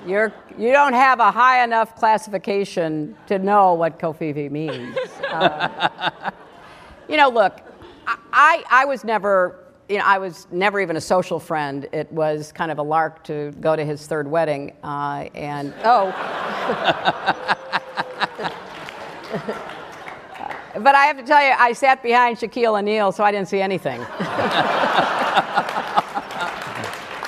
You're, 0.07 0.33
you 0.59 0.73
don't 0.73 0.93
have 0.93 1.21
a 1.21 1.31
high 1.31 1.65
enough 1.65 1.97
classification 1.97 3.17
to 3.27 3.39
know 3.39 3.75
what 3.75 3.99
covfefe 3.99 4.51
means. 4.51 4.97
Uh, 5.31 6.31
you 7.09 7.17
know, 7.17 7.29
look, 7.29 7.61
I, 8.33 8.65
I 8.71 8.85
was 8.85 9.05
never, 9.05 9.65
you 9.89 9.99
know, 9.99 10.05
I 10.05 10.19
was 10.19 10.47
never 10.51 10.81
even 10.81 10.97
a 10.97 11.01
social 11.01 11.41
friend. 11.41 11.89
It 11.93 12.11
was 12.13 12.53
kind 12.53 12.71
of 12.71 12.79
a 12.79 12.83
lark 12.83 13.25
to 13.25 13.53
go 13.61 13.77
to 13.77 13.85
his 13.85 14.07
third 14.07 14.29
wedding. 14.29 14.73
Uh, 14.83 15.29
and, 15.35 15.75
oh. 15.85 17.57
But 20.89 20.95
I 20.95 21.05
have 21.05 21.19
to 21.19 21.23
tell 21.23 21.45
you, 21.45 21.53
I 21.59 21.75
sat 21.75 22.03
behind 22.03 22.39
Shaquille 22.39 22.79
O'Neal, 22.79 23.13
so 23.13 23.23
I 23.23 23.31
didn't 23.31 23.49
see 23.49 23.61
anything. 23.61 24.01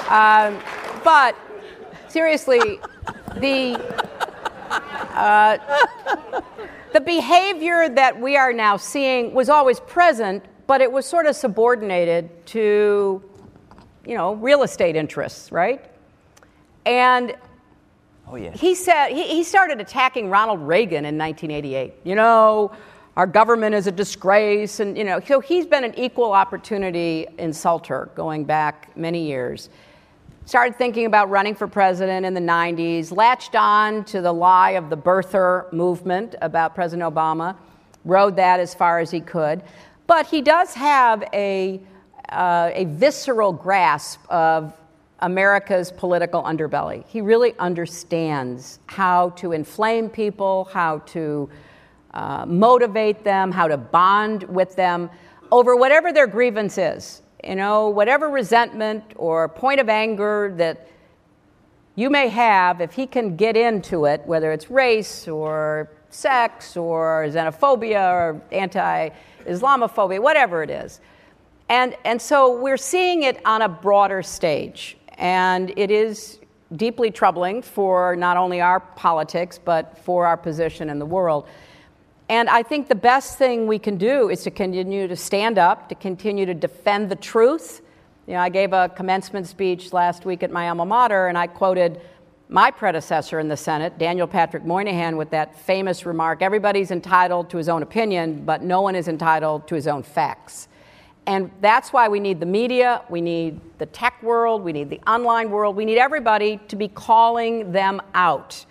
um, 0.09 0.59
but 1.05 1.37
seriously, 2.09 2.81
the 3.37 3.79
uh, 5.13 5.59
the 6.95 7.03
behavior 7.03 7.91
that 7.91 8.19
we 8.19 8.39
are 8.39 8.55
now 8.55 8.79
seeing 8.79 9.35
was 9.35 9.51
always 9.51 9.79
present, 9.81 10.43
but 10.67 10.81
it 10.81 10.91
was 10.91 11.05
sort 11.05 11.27
of 11.27 11.37
subordinated 11.37 12.31
to, 12.47 13.23
you 14.07 14.15
know, 14.15 14.37
real 14.37 14.63
estate 14.63 14.97
interests, 14.97 15.53
right? 15.53 15.85
And 16.87 17.37
Oh, 18.27 18.37
yeah. 18.37 18.53
he 18.53 18.75
said 18.75 19.11
he, 19.11 19.25
he 19.25 19.45
started 19.45 19.83
attacking 19.83 20.31
Ronald 20.31 20.61
Reagan 20.61 21.05
in 21.05 21.19
1988. 21.19 21.93
You 22.05 22.15
know, 22.15 22.73
our 23.21 23.27
government 23.27 23.75
is 23.75 23.87
a 23.87 23.93
disgrace, 23.93 24.81
and 24.81 24.97
you 24.97 25.05
know, 25.05 25.21
so 25.21 25.41
he's 25.41 25.67
been 25.67 25.85
an 25.85 25.95
equal 25.99 26.33
opportunity 26.33 27.27
insulter 27.39 28.09
going 28.15 28.47
back 28.47 28.97
many 28.97 29.27
years. 29.27 29.69
Started 30.47 30.75
thinking 30.79 31.05
about 31.05 31.29
running 31.29 31.55
for 31.55 31.69
president 31.69 32.25
in 32.25 32.33
the 32.33 32.41
90s, 32.41 33.15
latched 33.15 33.55
on 33.55 34.07
to 34.07 34.23
the 34.23 34.33
lie 34.33 34.71
of 34.71 34.89
the 34.89 34.97
birther 34.97 35.71
movement 35.71 36.35
about 36.41 36.75
President 36.75 37.15
Obama, 37.15 37.55
rode 38.07 38.37
that 38.37 38.59
as 38.59 38.73
far 38.73 39.01
as 39.01 39.11
he 39.11 39.21
could. 39.21 39.63
But 40.07 40.25
he 40.25 40.41
does 40.41 40.73
have 40.73 41.23
a, 41.35 41.79
uh, 42.31 42.71
a 42.73 42.87
visceral 42.87 43.53
grasp 43.53 44.19
of 44.31 44.73
America's 45.19 45.93
political 45.93 46.43
underbelly. 46.43 47.05
He 47.07 47.21
really 47.21 47.53
understands 47.59 48.79
how 48.87 49.29
to 49.37 49.53
inflame 49.53 50.09
people, 50.09 50.71
how 50.73 51.01
to 51.09 51.51
uh, 52.15 52.45
motivate 52.47 53.25
them, 53.25 53.53
how 53.53 53.69
to 53.69 53.77
bond 53.77 54.43
with 54.45 54.77
them 54.77 55.11
over 55.53 55.77
whatever 55.77 56.13
their 56.13 56.27
grievance 56.27 56.79
is. 56.79 57.23
You 57.45 57.57
know, 57.57 57.89
whatever 57.89 58.29
resentment 58.29 59.03
or 59.17 59.49
point 59.49 59.81
of 59.81 59.89
anger 59.89 60.53
that 60.57 60.89
you 61.95 62.11
may 62.11 62.29
have, 62.29 62.81
if 62.81 62.93
he 62.93 63.07
can 63.07 63.37
get 63.37 63.57
into 63.57 64.05
it, 64.05 64.23
whether 64.27 64.53
it's 64.53 64.71
race 64.71 65.27
or 65.27 65.91
sex 66.11 66.77
or 66.77 67.27
xenophobia 67.29 68.13
or 68.13 68.43
anti 68.53 69.11
Islamophobia, 69.47 70.21
whatever 70.21 70.63
it 70.63 70.71
is. 70.71 71.01
And, 71.69 71.97
and 72.05 72.21
so 72.21 72.61
we're 72.61 72.77
seeing 72.77 73.23
it 73.23 73.41
on 73.47 73.63
a 73.63 73.69
broader 73.69 74.23
stage. 74.23 74.97
And 75.19 75.73
it 75.77 75.91
is 75.91 76.41
deeply 76.77 77.11
troubling 77.11 77.63
for 77.63 78.17
not 78.17 78.37
only 78.37 78.61
our 78.61 78.81
politics, 78.81 79.59
but 79.59 79.97
for 79.99 80.27
our 80.27 80.37
position 80.37 80.91
in 80.91 80.99
the 80.99 81.07
world. 81.07 81.47
And 82.31 82.49
I 82.49 82.63
think 82.63 82.87
the 82.87 82.95
best 82.95 83.39
thing 83.39 83.67
we 83.67 83.81
can 83.81 83.97
do 83.97 84.31
is 84.31 84.45
to 84.45 84.53
continue 84.53 85.09
to 85.09 85.17
stand 85.17 85.59
up, 85.59 85.89
to 85.89 85.97
continue 85.97 86.47
to 86.47 86.55
defend 86.55 87.11
the 87.11 87.17
truth. 87.17 87.83
You 88.29 88.35
know, 88.35 88.39
I 88.39 88.49
gave 88.49 88.73
a 88.73 88.89
commencement 88.89 89.49
speech 89.49 89.93
last 89.93 90.25
week 90.25 90.45
at 90.45 90.53
my 90.53 90.69
alma 90.69 90.87
mater, 90.87 91.27
and 91.27 91.37
I 91.37 91.49
quoted 91.49 92.01
my 92.49 92.71
predecessor 92.71 93.41
in 93.41 93.49
the 93.49 93.57
Senate, 93.57 93.99
Daniel 93.99 94.29
Patrick 94.29 94.65
Moynihan, 94.65 95.17
with 95.17 95.31
that 95.31 95.59
famous 95.59 96.07
remark 96.07 96.41
everybody's 96.41 96.93
entitled 96.93 97.51
to 97.51 97.57
his 97.57 97.69
own 97.69 97.83
opinion, 97.83 98.45
but 98.45 98.63
no 98.63 98.81
one 98.81 98.95
is 98.95 99.09
entitled 99.09 99.67
to 99.67 99.75
his 99.75 99.89
own 99.89 100.05
facts. 100.05 100.69
And 101.27 101.51
that's 101.61 101.93
why 101.93 102.07
we 102.07 102.21
need 102.21 102.39
the 102.39 102.47
media, 102.47 103.03
we 103.11 103.21
need 103.21 103.61
the 103.79 103.87
tech 103.87 104.23
world, 104.23 104.63
we 104.63 104.73
need 104.73 104.89
the 104.89 105.01
online 105.05 105.51
world, 105.51 105.75
we 105.75 105.85
need 105.85 105.99
everybody 105.99 106.61
to 106.69 106.77
be 106.77 106.87
calling 106.87 107.73
them 107.73 108.01
out 108.15 108.65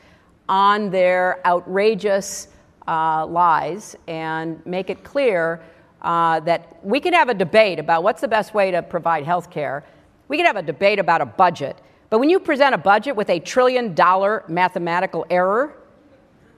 on 0.47 0.91
their 0.91 1.45
outrageous 1.45 2.47
uh, 2.89 3.25
lies 3.27 3.95
and 4.07 4.65
make 4.65 4.89
it 4.89 5.03
clear 5.03 5.61
uh, 6.01 6.39
that 6.39 6.83
we 6.83 6.99
can 6.99 7.13
have 7.13 7.29
a 7.29 7.33
debate 7.33 7.77
about 7.77 8.01
what's 8.03 8.21
the 8.21 8.27
best 8.27 8.53
way 8.53 8.71
to 8.71 8.81
provide 8.81 9.23
health 9.23 9.51
care. 9.51 9.85
We 10.27 10.37
can 10.37 10.45
have 10.45 10.55
a 10.55 10.63
debate 10.63 10.97
about 10.97 11.21
a 11.21 11.25
budget. 11.25 11.77
But 12.09 12.19
when 12.19 12.29
you 12.29 12.39
present 12.39 12.73
a 12.73 12.79
budget 12.79 13.15
with 13.15 13.29
a 13.29 13.39
trillion 13.39 13.93
dollar 13.93 14.43
mathematical 14.47 15.25
error, 15.29 15.75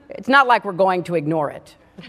it's 0.10 0.30
not 0.30 0.48
like 0.48 0.64
we're 0.64 0.72
going 0.72 1.04
to 1.04 1.16
ignore 1.16 1.50
it. 1.52 1.76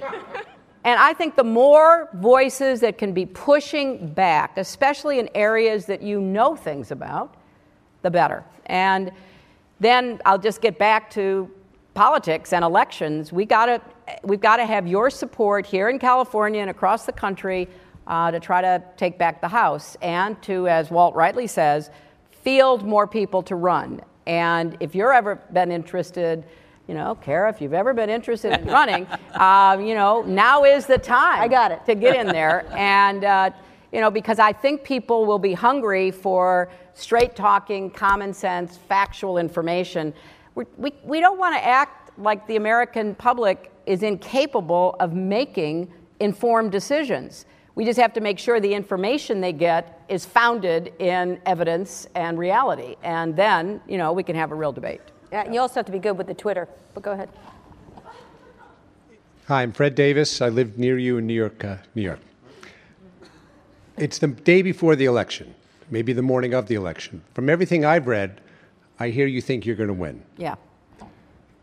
and 0.84 1.00
I 1.00 1.12
think 1.14 1.34
the 1.34 1.44
more 1.44 2.08
voices 2.14 2.80
that 2.80 2.98
can 2.98 3.12
be 3.12 3.26
pushing 3.26 4.12
back, 4.12 4.56
especially 4.56 5.18
in 5.18 5.28
areas 5.34 5.86
that 5.86 6.00
you 6.00 6.20
know 6.20 6.54
things 6.54 6.92
about, 6.92 7.34
the 8.02 8.10
better. 8.10 8.44
And 8.66 9.10
then 9.80 10.20
I'll 10.24 10.38
just 10.38 10.60
get 10.60 10.78
back 10.78 11.10
to 11.12 11.50
politics 11.94 12.52
and 12.52 12.64
elections. 12.64 13.32
We 13.32 13.44
gotta, 13.44 13.80
we've 14.22 14.40
got 14.40 14.56
to 14.56 14.66
have 14.66 14.86
your 14.86 15.10
support 15.10 15.66
here 15.66 15.88
in 15.88 15.98
California 15.98 16.60
and 16.60 16.70
across 16.70 17.06
the 17.06 17.12
country 17.12 17.68
uh, 18.06 18.30
to 18.30 18.40
try 18.40 18.60
to 18.60 18.82
take 18.96 19.18
back 19.18 19.40
the 19.40 19.48
House 19.48 19.96
and 20.02 20.40
to, 20.42 20.68
as 20.68 20.90
Walt 20.90 21.14
rightly 21.14 21.46
says, 21.46 21.90
field 22.30 22.84
more 22.84 23.06
people 23.06 23.42
to 23.44 23.54
run. 23.54 24.00
And 24.26 24.76
if 24.80 24.94
you're 24.94 25.12
ever 25.12 25.36
been 25.52 25.70
interested, 25.70 26.44
you 26.88 26.94
know, 26.94 27.14
Kara, 27.16 27.50
if 27.50 27.60
you've 27.60 27.74
ever 27.74 27.94
been 27.94 28.10
interested 28.10 28.58
in 28.58 28.66
running, 28.68 29.06
uh, 29.34 29.78
you 29.80 29.94
know, 29.94 30.22
now 30.22 30.64
is 30.64 30.86
the 30.86 30.98
time. 30.98 31.40
I 31.40 31.48
got 31.48 31.72
it. 31.72 31.84
To 31.86 31.94
get 31.94 32.16
in 32.16 32.26
there. 32.26 32.66
and, 32.72 33.24
uh, 33.24 33.50
you 33.92 34.00
know, 34.00 34.10
because 34.10 34.38
I 34.38 34.52
think 34.52 34.84
people 34.84 35.26
will 35.26 35.38
be 35.38 35.52
hungry 35.52 36.10
for 36.10 36.70
straight 36.94 37.36
talking, 37.36 37.90
common 37.90 38.32
sense, 38.32 38.76
factual 38.76 39.36
information. 39.38 40.14
We 40.54 40.64
we, 40.76 40.92
we 41.04 41.20
don't 41.20 41.38
want 41.38 41.54
to 41.54 41.64
act 41.64 42.16
like 42.18 42.46
the 42.46 42.56
American 42.56 43.14
public 43.14 43.70
is 43.86 44.02
incapable 44.02 44.96
of 45.00 45.12
making 45.12 45.92
informed 46.20 46.70
decisions. 46.72 47.46
We 47.74 47.84
just 47.84 47.98
have 47.98 48.12
to 48.14 48.20
make 48.20 48.38
sure 48.38 48.60
the 48.60 48.74
information 48.74 49.40
they 49.40 49.52
get 49.52 50.04
is 50.08 50.26
founded 50.26 50.92
in 50.98 51.40
evidence 51.46 52.06
and 52.14 52.38
reality. 52.38 52.96
And 53.02 53.34
then, 53.34 53.80
you 53.88 53.96
know, 53.96 54.12
we 54.12 54.22
can 54.22 54.36
have 54.36 54.52
a 54.52 54.54
real 54.54 54.72
debate. 54.72 55.00
Yeah, 55.32 55.50
you 55.50 55.58
also 55.58 55.76
have 55.76 55.86
to 55.86 55.92
be 55.92 55.98
good 55.98 56.18
with 56.18 56.26
the 56.26 56.34
Twitter. 56.34 56.68
But 56.92 57.02
go 57.02 57.12
ahead. 57.12 57.30
Hi, 59.48 59.62
I'm 59.62 59.72
Fred 59.72 59.94
Davis. 59.94 60.42
I 60.42 60.50
live 60.50 60.78
near 60.78 60.98
you 60.98 61.16
in 61.16 61.26
New 61.26 61.34
York, 61.34 61.64
uh, 61.64 61.76
New 61.94 62.02
York. 62.02 62.20
It's 63.96 64.18
the 64.18 64.28
day 64.28 64.62
before 64.62 64.94
the 64.94 65.06
election, 65.06 65.54
maybe 65.90 66.12
the 66.12 66.22
morning 66.22 66.54
of 66.54 66.66
the 66.66 66.74
election. 66.74 67.22
From 67.34 67.48
everything 67.48 67.84
I've 67.84 68.06
read, 68.06 68.40
I 69.02 69.10
hear 69.10 69.26
you 69.26 69.40
think 69.40 69.66
you're 69.66 69.74
going 69.74 69.88
to 69.88 69.94
win. 69.94 70.22
Yeah. 70.36 70.54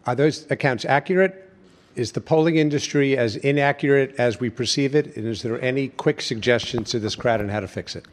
Are 0.06 0.14
those 0.14 0.46
accounts 0.52 0.84
accurate? 0.84 1.50
Is 1.96 2.12
the 2.12 2.20
polling 2.20 2.58
industry 2.58 3.18
as 3.18 3.38
inaccurate 3.38 4.14
as 4.18 4.42
we 4.42 4.50
perceive 4.50 4.94
it? 4.94 5.16
And 5.16 5.26
is 5.26 5.42
there 5.42 5.62
any 5.62 5.88
quick 5.88 6.20
suggestions 6.20 6.90
to 6.92 7.00
this 7.00 7.16
crowd 7.16 7.40
on 7.40 7.48
how 7.48 7.62
to 7.62 7.68
fix 7.68 7.96
it? 7.96 8.06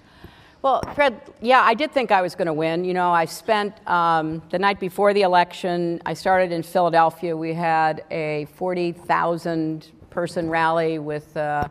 Well, 0.63 0.81
Fred, 0.95 1.21
yeah, 1.41 1.61
I 1.63 1.75
did 1.75 1.91
think 1.91 2.13
I 2.13 2.23
was 2.23 2.37
going 2.37 2.47
to 2.47 2.53
win. 2.53 2.85
You 2.85 2.95
know, 2.95 3.11
I 3.11 3.25
spent 3.25 3.75
um, 3.89 4.43
the 4.51 4.61
night 4.61 4.79
before 4.79 5.13
the 5.13 5.23
election, 5.23 6.01
I 6.07 6.15
started 6.15 6.53
in 6.53 6.63
Philadelphia. 6.63 7.37
We 7.37 7.53
had 7.53 8.05
a 8.13 8.47
40,000 8.55 9.91
person 10.09 10.49
rally 10.49 11.01
with 11.01 11.37
uh, 11.37 11.67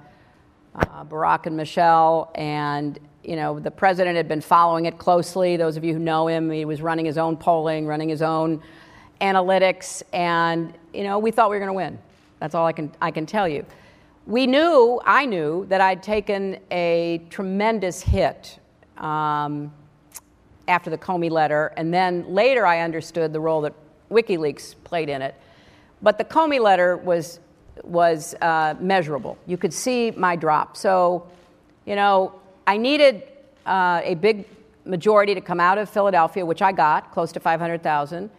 uh, 0.75 1.05
Barack 1.05 1.45
and 1.45 1.55
Michelle, 1.55 2.31
and 2.35 2.99
you 3.28 3.36
know, 3.36 3.59
the 3.59 3.71
president 3.71 4.15
had 4.17 4.28
been 4.28 4.41
following 4.41 4.86
it 4.86 4.97
closely. 4.97 5.57
Those 5.57 5.78
of 5.78 5.84
you 5.84 5.93
who 5.93 5.99
know 5.99 6.28
him, 6.28 6.49
he 6.51 6.65
was 6.65 6.82
running 6.82 7.05
his 7.05 7.17
own 7.17 7.38
polling, 7.38 7.88
running 7.88 8.09
his 8.09 8.21
own 8.21 8.61
analytics, 9.21 10.03
and 10.13 10.73
you 10.93 11.03
know, 11.03 11.19
we 11.19 11.32
thought 11.32 11.49
we 11.49 11.55
were 11.55 11.59
going 11.65 11.69
to 11.69 11.73
win. 11.73 11.99
That's 12.39 12.53
all 12.55 12.65
I 12.65 12.73
can 12.73 12.91
I 13.01 13.11
can 13.11 13.26
tell 13.26 13.47
you. 13.47 13.65
We 14.28 14.47
knew, 14.47 14.99
I 15.05 15.26
knew, 15.26 15.65
that 15.67 15.82
I'd 15.82 16.01
taken 16.01 16.59
a 16.71 17.21
tremendous 17.30 18.01
hit 18.01 18.59
um, 18.97 19.71
after 20.67 20.89
the 20.89 20.97
Comey 20.97 21.30
letter, 21.30 21.73
and 21.78 21.93
then 21.93 22.28
later 22.28 22.65
I 22.65 22.82
understood 22.82 23.34
the 23.34 23.39
role 23.39 23.61
that 23.61 23.73
WikiLeaks 24.09 24.76
played 24.84 25.09
in 25.09 25.21
it. 25.21 25.36
But 26.01 26.17
the 26.17 26.26
Comey 26.26 26.59
letter 26.59 26.97
was 26.97 27.39
was 27.84 28.36
uh, 28.41 28.76
measurable. 28.80 29.38
You 29.45 29.57
could 29.57 29.73
see 29.73 30.11
my 30.11 30.36
drop. 30.36 30.78
So, 30.78 31.28
you 31.86 31.95
know, 31.95 32.34
I 32.68 32.78
needed 32.78 33.24
uh, 33.66 34.01
a 34.03 34.16
big 34.16 34.45
majority 34.86 35.34
to 35.34 35.41
come 35.41 35.59
out 35.59 35.78
of 35.78 35.89
Philadelphia, 35.89 36.45
which 36.45 36.61
I 36.61 36.72
got, 36.72 37.11
close 37.11 37.32
to 37.34 37.39
500,000. 37.39 38.30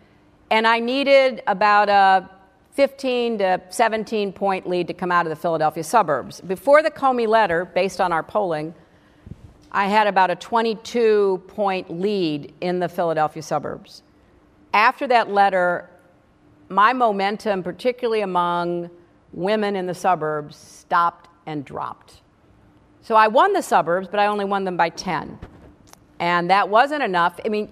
And 0.51 0.67
I 0.67 0.79
needed 0.79 1.43
about 1.47 1.89
a 1.89 2.29
15 2.73 3.39
to 3.39 3.63
17 3.71 4.33
point 4.33 4.69
lead 4.69 4.87
to 4.89 4.95
come 4.95 5.11
out 5.11 5.27
of 5.27 5.31
the 5.31 5.37
Philadelphia 5.37 5.83
suburbs. 5.83 6.41
Before 6.41 6.83
the 6.83 6.91
Comey 6.91 7.27
letter, 7.27 7.65
based 7.65 8.01
on 8.01 8.13
our 8.13 8.23
polling, 8.23 8.75
I 9.73 9.87
had 9.87 10.07
about 10.07 10.31
a 10.31 10.37
22 10.37 11.43
point 11.49 11.91
lead 11.91 12.55
in 12.61 12.79
the 12.79 12.89
Philadelphia 12.89 13.43
suburbs. 13.43 14.03
After 14.73 15.07
that 15.07 15.31
letter, 15.31 15.89
my 16.69 16.93
momentum, 16.93 17.63
particularly 17.63 18.21
among 18.21 18.91
women 19.33 19.75
in 19.77 19.87
the 19.87 19.95
suburbs, 19.95 20.57
stopped 20.57 21.29
and 21.47 21.65
dropped. 21.65 22.21
So 23.07 23.15
I 23.15 23.29
won 23.29 23.53
the 23.53 23.63
suburbs, 23.63 24.09
but 24.09 24.19
I 24.19 24.27
only 24.27 24.45
won 24.45 24.65
them 24.65 24.77
by 24.77 24.89
10. 24.89 25.39
And 26.19 26.51
that 26.51 26.69
wasn't 26.69 27.05
enough. 27.05 27.39
I 27.45 27.49
mean, 27.49 27.71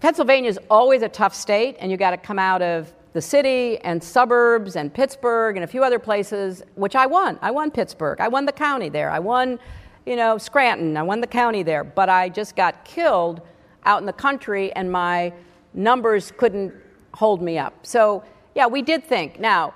Pennsylvania 0.00 0.48
is 0.48 0.58
always 0.70 1.02
a 1.02 1.10
tough 1.10 1.34
state, 1.34 1.76
and 1.78 1.90
you 1.90 1.98
got 1.98 2.12
to 2.12 2.16
come 2.16 2.38
out 2.38 2.62
of 2.62 2.90
the 3.12 3.20
city 3.20 3.76
and 3.80 4.02
suburbs 4.02 4.76
and 4.76 4.94
Pittsburgh 4.94 5.58
and 5.58 5.64
a 5.64 5.66
few 5.66 5.84
other 5.84 5.98
places, 5.98 6.62
which 6.74 6.96
I 6.96 7.04
won. 7.04 7.38
I 7.42 7.50
won 7.50 7.70
Pittsburgh. 7.70 8.18
I 8.18 8.28
won 8.28 8.46
the 8.46 8.52
county 8.52 8.88
there. 8.88 9.10
I 9.10 9.18
won, 9.18 9.58
you 10.06 10.16
know, 10.16 10.38
Scranton. 10.38 10.96
I 10.96 11.02
won 11.02 11.20
the 11.20 11.26
county 11.26 11.62
there. 11.62 11.84
But 11.84 12.08
I 12.08 12.30
just 12.30 12.56
got 12.56 12.82
killed 12.86 13.42
out 13.84 14.00
in 14.00 14.06
the 14.06 14.12
country, 14.14 14.72
and 14.72 14.90
my 14.90 15.34
numbers 15.74 16.32
couldn't 16.34 16.72
hold 17.12 17.42
me 17.42 17.58
up. 17.58 17.84
So, 17.84 18.24
yeah, 18.54 18.68
we 18.68 18.80
did 18.80 19.04
think. 19.04 19.38
Now, 19.38 19.74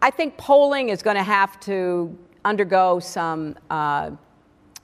I 0.00 0.10
think 0.10 0.36
polling 0.38 0.88
is 0.88 1.04
going 1.04 1.16
to 1.16 1.22
have 1.22 1.60
to 1.60 2.18
undergo 2.44 2.98
some, 2.98 3.56
uh, 3.70 4.10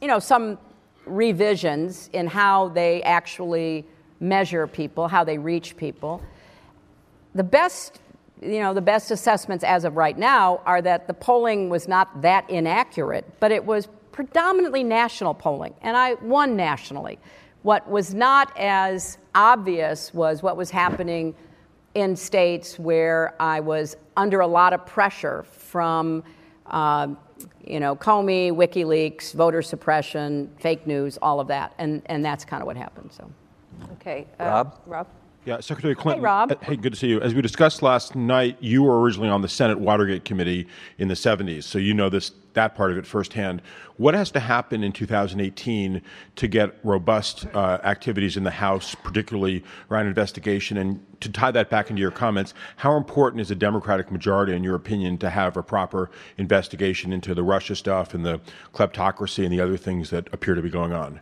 you 0.00 0.08
know, 0.08 0.18
some 0.18 0.58
revisions 1.06 2.10
in 2.12 2.26
how 2.26 2.68
they 2.68 3.02
actually 3.02 3.84
measure 4.20 4.66
people, 4.66 5.08
how 5.08 5.24
they 5.24 5.38
reach 5.38 5.76
people. 5.76 6.22
The 7.34 7.44
best, 7.44 8.00
you 8.40 8.60
know, 8.60 8.74
the 8.74 8.80
best 8.80 9.10
assessments 9.10 9.64
as 9.64 9.84
of 9.84 9.96
right 9.96 10.16
now 10.16 10.60
are 10.66 10.82
that 10.82 11.06
the 11.06 11.14
polling 11.14 11.68
was 11.68 11.88
not 11.88 12.22
that 12.22 12.48
inaccurate, 12.50 13.24
but 13.40 13.52
it 13.52 13.64
was 13.64 13.88
predominantly 14.12 14.82
national 14.82 15.34
polling, 15.34 15.74
and 15.82 15.96
I 15.96 16.14
won 16.14 16.56
nationally. 16.56 17.18
What 17.62 17.88
was 17.88 18.14
not 18.14 18.56
as 18.58 19.18
obvious 19.34 20.12
was 20.12 20.42
what 20.42 20.56
was 20.56 20.70
happening 20.70 21.34
in 21.94 22.16
states 22.16 22.78
where 22.78 23.34
I 23.40 23.60
was 23.60 23.96
under 24.16 24.40
a 24.40 24.46
lot 24.46 24.72
of 24.72 24.84
pressure 24.86 25.44
from 25.44 26.24
uh, 26.66 27.08
you 27.68 27.80
know, 27.80 27.94
Comey, 27.94 28.50
WikiLeaks, 28.50 29.34
voter 29.34 29.62
suppression, 29.62 30.50
fake 30.58 30.86
news, 30.86 31.18
all 31.20 31.40
of 31.40 31.48
that, 31.48 31.74
and 31.78 32.02
and 32.06 32.24
that's 32.24 32.44
kind 32.44 32.62
of 32.62 32.66
what 32.66 32.76
happened. 32.76 33.10
So, 33.12 33.30
okay, 33.94 34.26
uh, 34.40 34.44
Rob. 34.44 34.80
Rob. 34.86 35.06
Yeah, 35.44 35.60
Secretary 35.60 35.94
Clinton. 35.94 36.20
Hey, 36.20 36.24
Rob. 36.24 36.52
Uh, 36.52 36.56
hey, 36.62 36.76
good 36.76 36.92
to 36.92 36.98
see 36.98 37.08
you. 37.08 37.20
As 37.20 37.34
we 37.34 37.40
discussed 37.40 37.80
last 37.80 38.14
night, 38.14 38.58
you 38.60 38.82
were 38.82 39.00
originally 39.00 39.28
on 39.28 39.40
the 39.40 39.48
Senate 39.48 39.78
Watergate 39.78 40.24
Committee 40.24 40.66
in 40.98 41.08
the 41.08 41.14
70s, 41.14 41.64
so 41.64 41.78
you 41.78 41.94
know 41.94 42.08
this 42.08 42.32
that 42.54 42.74
part 42.74 42.90
of 42.90 42.98
it 42.98 43.06
firsthand. 43.06 43.62
What 43.98 44.14
has 44.14 44.32
to 44.32 44.40
happen 44.40 44.82
in 44.82 44.92
2018 44.92 46.02
to 46.36 46.48
get 46.48 46.74
robust 46.82 47.46
uh, 47.54 47.78
activities 47.84 48.36
in 48.36 48.42
the 48.42 48.50
House, 48.50 48.96
particularly 48.96 49.62
around 49.90 50.06
investigation? 50.06 50.76
And 50.76 51.04
to 51.20 51.30
tie 51.30 51.52
that 51.52 51.70
back 51.70 51.88
into 51.88 52.00
your 52.00 52.10
comments, 52.10 52.54
how 52.76 52.96
important 52.96 53.40
is 53.40 53.52
a 53.52 53.54
Democratic 53.54 54.10
majority, 54.10 54.54
in 54.54 54.64
your 54.64 54.74
opinion, 54.74 55.18
to 55.18 55.30
have 55.30 55.56
a 55.56 55.62
proper 55.62 56.10
investigation 56.36 57.12
into 57.12 57.32
the 57.32 57.44
Russia 57.44 57.76
stuff 57.76 58.12
and 58.12 58.26
the 58.26 58.40
kleptocracy 58.74 59.44
and 59.44 59.52
the 59.52 59.60
other 59.60 59.76
things 59.76 60.10
that 60.10 60.28
appear 60.32 60.56
to 60.56 60.62
be 60.62 60.70
going 60.70 60.92
on? 60.92 61.20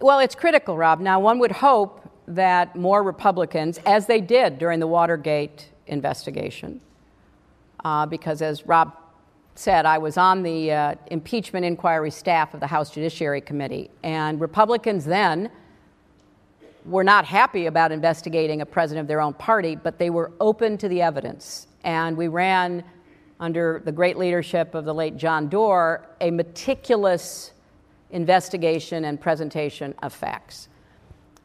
Well, 0.00 0.20
it's 0.20 0.34
critical, 0.34 0.76
Rob. 0.76 1.00
Now, 1.00 1.20
one 1.20 1.38
would 1.38 1.52
hope 1.52 2.07
that 2.28 2.76
more 2.76 3.02
Republicans, 3.02 3.78
as 3.86 4.06
they 4.06 4.20
did 4.20 4.58
during 4.58 4.80
the 4.80 4.86
Watergate 4.86 5.68
investigation, 5.86 6.80
uh, 7.84 8.06
because 8.06 8.42
as 8.42 8.66
Rob 8.66 8.92
said, 9.54 9.86
I 9.86 9.98
was 9.98 10.16
on 10.16 10.42
the 10.42 10.70
uh, 10.70 10.94
impeachment 11.08 11.64
inquiry 11.64 12.10
staff 12.10 12.54
of 12.54 12.60
the 12.60 12.66
House 12.66 12.90
Judiciary 12.90 13.40
Committee, 13.40 13.90
and 14.02 14.40
Republicans 14.40 15.04
then 15.04 15.50
were 16.84 17.04
not 17.04 17.24
happy 17.24 17.66
about 17.66 17.92
investigating 17.92 18.60
a 18.60 18.66
president 18.66 19.02
of 19.02 19.08
their 19.08 19.20
own 19.20 19.34
party, 19.34 19.74
but 19.74 19.98
they 19.98 20.10
were 20.10 20.32
open 20.40 20.78
to 20.78 20.88
the 20.88 21.02
evidence. 21.02 21.66
And 21.84 22.16
we 22.16 22.28
ran, 22.28 22.84
under 23.40 23.82
the 23.84 23.92
great 23.92 24.16
leadership 24.16 24.74
of 24.74 24.84
the 24.84 24.94
late 24.94 25.16
John 25.16 25.48
Doar, 25.48 26.02
a 26.20 26.30
meticulous 26.30 27.52
investigation 28.10 29.04
and 29.04 29.20
presentation 29.20 29.94
of 30.02 30.12
facts. 30.12 30.68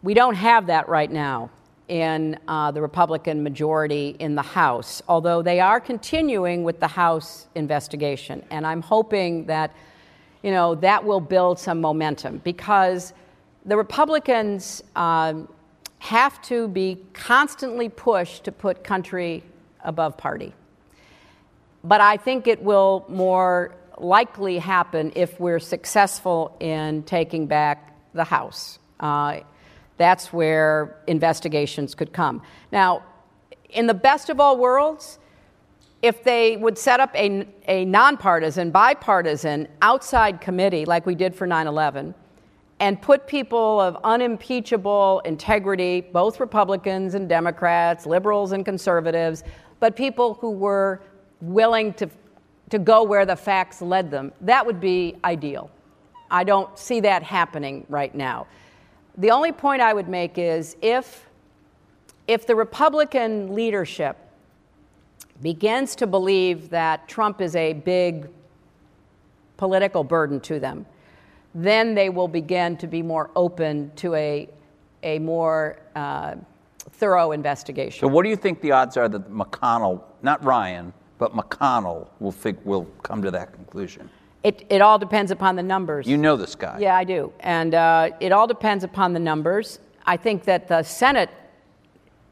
We 0.04 0.14
don't 0.14 0.36
have 0.36 0.68
that 0.68 0.90
right 0.90 1.10
now 1.10 1.50
in 1.88 2.38
uh, 2.46 2.72
the 2.72 2.82
Republican 2.82 3.42
majority 3.42 4.18
in 4.20 4.36
the 4.36 4.42
House, 4.42 5.02
although 5.08 5.42
they 5.42 5.62
are 5.62 5.80
continuing 5.80 6.66
with 6.66 6.82
the 6.82 6.90
House 6.90 7.48
investigation. 7.56 8.44
And 8.52 8.68
I'm 8.68 8.82
hoping 8.82 9.46
that, 9.46 9.74
you 10.42 10.52
know, 10.52 10.76
that 10.76 11.06
will 11.06 11.22
build 11.22 11.58
some 11.58 11.80
momentum 11.80 12.42
because 12.44 13.14
the 13.66 13.78
Republicans 13.78 14.84
um, 14.98 15.48
have 16.00 16.42
to 16.44 16.68
be 16.68 17.00
constantly 17.14 17.88
pushed 17.88 18.44
to 18.44 18.52
put 18.52 18.84
country 18.84 19.42
above 19.86 20.18
party. 20.18 20.52
But 21.82 22.02
I 22.02 22.18
think 22.18 22.48
it 22.48 22.62
will 22.62 23.06
more 23.08 23.74
likely 23.98 24.58
happen 24.58 25.14
if 25.16 25.40
we're 25.40 25.62
successful 25.62 26.58
in 26.60 27.04
taking 27.04 27.48
back 27.48 27.96
the 28.14 28.26
House. 28.26 28.80
Uh, 29.00 29.40
that's 29.98 30.34
where 30.34 30.98
investigations 31.08 31.96
could 31.96 32.14
come. 32.14 32.42
Now, 32.72 33.04
in 33.70 33.88
the 33.88 33.94
best 33.94 34.30
of 34.30 34.40
all 34.40 34.58
worlds, 34.58 35.20
if 36.02 36.24
they 36.24 36.58
would 36.58 36.78
set 36.78 37.00
up 37.00 37.16
a, 37.16 37.48
a 37.68 37.86
nonpartisan, 37.86 38.72
bipartisan, 38.72 39.68
outside 39.82 40.42
committee 40.42 40.86
like 40.86 41.06
we 41.06 41.16
did 41.16 41.34
for 41.34 41.48
9 41.48 41.66
11, 41.66 42.14
and 42.80 43.02
put 43.02 43.26
people 43.28 43.80
of 43.80 43.98
unimpeachable 44.04 45.22
integrity, 45.24 46.02
both 46.02 46.42
Republicans 46.42 47.14
and 47.14 47.30
Democrats, 47.30 48.06
liberals 48.06 48.52
and 48.52 48.66
conservatives, 48.66 49.44
but 49.80 49.96
people 49.96 50.34
who 50.36 50.52
were 50.52 51.02
willing 51.40 51.94
to, 51.94 52.10
to 52.70 52.80
go 52.80 53.04
where 53.04 53.26
the 53.26 53.36
facts 53.36 53.82
led 53.82 54.12
them, 54.12 54.34
that 54.42 54.66
would 54.66 54.82
be 54.82 55.16
ideal. 55.24 55.72
I 56.30 56.44
don't 56.44 56.78
see 56.78 57.00
that 57.02 57.24
happening 57.24 57.86
right 57.88 58.14
now. 58.14 58.48
The 59.18 59.32
only 59.32 59.52
point 59.52 59.82
I 59.82 59.94
would 59.94 60.08
make 60.08 60.38
is 60.38 60.76
if, 60.82 61.28
if 62.28 62.48
the 62.48 62.56
Republican 62.56 63.54
leadership 63.54 64.18
begins 65.42 65.96
to 65.98 66.08
believe 66.08 66.70
that 66.70 67.08
Trump 67.08 67.42
is 67.42 67.56
a 67.56 67.74
big 67.74 68.30
political 69.58 70.04
burden 70.04 70.40
to 70.42 70.60
them, 70.60 70.86
then 71.54 71.94
they 71.94 72.10
will 72.10 72.28
begin 72.28 72.76
to 72.78 72.88
be 72.88 73.04
more 73.04 73.30
open 73.36 73.92
to 73.98 74.16
a, 74.16 74.50
a 75.04 75.20
more 75.20 75.80
uh, 75.96 76.36
thorough 76.92 77.32
investigation. 77.32 78.00
So, 78.00 78.08
what 78.08 78.24
do 78.24 78.30
you 78.30 78.36
think 78.36 78.62
the 78.62 78.72
odds 78.72 78.98
are 78.98 79.08
that 79.10 79.32
McConnell, 79.32 80.02
not 80.24 80.44
Ryan, 80.44 80.92
but 81.20 81.36
McConnell 81.36 82.08
will, 82.20 82.32
fig- 82.32 82.60
will 82.64 82.86
come 83.04 83.22
to 83.22 83.30
that 83.32 83.54
conclusion? 83.54 84.10
It, 84.44 84.66
it 84.70 84.82
all 84.82 85.00
depends 85.00 85.32
upon 85.32 85.56
the 85.56 85.64
numbers. 85.64 86.06
You 86.06 86.18
know 86.18 86.36
this 86.36 86.56
guy. 86.56 86.78
Yeah, 86.80 86.98
I 86.98 87.06
do. 87.06 87.32
And 87.40 87.74
uh, 87.74 88.10
it 88.20 88.32
all 88.34 88.46
depends 88.46 88.84
upon 88.84 89.14
the 89.14 89.20
numbers. 89.20 89.80
I 90.06 90.18
think 90.18 90.44
that 90.44 90.68
the 90.68 90.84
Senate 90.84 91.30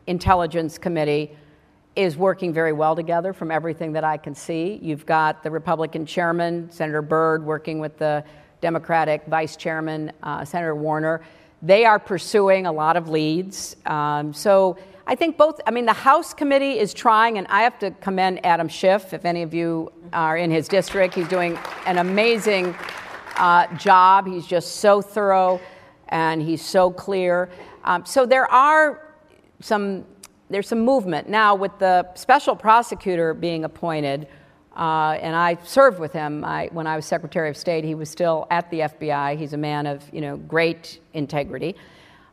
Intelligence 0.07 0.77
Committee 0.77 1.37
is 1.95 2.17
working 2.17 2.53
very 2.53 2.73
well 2.73 2.95
together 2.95 3.31
from 3.31 3.49
everything 3.49 3.93
that 3.93 4.03
I 4.03 4.17
can 4.17 4.35
see. 4.35 4.79
You've 4.81 5.05
got 5.05 5.43
the 5.43 5.51
Republican 5.51 6.05
chairman, 6.05 6.69
Senator 6.71 7.01
Burr, 7.01 7.39
working 7.39 7.79
with 7.79 7.97
the 7.97 8.23
Democratic 8.61 9.25
Vice 9.27 9.55
Chairman, 9.55 10.11
uh, 10.23 10.43
Senator 10.45 10.75
Warner. 10.75 11.21
They 11.61 11.85
are 11.85 11.99
pursuing 11.99 12.65
a 12.65 12.71
lot 12.71 12.97
of 12.97 13.07
leads. 13.09 13.75
Um, 13.85 14.33
so 14.33 14.77
I 15.11 15.15
think 15.15 15.35
both, 15.35 15.59
I 15.67 15.71
mean, 15.71 15.85
the 15.85 15.91
House 15.91 16.33
committee 16.33 16.79
is 16.79 16.93
trying, 16.93 17.37
and 17.37 17.45
I 17.47 17.63
have 17.63 17.77
to 17.79 17.91
commend 17.91 18.45
Adam 18.45 18.69
Schiff, 18.69 19.13
if 19.13 19.25
any 19.25 19.41
of 19.41 19.53
you 19.53 19.91
are 20.13 20.37
in 20.37 20.49
his 20.49 20.69
district. 20.69 21.15
He's 21.15 21.27
doing 21.27 21.59
an 21.85 21.97
amazing 21.97 22.73
uh, 23.35 23.67
job. 23.75 24.25
He's 24.25 24.47
just 24.47 24.77
so 24.77 25.01
thorough 25.01 25.59
and 26.07 26.41
he's 26.41 26.61
so 26.61 26.91
clear. 26.91 27.49
Um, 27.83 28.05
so 28.05 28.25
there 28.25 28.49
are 28.49 29.13
some, 29.59 30.05
there's 30.49 30.69
some 30.69 30.79
movement. 30.79 31.27
Now, 31.27 31.55
with 31.55 31.77
the 31.77 32.07
special 32.15 32.55
prosecutor 32.55 33.33
being 33.33 33.65
appointed, 33.65 34.29
uh, 34.77 35.17
and 35.21 35.35
I 35.35 35.57
served 35.65 35.99
with 35.99 36.13
him 36.13 36.45
I, 36.45 36.69
when 36.71 36.87
I 36.87 36.95
was 36.95 37.05
Secretary 37.05 37.49
of 37.49 37.57
State. 37.57 37.83
He 37.83 37.95
was 37.95 38.09
still 38.09 38.47
at 38.49 38.69
the 38.71 38.79
FBI. 38.79 39.37
He's 39.37 39.51
a 39.51 39.57
man 39.57 39.87
of 39.87 40.05
you 40.13 40.21
know 40.21 40.37
great 40.37 41.01
integrity. 41.13 41.75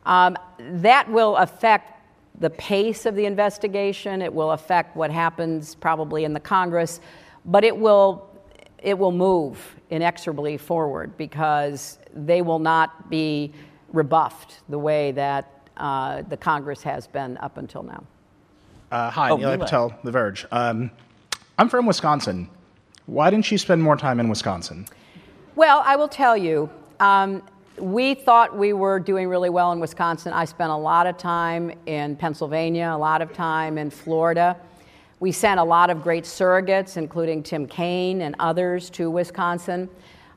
Um, 0.06 0.36
that 0.60 1.10
will 1.10 1.34
affect 1.34 1.97
the 2.40 2.50
pace 2.50 3.06
of 3.06 3.14
the 3.14 3.26
investigation. 3.26 4.22
It 4.22 4.32
will 4.32 4.52
affect 4.52 4.96
what 4.96 5.10
happens 5.10 5.74
probably 5.74 6.24
in 6.24 6.32
the 6.32 6.40
Congress, 6.40 7.00
but 7.44 7.64
it 7.64 7.76
will 7.76 8.28
it 8.82 8.96
will 8.96 9.12
move 9.12 9.74
inexorably 9.90 10.56
forward 10.56 11.16
because 11.16 11.98
they 12.14 12.42
will 12.42 12.60
not 12.60 13.10
be 13.10 13.52
rebuffed 13.92 14.60
the 14.68 14.78
way 14.78 15.10
that 15.12 15.68
uh, 15.76 16.22
the 16.22 16.36
Congress 16.36 16.82
has 16.82 17.06
been 17.06 17.36
up 17.38 17.56
until 17.56 17.82
now. 17.82 18.04
Uh, 18.90 19.10
hi, 19.10 19.30
oh, 19.30 19.36
Nilay 19.36 19.58
Patel, 19.58 19.98
The 20.04 20.10
Verge. 20.10 20.46
Um, 20.50 20.90
I'm 21.58 21.68
from 21.68 21.86
Wisconsin. 21.86 22.48
Why 23.06 23.30
didn't 23.30 23.50
you 23.50 23.58
spend 23.58 23.82
more 23.82 23.96
time 23.96 24.20
in 24.20 24.28
Wisconsin? 24.28 24.86
Well, 25.56 25.82
I 25.84 25.96
will 25.96 26.08
tell 26.08 26.36
you. 26.36 26.70
Um, 27.00 27.42
we 27.80 28.14
thought 28.14 28.56
we 28.56 28.72
were 28.72 28.98
doing 28.98 29.28
really 29.28 29.50
well 29.50 29.72
in 29.72 29.80
Wisconsin. 29.80 30.32
I 30.32 30.44
spent 30.44 30.70
a 30.70 30.76
lot 30.76 31.06
of 31.06 31.16
time 31.16 31.72
in 31.86 32.16
Pennsylvania, 32.16 32.90
a 32.92 32.98
lot 32.98 33.22
of 33.22 33.32
time 33.32 33.78
in 33.78 33.90
Florida. 33.90 34.56
We 35.20 35.32
sent 35.32 35.58
a 35.58 35.64
lot 35.64 35.90
of 35.90 36.02
great 36.02 36.24
surrogates, 36.24 36.96
including 36.96 37.42
Tim 37.42 37.66
Kaine 37.66 38.22
and 38.22 38.36
others, 38.38 38.90
to 38.90 39.10
Wisconsin. 39.10 39.88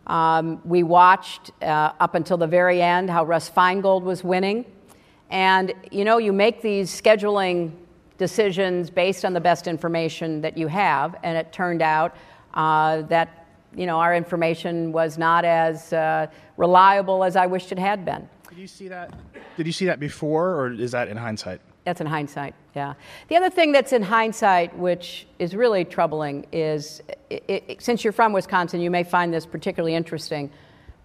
Um, 0.08 0.62
we 0.66 0.84
watched 0.84 1.52
uh, 1.62 1.94
up 2.00 2.16
until 2.16 2.38
the 2.38 2.48
very 2.48 2.82
end 2.82 3.10
how 3.10 3.24
Russ 3.24 3.50
Feingold 3.50 4.04
was 4.04 4.24
winning. 4.24 4.66
And 5.30 5.74
you 5.92 6.04
know, 6.04 6.18
you 6.18 6.34
make 6.34 6.62
these 6.62 6.90
scheduling 6.90 7.72
decisions 8.18 8.90
based 8.90 9.24
on 9.24 9.34
the 9.34 9.40
best 9.40 9.68
information 9.68 10.42
that 10.42 10.58
you 10.58 10.68
have, 10.68 11.16
and 11.24 11.38
it 11.38 11.54
turned 11.54 11.82
out 11.82 12.16
uh, 12.54 13.02
that 13.04 13.41
you 13.76 13.86
know, 13.86 14.00
our 14.00 14.16
information 14.16 14.92
was 14.92 15.18
not 15.18 15.46
as 15.46 15.94
uh, 15.94 16.28
reliable 16.58 17.24
as 17.24 17.36
I 17.36 17.46
wished 17.46 17.72
it 17.72 17.80
had 17.80 18.06
been. 18.06 18.28
Did 18.50 18.58
you 18.58 18.68
see 18.68 18.88
that? 18.90 19.14
Did 19.58 19.66
you 19.66 19.72
see 19.72 19.86
that 19.86 20.00
before, 20.00 20.56
or 20.56 20.74
is 20.74 20.92
that 20.92 21.08
in 21.08 21.18
hindsight? 21.18 21.62
That's 21.86 22.00
in 22.00 22.08
hindsight, 22.08 22.54
yeah. 22.76 22.94
The 23.28 23.38
other 23.38 23.50
thing 23.50 23.72
that's 23.72 23.92
in 23.92 24.04
hindsight, 24.04 24.78
which 24.78 25.26
is 25.40 25.56
really 25.56 25.84
troubling, 25.84 26.46
is 26.52 27.02
it, 27.30 27.44
it, 27.48 27.82
since 27.82 28.04
you're 28.04 28.14
from 28.14 28.34
Wisconsin, 28.34 28.82
you 28.82 28.92
may 28.92 29.04
find 29.04 29.34
this 29.34 29.46
particularly 29.46 29.96
interesting. 29.96 30.52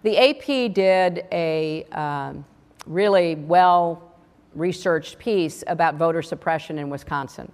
The 0.03 0.17
AP 0.17 0.73
did 0.73 1.25
a 1.31 1.83
um, 1.85 2.45
really 2.85 3.35
well 3.35 4.13
researched 4.53 5.17
piece 5.17 5.63
about 5.67 5.95
voter 5.95 6.21
suppression 6.21 6.77
in 6.77 6.89
Wisconsin. 6.89 7.51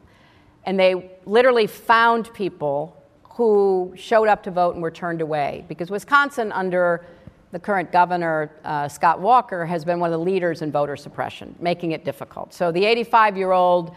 And 0.65 0.79
they 0.79 1.11
literally 1.25 1.67
found 1.67 2.33
people 2.33 2.97
who 3.33 3.91
showed 3.95 4.27
up 4.27 4.43
to 4.43 4.51
vote 4.51 4.75
and 4.75 4.83
were 4.83 4.91
turned 4.91 5.21
away. 5.21 5.65
Because 5.67 5.89
Wisconsin, 5.89 6.51
under 6.51 7.05
the 7.51 7.59
current 7.59 7.91
governor, 7.91 8.51
uh, 8.63 8.87
Scott 8.87 9.19
Walker, 9.19 9.65
has 9.65 9.83
been 9.83 9.99
one 9.99 10.13
of 10.13 10.19
the 10.19 10.23
leaders 10.23 10.61
in 10.61 10.71
voter 10.71 10.95
suppression, 10.95 11.55
making 11.59 11.91
it 11.91 12.05
difficult. 12.05 12.53
So 12.53 12.71
the 12.71 12.85
85 12.85 13.37
year 13.37 13.51
old 13.51 13.95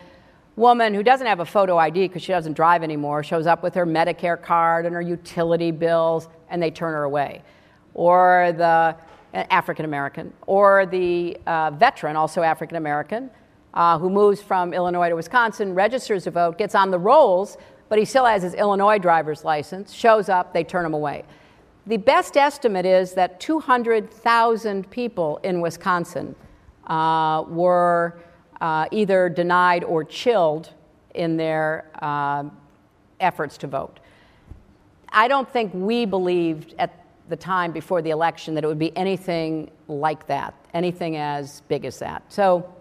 woman 0.56 0.94
who 0.94 1.02
doesn't 1.02 1.26
have 1.26 1.40
a 1.40 1.44
photo 1.44 1.76
ID 1.76 2.08
because 2.08 2.22
she 2.22 2.32
doesn't 2.32 2.54
drive 2.54 2.82
anymore 2.82 3.22
shows 3.22 3.46
up 3.46 3.62
with 3.62 3.74
her 3.74 3.86
Medicare 3.86 4.40
card 4.40 4.86
and 4.86 4.94
her 4.94 5.02
utility 5.02 5.70
bills, 5.70 6.28
and 6.48 6.62
they 6.62 6.70
turn 6.70 6.92
her 6.94 7.04
away. 7.04 7.42
Or 7.92 8.54
the 8.56 8.64
uh, 8.64 8.94
African 9.50 9.84
American, 9.84 10.32
or 10.46 10.86
the 10.86 11.36
uh, 11.46 11.72
veteran, 11.72 12.16
also 12.16 12.42
African 12.42 12.78
American, 12.78 13.30
uh, 13.74 13.98
who 13.98 14.08
moves 14.08 14.40
from 14.40 14.72
Illinois 14.72 15.10
to 15.10 15.14
Wisconsin, 15.14 15.74
registers 15.74 16.24
to 16.24 16.30
vote, 16.30 16.56
gets 16.56 16.74
on 16.74 16.90
the 16.90 16.98
rolls, 16.98 17.58
but 17.88 17.98
he 17.98 18.04
still 18.04 18.24
has 18.24 18.42
his 18.42 18.54
Illinois 18.54 18.98
driver's 18.98 19.44
license, 19.44 19.92
shows 19.92 20.28
up, 20.28 20.52
they 20.52 20.64
turn 20.64 20.84
him 20.84 20.94
away. 20.94 21.24
The 21.86 21.96
best 21.96 22.36
estimate 22.36 22.84
is 22.84 23.12
that 23.14 23.38
200,000 23.38 24.90
people 24.90 25.38
in 25.44 25.60
Wisconsin 25.60 26.34
uh, 26.86 27.44
were 27.46 28.18
uh, 28.60 28.86
either 28.90 29.28
denied 29.28 29.84
or 29.84 30.02
chilled 30.02 30.70
in 31.14 31.36
their 31.36 31.88
uh, 32.02 32.44
efforts 33.20 33.56
to 33.58 33.66
vote. 33.66 34.00
I 35.10 35.28
don't 35.28 35.48
think 35.48 35.72
we 35.74 36.04
believed 36.04 36.74
at 36.78 37.04
the 37.28 37.36
time 37.36 37.72
before 37.72 38.02
the 38.02 38.10
election 38.10 38.54
that 38.54 38.64
it 38.64 38.66
would 38.66 38.78
be 38.78 38.96
anything 38.96 39.70
like 39.88 40.26
that, 40.26 40.54
anything 40.74 41.16
as 41.16 41.62
big 41.62 41.84
as 41.84 41.98
that. 41.98 42.22
So 42.28 42.72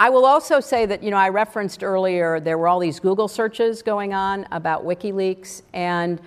I 0.00 0.08
will 0.08 0.24
also 0.24 0.60
say 0.60 0.86
that, 0.86 1.02
you 1.02 1.10
know, 1.10 1.18
I 1.18 1.28
referenced 1.28 1.84
earlier 1.84 2.40
there 2.40 2.56
were 2.56 2.68
all 2.68 2.78
these 2.78 2.98
Google 2.98 3.28
searches 3.28 3.82
going 3.82 4.14
on 4.14 4.46
about 4.50 4.82
WikiLeaks, 4.82 5.60
and 5.74 6.18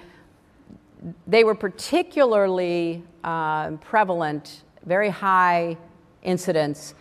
they 1.25 1.43
were 1.43 1.55
particularly 1.55 3.03
uh, 3.23 3.71
prevalent, 3.77 4.61
very 4.85 5.09
high 5.09 5.75
incidents 6.21 6.93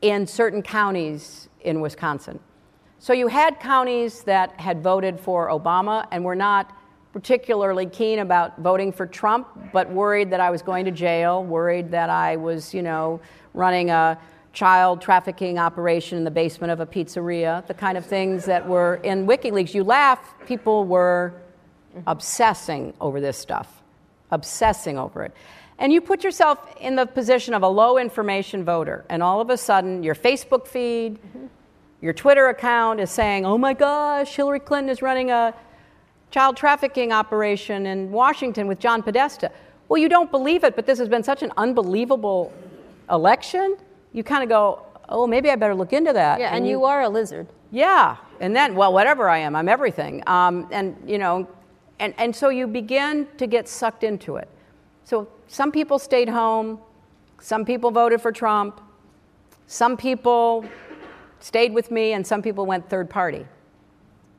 in 0.00 0.26
certain 0.26 0.62
counties 0.62 1.50
in 1.60 1.82
Wisconsin. 1.82 2.40
So 2.98 3.12
you 3.12 3.26
had 3.26 3.60
counties 3.60 4.22
that 4.22 4.58
had 4.58 4.82
voted 4.82 5.20
for 5.20 5.50
Obama 5.50 6.08
and 6.12 6.24
were 6.24 6.34
not 6.34 6.74
particularly 7.12 7.84
keen 7.84 8.20
about 8.20 8.58
voting 8.60 8.90
for 8.90 9.06
Trump, 9.06 9.48
but 9.70 9.90
worried 9.90 10.30
that 10.30 10.40
I 10.40 10.48
was 10.48 10.62
going 10.62 10.86
to 10.86 10.90
jail, 10.90 11.44
worried 11.44 11.90
that 11.90 12.08
I 12.08 12.36
was, 12.36 12.72
you 12.72 12.80
know, 12.80 13.20
running 13.52 13.90
a 13.90 14.18
child 14.56 15.02
trafficking 15.02 15.58
operation 15.58 16.16
in 16.16 16.24
the 16.24 16.30
basement 16.30 16.70
of 16.70 16.80
a 16.80 16.86
pizzeria, 16.86 17.64
the 17.66 17.74
kind 17.74 17.98
of 17.98 18.06
things 18.06 18.46
that 18.46 18.66
were 18.66 18.94
in 19.04 19.26
WikiLeaks. 19.26 19.74
You 19.74 19.84
laugh, 19.84 20.34
people 20.46 20.84
were 20.84 21.34
obsessing 22.06 22.94
over 22.98 23.20
this 23.20 23.36
stuff, 23.36 23.82
obsessing 24.30 24.98
over 24.98 25.24
it. 25.24 25.34
And 25.78 25.92
you 25.92 26.00
put 26.00 26.24
yourself 26.24 26.74
in 26.80 26.96
the 26.96 27.04
position 27.04 27.52
of 27.52 27.62
a 27.62 27.68
low 27.68 27.98
information 27.98 28.64
voter, 28.64 29.04
and 29.10 29.22
all 29.22 29.42
of 29.42 29.50
a 29.50 29.58
sudden, 29.58 30.02
your 30.02 30.14
Facebook 30.14 30.66
feed, 30.66 31.16
mm-hmm. 31.16 31.46
your 32.00 32.14
Twitter 32.14 32.48
account 32.48 32.98
is 32.98 33.10
saying, 33.10 33.44
oh 33.44 33.58
my 33.58 33.74
gosh, 33.74 34.34
Hillary 34.34 34.60
Clinton 34.60 34.88
is 34.88 35.02
running 35.02 35.30
a 35.30 35.52
child 36.30 36.56
trafficking 36.56 37.12
operation 37.12 37.84
in 37.84 38.10
Washington 38.10 38.66
with 38.68 38.78
John 38.78 39.02
Podesta. 39.02 39.52
Well, 39.90 39.98
you 39.98 40.08
don't 40.08 40.30
believe 40.30 40.64
it, 40.64 40.76
but 40.76 40.86
this 40.86 40.98
has 40.98 41.10
been 41.10 41.22
such 41.22 41.42
an 41.42 41.52
unbelievable 41.58 42.54
election 43.10 43.76
you 44.16 44.24
kind 44.24 44.42
of 44.42 44.48
go, 44.48 44.82
oh, 45.10 45.26
maybe 45.26 45.50
I 45.50 45.56
better 45.56 45.74
look 45.74 45.92
into 45.92 46.12
that. 46.14 46.40
Yeah, 46.40 46.46
and, 46.46 46.56
and 46.56 46.66
you, 46.66 46.78
you, 46.78 46.84
are 46.84 47.02
a 47.02 47.08
lizard. 47.08 47.46
Yeah, 47.70 48.16
and 48.40 48.56
then, 48.56 48.74
well, 48.74 48.90
whatever 48.90 49.28
I 49.28 49.38
am, 49.38 49.54
I'm 49.54 49.68
everything. 49.68 50.22
Um, 50.26 50.66
and, 50.72 50.96
you 51.06 51.18
know, 51.18 51.46
and, 51.98 52.14
and 52.16 52.34
so 52.34 52.48
you 52.48 52.66
begin 52.66 53.28
to 53.36 53.46
get 53.46 53.68
sucked 53.68 54.04
into 54.04 54.36
it. 54.36 54.48
So 55.04 55.28
some 55.48 55.70
people 55.70 55.98
stayed 55.98 56.30
home, 56.30 56.78
some 57.40 57.66
people 57.66 57.90
voted 57.90 58.22
for 58.22 58.32
Trump, 58.32 58.80
some 59.66 59.98
people 59.98 60.64
stayed 61.40 61.74
with 61.74 61.90
me, 61.90 62.14
and 62.14 62.26
some 62.26 62.40
people 62.40 62.64
went 62.64 62.88
third 62.88 63.10
party 63.10 63.44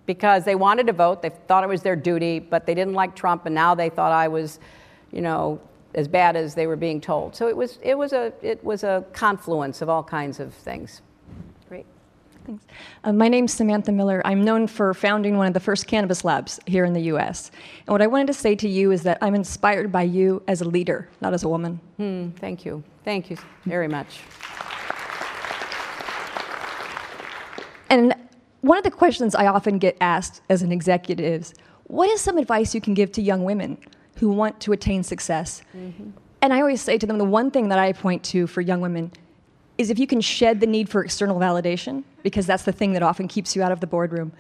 because 0.08 0.44
they 0.44 0.56
wanted 0.56 0.88
to 0.88 0.94
vote. 0.94 1.22
They 1.22 1.30
thought 1.30 1.64
it 1.64 1.68
was 1.68 1.84
their 1.84 1.96
duty, 1.96 2.40
but 2.40 2.66
they 2.66 2.74
didn't 2.74 2.96
like 2.96 3.16
Trump, 3.16 3.46
and 3.46 3.54
now 3.54 3.76
they 3.76 3.90
thought 3.90 4.12
I 4.12 4.28
was, 4.28 4.60
you 5.12 5.22
know, 5.22 5.62
as 5.98 6.08
bad 6.08 6.36
as 6.36 6.54
they 6.54 6.68
were 6.68 6.76
being 6.76 7.02
told. 7.02 7.36
So 7.36 7.48
it 7.48 7.58
was, 7.58 7.80
it 7.82 7.98
was, 7.98 8.14
a, 8.14 8.32
it 8.44 8.64
was 8.64 8.84
a 8.84 9.04
confluence 9.14 9.82
of 9.82 9.90
all 9.90 10.04
kinds 10.04 10.40
of 10.40 10.54
things. 10.54 11.02
Great. 11.68 11.88
Thanks. 12.46 12.64
Uh, 13.04 13.14
my 13.14 13.28
name's 13.28 13.52
Samantha 13.52 13.92
Miller. 13.92 14.22
I'm 14.24 14.46
known 14.46 14.68
for 14.68 14.94
founding 14.94 15.38
one 15.38 15.48
of 15.48 15.56
the 15.56 15.60
first 15.60 15.88
cannabis 15.88 16.24
labs 16.24 16.60
here 16.68 16.86
in 16.86 16.94
the 16.94 17.02
US. 17.14 17.50
And 17.88 17.94
what 17.94 18.04
I 18.04 18.08
wanted 18.08 18.28
to 18.28 18.36
say 18.36 18.56
to 18.56 18.70
you 18.70 18.92
is 18.92 19.02
that 19.04 19.18
I'm 19.24 19.34
inspired 19.34 19.92
by 19.92 20.04
you 20.04 20.44
as 20.48 20.62
a 20.62 20.66
leader, 20.66 21.10
not 21.20 21.34
as 21.34 21.44
a 21.44 21.50
woman. 21.50 21.80
Hmm, 21.98 22.30
thank 22.40 22.64
you. 22.64 22.84
Thank 23.04 23.32
you 23.32 23.38
very 23.66 23.88
much. 23.88 24.20
And 27.90 28.14
one 28.62 28.78
of 28.78 28.84
the 28.84 28.92
questions 28.92 29.34
I 29.34 29.48
often 29.48 29.80
get 29.80 29.98
asked 30.00 30.42
as 30.48 30.62
an 30.62 30.72
executive 30.72 31.26
is 31.26 31.54
what 31.86 32.08
is 32.10 32.22
some 32.22 32.38
advice 32.38 32.76
you 32.76 32.82
can 32.82 32.94
give 32.94 33.12
to 33.14 33.22
young 33.22 33.44
women? 33.44 33.78
Who 34.20 34.30
want 34.30 34.60
to 34.62 34.72
attain 34.72 35.04
success. 35.04 35.62
Mm-hmm. 35.76 36.10
And 36.42 36.54
I 36.54 36.60
always 36.60 36.82
say 36.82 36.98
to 36.98 37.06
them 37.06 37.18
the 37.18 37.26
one 37.26 37.52
thing 37.52 37.70
that 37.70 37.80
I 37.80 37.94
point 37.94 38.24
to 38.26 38.48
for 38.48 38.62
young 38.62 38.82
women 38.82 39.12
is 39.78 39.90
if 39.90 40.00
you 40.00 40.08
can 40.08 40.22
shed 40.22 40.60
the 40.60 40.68
need 40.68 40.90
for 40.90 41.04
external 41.04 41.40
validation, 41.40 42.04
because 42.24 42.46
that's 42.46 42.64
the 42.64 42.72
thing 42.72 42.94
that 42.94 43.04
often 43.04 43.28
keeps 43.28 43.56
you 43.56 43.62
out 43.62 43.72
of 43.72 43.80
the 43.80 43.88
boardroom, 43.88 44.32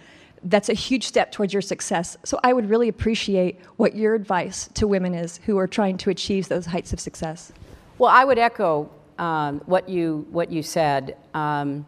that's 0.44 0.70
a 0.70 0.74
huge 0.74 1.04
step 1.04 1.32
towards 1.32 1.54
your 1.54 1.62
success. 1.62 2.18
So 2.24 2.40
I 2.44 2.54
would 2.54 2.70
really 2.70 2.88
appreciate 2.88 3.60
what 3.78 3.95
your 3.95 4.16
advice 4.16 4.70
to 4.76 4.88
women 4.88 5.14
is 5.14 5.38
who 5.45 5.58
are 5.58 5.68
trying 5.68 5.98
to 5.98 6.10
achieve 6.10 6.48
those 6.48 6.68
heights 6.68 6.94
of 6.94 6.99
success. 6.99 7.52
Well, 7.98 8.12
I 8.12 8.24
would 8.24 8.38
echo 8.38 8.90
um, 9.18 9.62
what 9.66 9.90
you 9.90 10.28
what 10.32 10.52
you 10.52 10.62
said. 10.62 11.18
Um, 11.34 11.86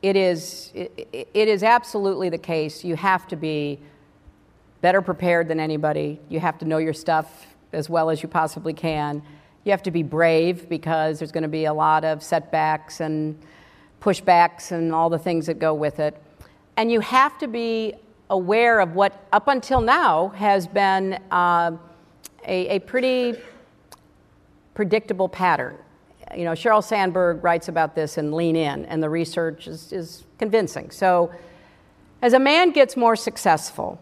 it 0.00 0.16
is 0.16 0.72
it, 0.74 1.08
it 1.12 1.48
is 1.48 1.62
absolutely 1.62 2.30
the 2.30 2.38
case. 2.38 2.84
You 2.84 2.96
have 2.96 3.28
to 3.28 3.36
be 3.36 3.78
better 4.82 5.00
prepared 5.00 5.48
than 5.48 5.58
anybody. 5.58 6.20
You 6.28 6.40
have 6.40 6.58
to 6.58 6.66
know 6.66 6.78
your 6.78 6.92
stuff 6.92 7.46
as 7.72 7.88
well 7.88 8.10
as 8.10 8.22
you 8.22 8.28
possibly 8.28 8.74
can. 8.74 9.22
You 9.64 9.70
have 9.70 9.82
to 9.84 9.90
be 9.90 10.02
brave 10.02 10.68
because 10.68 11.20
there's 11.20 11.32
going 11.32 11.44
to 11.44 11.48
be 11.48 11.64
a 11.64 11.72
lot 11.72 12.04
of 12.04 12.22
setbacks 12.22 13.00
and 13.00 13.40
pushbacks 14.00 14.72
and 14.72 14.92
all 14.92 15.08
the 15.08 15.18
things 15.18 15.46
that 15.46 15.60
go 15.60 15.72
with 15.72 16.00
it. 16.00 16.20
And 16.76 16.90
you 16.90 17.00
have 17.00 17.38
to 17.38 17.46
be 17.46 17.94
aware 18.28 18.80
of 18.80 18.94
what, 18.94 19.26
up 19.32 19.46
until 19.46 19.80
now, 19.80 20.28
has 20.30 20.66
been 20.66 21.18
uh, 21.30 21.76
a, 22.44 22.76
a 22.76 22.78
pretty 22.80 23.34
predictable 24.74 25.28
pattern. 25.28 25.76
You 26.36 26.44
know, 26.44 26.52
Sheryl 26.52 26.82
Sandberg 26.82 27.44
writes 27.44 27.68
about 27.68 27.94
this 27.94 28.18
in 28.18 28.32
Lean 28.32 28.56
In, 28.56 28.86
and 28.86 29.02
the 29.02 29.10
research 29.10 29.68
is, 29.68 29.92
is 29.92 30.24
convincing. 30.38 30.90
So, 30.90 31.30
as 32.22 32.32
a 32.32 32.38
man 32.38 32.70
gets 32.70 32.96
more 32.96 33.16
successful, 33.16 34.00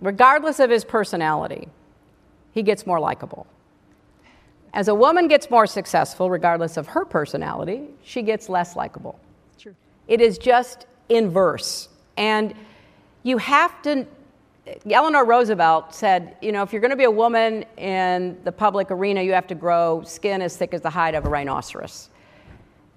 regardless 0.00 0.60
of 0.60 0.70
his 0.70 0.84
personality, 0.84 1.68
he 2.52 2.62
gets 2.62 2.86
more 2.86 3.00
likable. 3.00 3.46
As 4.74 4.88
a 4.88 4.94
woman 4.94 5.28
gets 5.28 5.50
more 5.50 5.66
successful, 5.66 6.30
regardless 6.30 6.76
of 6.76 6.88
her 6.88 7.04
personality, 7.04 7.88
she 8.04 8.22
gets 8.22 8.48
less 8.48 8.76
likable. 8.76 9.18
True. 9.58 9.74
It 10.06 10.20
is 10.20 10.38
just 10.38 10.86
inverse. 11.08 11.88
And 12.16 12.54
you 13.22 13.38
have 13.38 13.80
to, 13.82 14.06
Eleanor 14.90 15.24
Roosevelt 15.24 15.94
said, 15.94 16.36
you 16.42 16.52
know, 16.52 16.62
if 16.62 16.72
you're 16.72 16.80
going 16.80 16.90
to 16.90 16.96
be 16.96 17.04
a 17.04 17.10
woman 17.10 17.64
in 17.76 18.38
the 18.44 18.52
public 18.52 18.90
arena, 18.90 19.22
you 19.22 19.32
have 19.32 19.46
to 19.46 19.54
grow 19.54 20.02
skin 20.04 20.42
as 20.42 20.56
thick 20.56 20.74
as 20.74 20.82
the 20.82 20.90
hide 20.90 21.14
of 21.14 21.24
a 21.24 21.28
rhinoceros. 21.28 22.10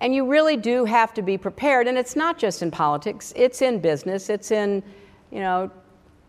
And 0.02 0.14
you 0.14 0.26
really 0.28 0.58
do 0.58 0.84
have 0.86 1.14
to 1.14 1.22
be 1.22 1.38
prepared. 1.38 1.88
And 1.88 1.98
it's 1.98 2.16
not 2.16 2.38
just 2.38 2.62
in 2.62 2.72
politics, 2.72 3.32
it's 3.36 3.62
in 3.62 3.80
business, 3.80 4.30
it's 4.30 4.52
in, 4.52 4.84
you 5.32 5.40
know, 5.40 5.72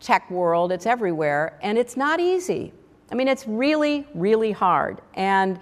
tech 0.03 0.29
world, 0.29 0.71
it's 0.71 0.85
everywhere. 0.85 1.57
And 1.61 1.77
it's 1.77 1.97
not 1.97 2.19
easy. 2.19 2.71
I 3.11 3.15
mean, 3.15 3.27
it's 3.27 3.47
really, 3.47 4.05
really 4.13 4.51
hard. 4.51 5.01
And 5.15 5.59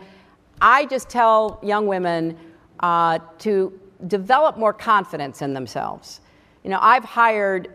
I 0.61 0.85
just 0.85 1.09
tell 1.09 1.59
young 1.63 1.87
women 1.87 2.37
uh, 2.81 3.19
to 3.39 3.79
develop 4.07 4.57
more 4.57 4.73
confidence 4.73 5.41
in 5.41 5.53
themselves. 5.53 6.21
You 6.63 6.71
know, 6.71 6.79
I've 6.81 7.03
hired 7.03 7.73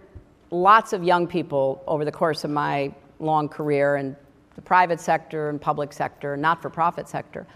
lots 0.50 0.92
of 0.92 1.02
young 1.02 1.26
people 1.26 1.82
over 1.86 2.04
the 2.04 2.12
course 2.12 2.44
of 2.44 2.50
my 2.50 2.92
long 3.18 3.48
career 3.48 3.96
in 3.96 4.16
the 4.54 4.62
private 4.62 5.00
sector 5.00 5.48
and 5.48 5.60
public 5.60 5.92
sector, 5.92 6.36
not 6.36 6.62
for 6.62 6.70
profit 6.70 7.08
sector. 7.08 7.46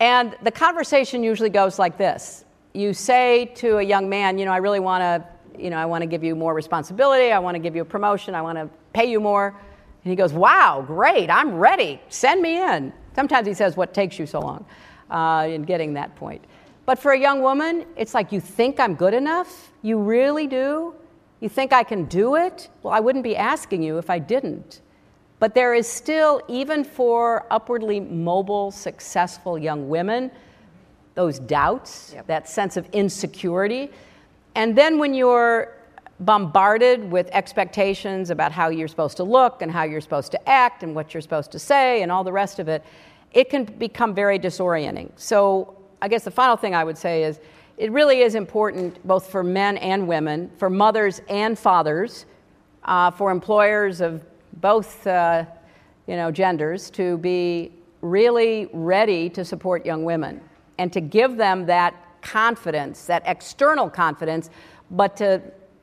And 0.00 0.36
the 0.42 0.50
conversation 0.50 1.22
usually 1.22 1.50
goes 1.50 1.78
like 1.78 1.96
this 1.96 2.44
You 2.72 2.92
say 2.94 3.46
to 3.56 3.78
a 3.78 3.82
young 3.82 4.08
man, 4.08 4.38
you 4.38 4.44
know, 4.44 4.52
I 4.52 4.58
really 4.58 4.80
want 4.80 5.02
to, 5.02 5.33
you 5.58 5.70
know, 5.70 5.76
I 5.76 5.86
want 5.86 6.02
to 6.02 6.06
give 6.06 6.24
you 6.24 6.34
more 6.34 6.54
responsibility, 6.54 7.32
I 7.32 7.38
want 7.38 7.54
to 7.54 7.58
give 7.58 7.76
you 7.76 7.82
a 7.82 7.86
promotion, 7.86 8.34
I 8.34 8.42
want 8.42 8.58
to 8.58 8.68
pay 8.92 9.10
you 9.10 9.20
more. 9.20 9.48
And 10.04 10.10
he 10.10 10.16
goes, 10.16 10.32
Wow, 10.32 10.84
great, 10.86 11.30
I'm 11.30 11.54
ready. 11.56 12.00
Send 12.08 12.42
me 12.42 12.60
in. 12.62 12.92
Sometimes 13.14 13.46
he 13.46 13.54
says, 13.54 13.76
What 13.76 13.94
takes 13.94 14.18
you 14.18 14.26
so 14.26 14.40
long 14.40 14.66
uh, 15.10 15.46
in 15.48 15.62
getting 15.62 15.94
that 15.94 16.14
point? 16.16 16.44
But 16.86 16.98
for 16.98 17.12
a 17.12 17.18
young 17.18 17.40
woman, 17.42 17.86
it's 17.96 18.14
like, 18.14 18.32
You 18.32 18.40
think 18.40 18.78
I'm 18.78 18.94
good 18.94 19.14
enough? 19.14 19.72
You 19.82 19.98
really 19.98 20.46
do? 20.46 20.94
You 21.40 21.48
think 21.48 21.72
I 21.72 21.82
can 21.82 22.04
do 22.04 22.36
it? 22.36 22.68
Well, 22.82 22.94
I 22.94 23.00
wouldn't 23.00 23.24
be 23.24 23.36
asking 23.36 23.82
you 23.82 23.98
if 23.98 24.08
I 24.08 24.18
didn't. 24.18 24.80
But 25.40 25.54
there 25.54 25.74
is 25.74 25.86
still, 25.86 26.40
even 26.48 26.84
for 26.84 27.46
upwardly 27.50 28.00
mobile, 28.00 28.70
successful 28.70 29.58
young 29.58 29.88
women, 29.88 30.30
those 31.14 31.38
doubts, 31.38 32.12
yep. 32.14 32.26
that 32.28 32.48
sense 32.48 32.76
of 32.76 32.88
insecurity. 32.92 33.90
And 34.54 34.76
then 34.76 34.98
when 34.98 35.14
you're 35.14 35.76
bombarded 36.20 37.10
with 37.10 37.28
expectations 37.32 38.30
about 38.30 38.52
how 38.52 38.68
you're 38.68 38.88
supposed 38.88 39.16
to 39.16 39.24
look 39.24 39.62
and 39.62 39.70
how 39.70 39.82
you're 39.82 40.00
supposed 40.00 40.30
to 40.32 40.48
act 40.48 40.82
and 40.82 40.94
what 40.94 41.12
you're 41.12 41.20
supposed 41.20 41.50
to 41.52 41.58
say 41.58 42.02
and 42.02 42.12
all 42.12 42.22
the 42.22 42.32
rest 42.32 42.58
of 42.58 42.68
it, 42.68 42.84
it 43.32 43.50
can 43.50 43.64
become 43.64 44.14
very 44.14 44.38
disorienting. 44.38 45.10
So, 45.16 45.76
I 46.00 46.08
guess 46.08 46.24
the 46.24 46.30
final 46.30 46.56
thing 46.56 46.74
I 46.74 46.84
would 46.84 46.98
say 46.98 47.24
is 47.24 47.40
it 47.76 47.90
really 47.90 48.20
is 48.20 48.34
important, 48.34 49.04
both 49.06 49.30
for 49.30 49.42
men 49.42 49.78
and 49.78 50.06
women, 50.06 50.50
for 50.58 50.70
mothers 50.70 51.20
and 51.28 51.58
fathers, 51.58 52.26
uh, 52.84 53.10
for 53.10 53.30
employers 53.30 54.00
of 54.00 54.22
both 54.60 55.06
uh, 55.06 55.44
you 56.06 56.16
know, 56.16 56.30
genders, 56.30 56.90
to 56.90 57.18
be 57.18 57.72
really 58.02 58.68
ready 58.72 59.30
to 59.30 59.44
support 59.44 59.84
young 59.86 60.04
women 60.04 60.40
and 60.78 60.92
to 60.92 61.00
give 61.00 61.36
them 61.36 61.66
that 61.66 61.94
confidence, 62.24 63.04
that 63.04 63.22
external 63.26 63.88
confidence, 63.88 64.50
but 64.90 65.16
to 65.18 65.40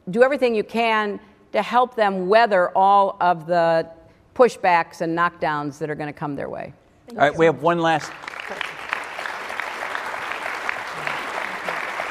do 0.09 0.23
everything 0.23 0.53
you 0.53 0.63
can 0.63 1.19
to 1.53 1.61
help 1.61 1.95
them 1.95 2.27
weather 2.27 2.69
all 2.75 3.15
of 3.21 3.45
the 3.45 3.87
pushbacks 4.35 5.01
and 5.01 5.17
knockdowns 5.17 5.77
that 5.77 5.89
are 5.89 5.95
going 5.95 6.11
to 6.11 6.19
come 6.19 6.35
their 6.35 6.49
way. 6.49 6.73
All 7.11 7.17
right, 7.17 7.37
we 7.37 7.45
have 7.45 7.61
one 7.61 7.79
last. 7.79 8.11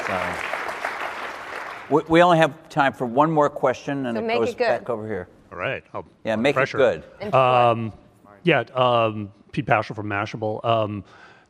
Sorry. 0.07 0.35
We, 1.89 2.01
we 2.07 2.21
only 2.21 2.37
have 2.37 2.69
time 2.69 2.93
for 2.93 3.05
one 3.05 3.29
more 3.31 3.49
question, 3.49 4.05
and 4.05 4.15
so 4.15 4.23
it 4.23 4.25
make 4.25 4.39
goes 4.39 4.49
it 4.49 4.57
back 4.57 4.89
over 4.89 5.05
here. 5.05 5.27
All 5.51 5.57
right. 5.57 5.83
I'll 5.93 6.05
yeah, 6.23 6.35
make 6.37 6.55
pressure. 6.55 6.79
it 6.79 7.03
good. 7.21 7.33
Um, 7.33 7.91
yeah, 8.43 8.61
um, 8.73 9.31
Pete 9.51 9.65
Pachal 9.65 9.95
from 9.95 10.07
Mashable. 10.07 10.63
Um, 10.63 11.03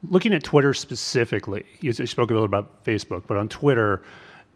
looking 0.10 0.34
at 0.34 0.44
Twitter 0.44 0.74
specifically, 0.74 1.66
you 1.80 1.94
spoke 1.94 2.30
a 2.30 2.34
little 2.34 2.46
about 2.46 2.84
Facebook, 2.84 3.24
but 3.28 3.38
on 3.38 3.50
Twitter, 3.50 4.02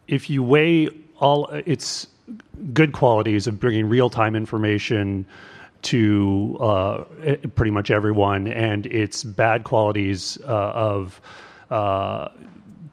if 0.07 0.29
you 0.29 0.43
weigh 0.43 0.89
all 1.19 1.47
its 1.47 2.07
good 2.73 2.91
qualities 2.93 3.47
of 3.47 3.59
bringing 3.59 3.87
real 3.87 4.09
time 4.09 4.35
information 4.35 5.25
to 5.83 6.57
uh, 6.59 7.03
pretty 7.53 7.71
much 7.71 7.91
everyone, 7.91 8.47
and 8.47 8.87
its 8.87 9.23
bad 9.23 9.63
qualities 9.63 10.37
uh, 10.45 10.71
of 10.71 11.21
uh, 11.69 12.29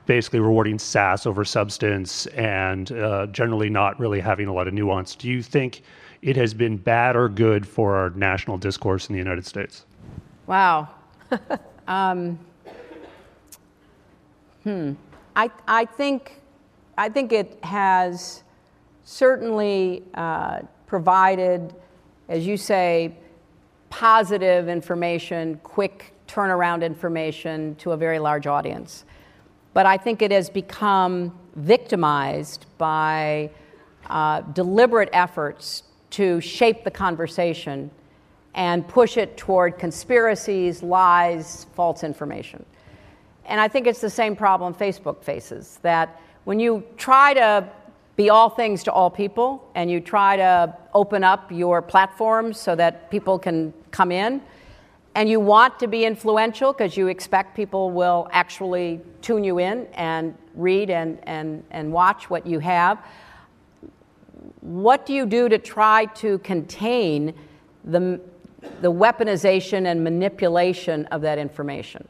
basically 0.04 0.40
rewarding 0.40 0.78
sass 0.78 1.24
over 1.24 1.44
substance 1.44 2.26
and 2.26 2.92
uh, 2.92 3.26
generally 3.28 3.70
not 3.70 3.98
really 3.98 4.20
having 4.20 4.46
a 4.46 4.52
lot 4.52 4.68
of 4.68 4.74
nuance. 4.74 5.14
Do 5.14 5.28
you 5.28 5.42
think 5.42 5.82
it 6.20 6.36
has 6.36 6.52
been 6.52 6.76
bad 6.76 7.16
or 7.16 7.28
good 7.30 7.66
for 7.66 7.96
our 7.96 8.10
national 8.10 8.58
discourse 8.58 9.08
in 9.08 9.14
the 9.14 9.18
United 9.18 9.46
States? 9.46 9.86
Wow. 10.46 10.88
um, 11.88 12.38
hmm. 14.62 14.92
I, 15.34 15.50
I 15.66 15.84
think 15.84 16.42
I 16.96 17.08
think 17.08 17.32
it 17.32 17.58
has 17.64 18.42
certainly 19.04 20.04
uh, 20.14 20.60
provided, 20.86 21.74
as 22.28 22.46
you 22.46 22.56
say, 22.56 23.16
positive 23.88 24.68
information, 24.68 25.58
quick 25.62 26.12
turnaround 26.28 26.82
information 26.82 27.74
to 27.76 27.92
a 27.92 27.96
very 27.96 28.18
large 28.18 28.46
audience. 28.46 29.04
But 29.74 29.86
I 29.86 29.96
think 29.96 30.22
it 30.22 30.30
has 30.30 30.50
become 30.50 31.38
victimized 31.56 32.66
by 32.78 33.50
uh, 34.06 34.42
deliberate 34.42 35.08
efforts 35.12 35.82
to 36.10 36.40
shape 36.40 36.84
the 36.84 36.90
conversation 36.90 37.90
and 38.54 38.86
push 38.86 39.16
it 39.16 39.36
toward 39.36 39.78
conspiracies, 39.78 40.82
lies, 40.82 41.66
false 41.74 42.04
information. 42.04 42.64
And 43.46 43.60
I 43.60 43.68
think 43.68 43.86
it's 43.86 44.00
the 44.00 44.10
same 44.10 44.36
problem 44.36 44.74
Facebook 44.74 45.22
faces 45.22 45.78
that 45.82 46.20
when 46.44 46.60
you 46.60 46.84
try 46.96 47.34
to 47.34 47.68
be 48.16 48.28
all 48.30 48.50
things 48.50 48.84
to 48.84 48.92
all 48.92 49.10
people 49.10 49.68
and 49.74 49.90
you 49.90 50.00
try 50.00 50.36
to 50.36 50.76
open 50.92 51.24
up 51.24 51.50
your 51.50 51.80
platforms 51.80 52.60
so 52.60 52.74
that 52.76 53.10
people 53.10 53.38
can 53.38 53.72
come 53.90 54.12
in 54.12 54.42
and 55.14 55.28
you 55.28 55.40
want 55.40 55.78
to 55.78 55.86
be 55.86 56.04
influential 56.04 56.72
because 56.72 56.96
you 56.96 57.08
expect 57.08 57.56
people 57.56 57.90
will 57.90 58.28
actually 58.32 59.00
tune 59.22 59.44
you 59.44 59.58
in 59.58 59.86
and 59.94 60.36
read 60.54 60.90
and, 60.90 61.18
and, 61.22 61.64
and 61.70 61.90
watch 61.92 62.28
what 62.28 62.46
you 62.46 62.58
have 62.58 63.02
what 64.60 65.06
do 65.06 65.12
you 65.12 65.26
do 65.26 65.48
to 65.48 65.58
try 65.58 66.06
to 66.06 66.38
contain 66.38 67.34
the, 67.84 68.20
the 68.80 68.92
weaponization 68.92 69.86
and 69.86 70.02
manipulation 70.02 71.06
of 71.06 71.20
that 71.22 71.38
information 71.38 72.06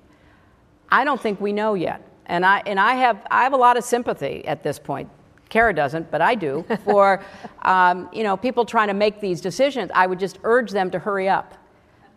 i 0.90 1.04
don't 1.04 1.20
think 1.20 1.40
we 1.40 1.52
know 1.52 1.74
yet 1.74 2.08
and 2.26 2.46
I, 2.46 2.62
and 2.66 2.78
I, 2.78 2.94
have, 2.94 3.26
I 3.30 3.42
have 3.42 3.52
a 3.52 3.58
lot 3.58 3.76
of 3.76 3.84
sympathy 3.84 4.46
at 4.46 4.62
this 4.62 4.78
point. 4.78 5.08
Kara 5.48 5.74
doesn't, 5.74 6.10
but 6.10 6.22
I 6.22 6.34
do, 6.34 6.64
for 6.84 7.22
um, 7.62 8.08
you 8.12 8.22
know, 8.22 8.36
people 8.36 8.64
trying 8.64 8.88
to 8.88 8.94
make 8.94 9.20
these 9.20 9.40
decisions. 9.40 9.90
I 9.94 10.06
would 10.06 10.18
just 10.18 10.38
urge 10.44 10.70
them 10.70 10.90
to 10.92 10.98
hurry 10.98 11.28
up. 11.28 11.54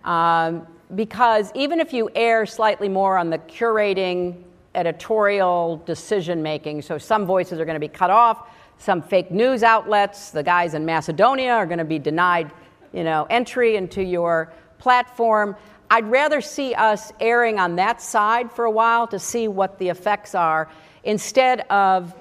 Um, 0.03 0.67
because 0.93 1.51
even 1.55 1.79
if 1.79 1.91
you 1.91 2.09
err 2.15 2.45
slightly 2.45 2.87
more 2.87 3.17
on 3.17 3.29
the 3.29 3.39
curating 3.39 4.41
editorial 4.75 5.81
decision 5.85 6.43
making. 6.43 6.81
So 6.81 6.97
some 6.97 7.25
voices 7.25 7.59
are 7.59 7.65
going 7.65 7.75
to 7.75 7.79
be 7.79 7.87
cut 7.87 8.09
off, 8.09 8.49
some 8.77 9.01
fake 9.01 9.31
news 9.31 9.63
outlets, 9.63 10.31
the 10.31 10.43
guys 10.43 10.73
in 10.73 10.85
Macedonia 10.85 11.53
are 11.53 11.65
going 11.65 11.79
to 11.79 11.85
be 11.85 11.97
denied, 11.97 12.51
you 12.95 13.03
know, 13.03 13.27
entry 13.29 13.75
into 13.75 14.01
your 14.01 14.53
platform. 14.79 15.55
I'd 15.91 16.09
rather 16.09 16.39
see 16.39 16.73
us 16.73 17.11
erring 17.19 17.59
on 17.59 17.75
that 17.75 18.01
side 18.01 18.51
for 18.51 18.65
a 18.65 18.71
while 18.71 19.05
to 19.07 19.19
see 19.19 19.47
what 19.47 19.77
the 19.77 19.89
effects 19.89 20.33
are 20.33 20.69
instead 21.03 21.61
of 21.69 22.15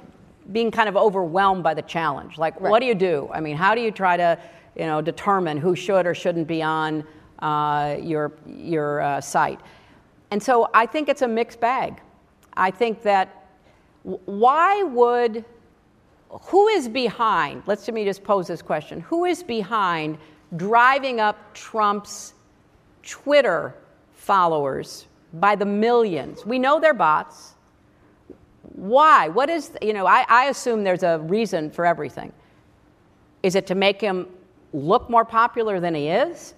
being 0.52 0.70
kind 0.70 0.88
of 0.88 0.96
overwhelmed 0.96 1.62
by 1.62 1.72
the 1.72 1.82
challenge. 1.82 2.36
Like, 2.36 2.60
right. 2.60 2.70
what 2.70 2.80
do 2.80 2.86
you 2.86 2.94
do? 2.94 3.30
I 3.32 3.40
mean, 3.40 3.56
how 3.56 3.74
do 3.74 3.80
you 3.80 3.90
try 3.90 4.16
to, 4.16 4.38
you 4.76 4.84
know, 4.84 5.00
determine 5.00 5.56
who 5.56 5.76
should 5.76 6.06
or 6.06 6.14
shouldn't 6.14 6.48
be 6.48 6.60
on 6.60 7.04
uh, 7.38 7.96
your 8.02 8.32
your 8.44 9.00
uh, 9.00 9.20
site? 9.20 9.60
And 10.32 10.42
so 10.42 10.68
I 10.74 10.86
think 10.86 11.08
it's 11.08 11.22
a 11.22 11.28
mixed 11.28 11.60
bag. 11.60 12.00
I 12.56 12.72
think 12.72 13.02
that 13.02 13.46
why 14.02 14.82
would 14.82 15.44
who 16.28 16.66
is 16.68 16.88
behind? 16.88 17.62
Let's 17.66 17.86
let 17.86 17.94
me 17.94 18.04
just 18.04 18.24
pose 18.24 18.48
this 18.48 18.60
question: 18.60 19.00
Who 19.00 19.24
is 19.24 19.42
behind 19.42 20.18
driving 20.56 21.20
up 21.20 21.54
Trump's 21.54 22.34
Twitter 23.02 23.74
followers 24.14 25.06
by 25.34 25.54
the 25.54 25.66
millions? 25.66 26.44
We 26.46 26.58
know 26.58 26.80
they're 26.80 26.94
bots. 26.94 27.54
Why? 28.74 29.28
What 29.28 29.50
is, 29.50 29.72
you 29.82 29.92
know, 29.92 30.06
I, 30.06 30.24
I 30.28 30.46
assume 30.46 30.84
there's 30.84 31.02
a 31.02 31.18
reason 31.20 31.70
for 31.70 31.86
everything. 31.86 32.32
Is 33.42 33.54
it 33.54 33.66
to 33.68 33.74
make 33.74 34.00
him 34.00 34.26
look 34.72 35.08
more 35.10 35.24
popular 35.24 35.80
than 35.80 35.94
he 35.94 36.08
is? 36.08 36.54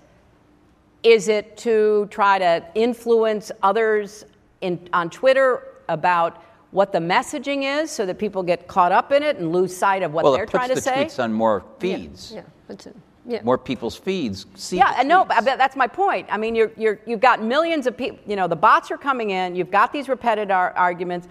Is 1.02 1.28
it 1.28 1.56
to 1.58 2.08
try 2.10 2.38
to 2.38 2.64
influence 2.74 3.52
others 3.62 4.24
in, 4.60 4.88
on 4.92 5.10
Twitter 5.10 5.62
about 5.88 6.42
what 6.70 6.92
the 6.92 6.98
messaging 6.98 7.82
is 7.82 7.90
so 7.90 8.06
that 8.06 8.18
people 8.18 8.42
get 8.42 8.66
caught 8.66 8.92
up 8.92 9.12
in 9.12 9.22
it 9.22 9.36
and 9.36 9.52
lose 9.52 9.76
sight 9.76 10.02
of 10.02 10.12
what 10.12 10.24
well, 10.24 10.32
they're 10.32 10.46
trying 10.46 10.68
to 10.68 10.80
say? 10.80 10.90
Well, 10.90 11.00
it 11.00 11.04
puts 11.04 11.16
the 11.16 11.22
tweets 11.22 11.24
on 11.24 11.32
more 11.32 11.64
feeds. 11.78 12.32
Yeah, 12.32 12.42
yeah. 12.68 12.92
Yeah. 13.28 13.42
More 13.42 13.58
people's 13.58 13.96
feeds 13.96 14.46
see. 14.54 14.76
Yeah, 14.76 14.94
and 14.98 15.08
no, 15.08 15.26
that's 15.28 15.74
my 15.74 15.88
point. 15.88 16.28
I 16.30 16.36
mean, 16.36 16.54
you're, 16.54 16.70
you're, 16.76 17.00
you've 17.06 17.20
got 17.20 17.42
millions 17.42 17.88
of 17.88 17.96
people. 17.96 18.20
You 18.24 18.36
know, 18.36 18.46
the 18.46 18.56
bots 18.56 18.90
are 18.92 18.96
coming 18.96 19.30
in. 19.30 19.56
You've 19.56 19.70
got 19.70 19.92
these 19.92 20.08
repetitive 20.08 20.52
ar- 20.52 20.72
arguments. 20.76 21.26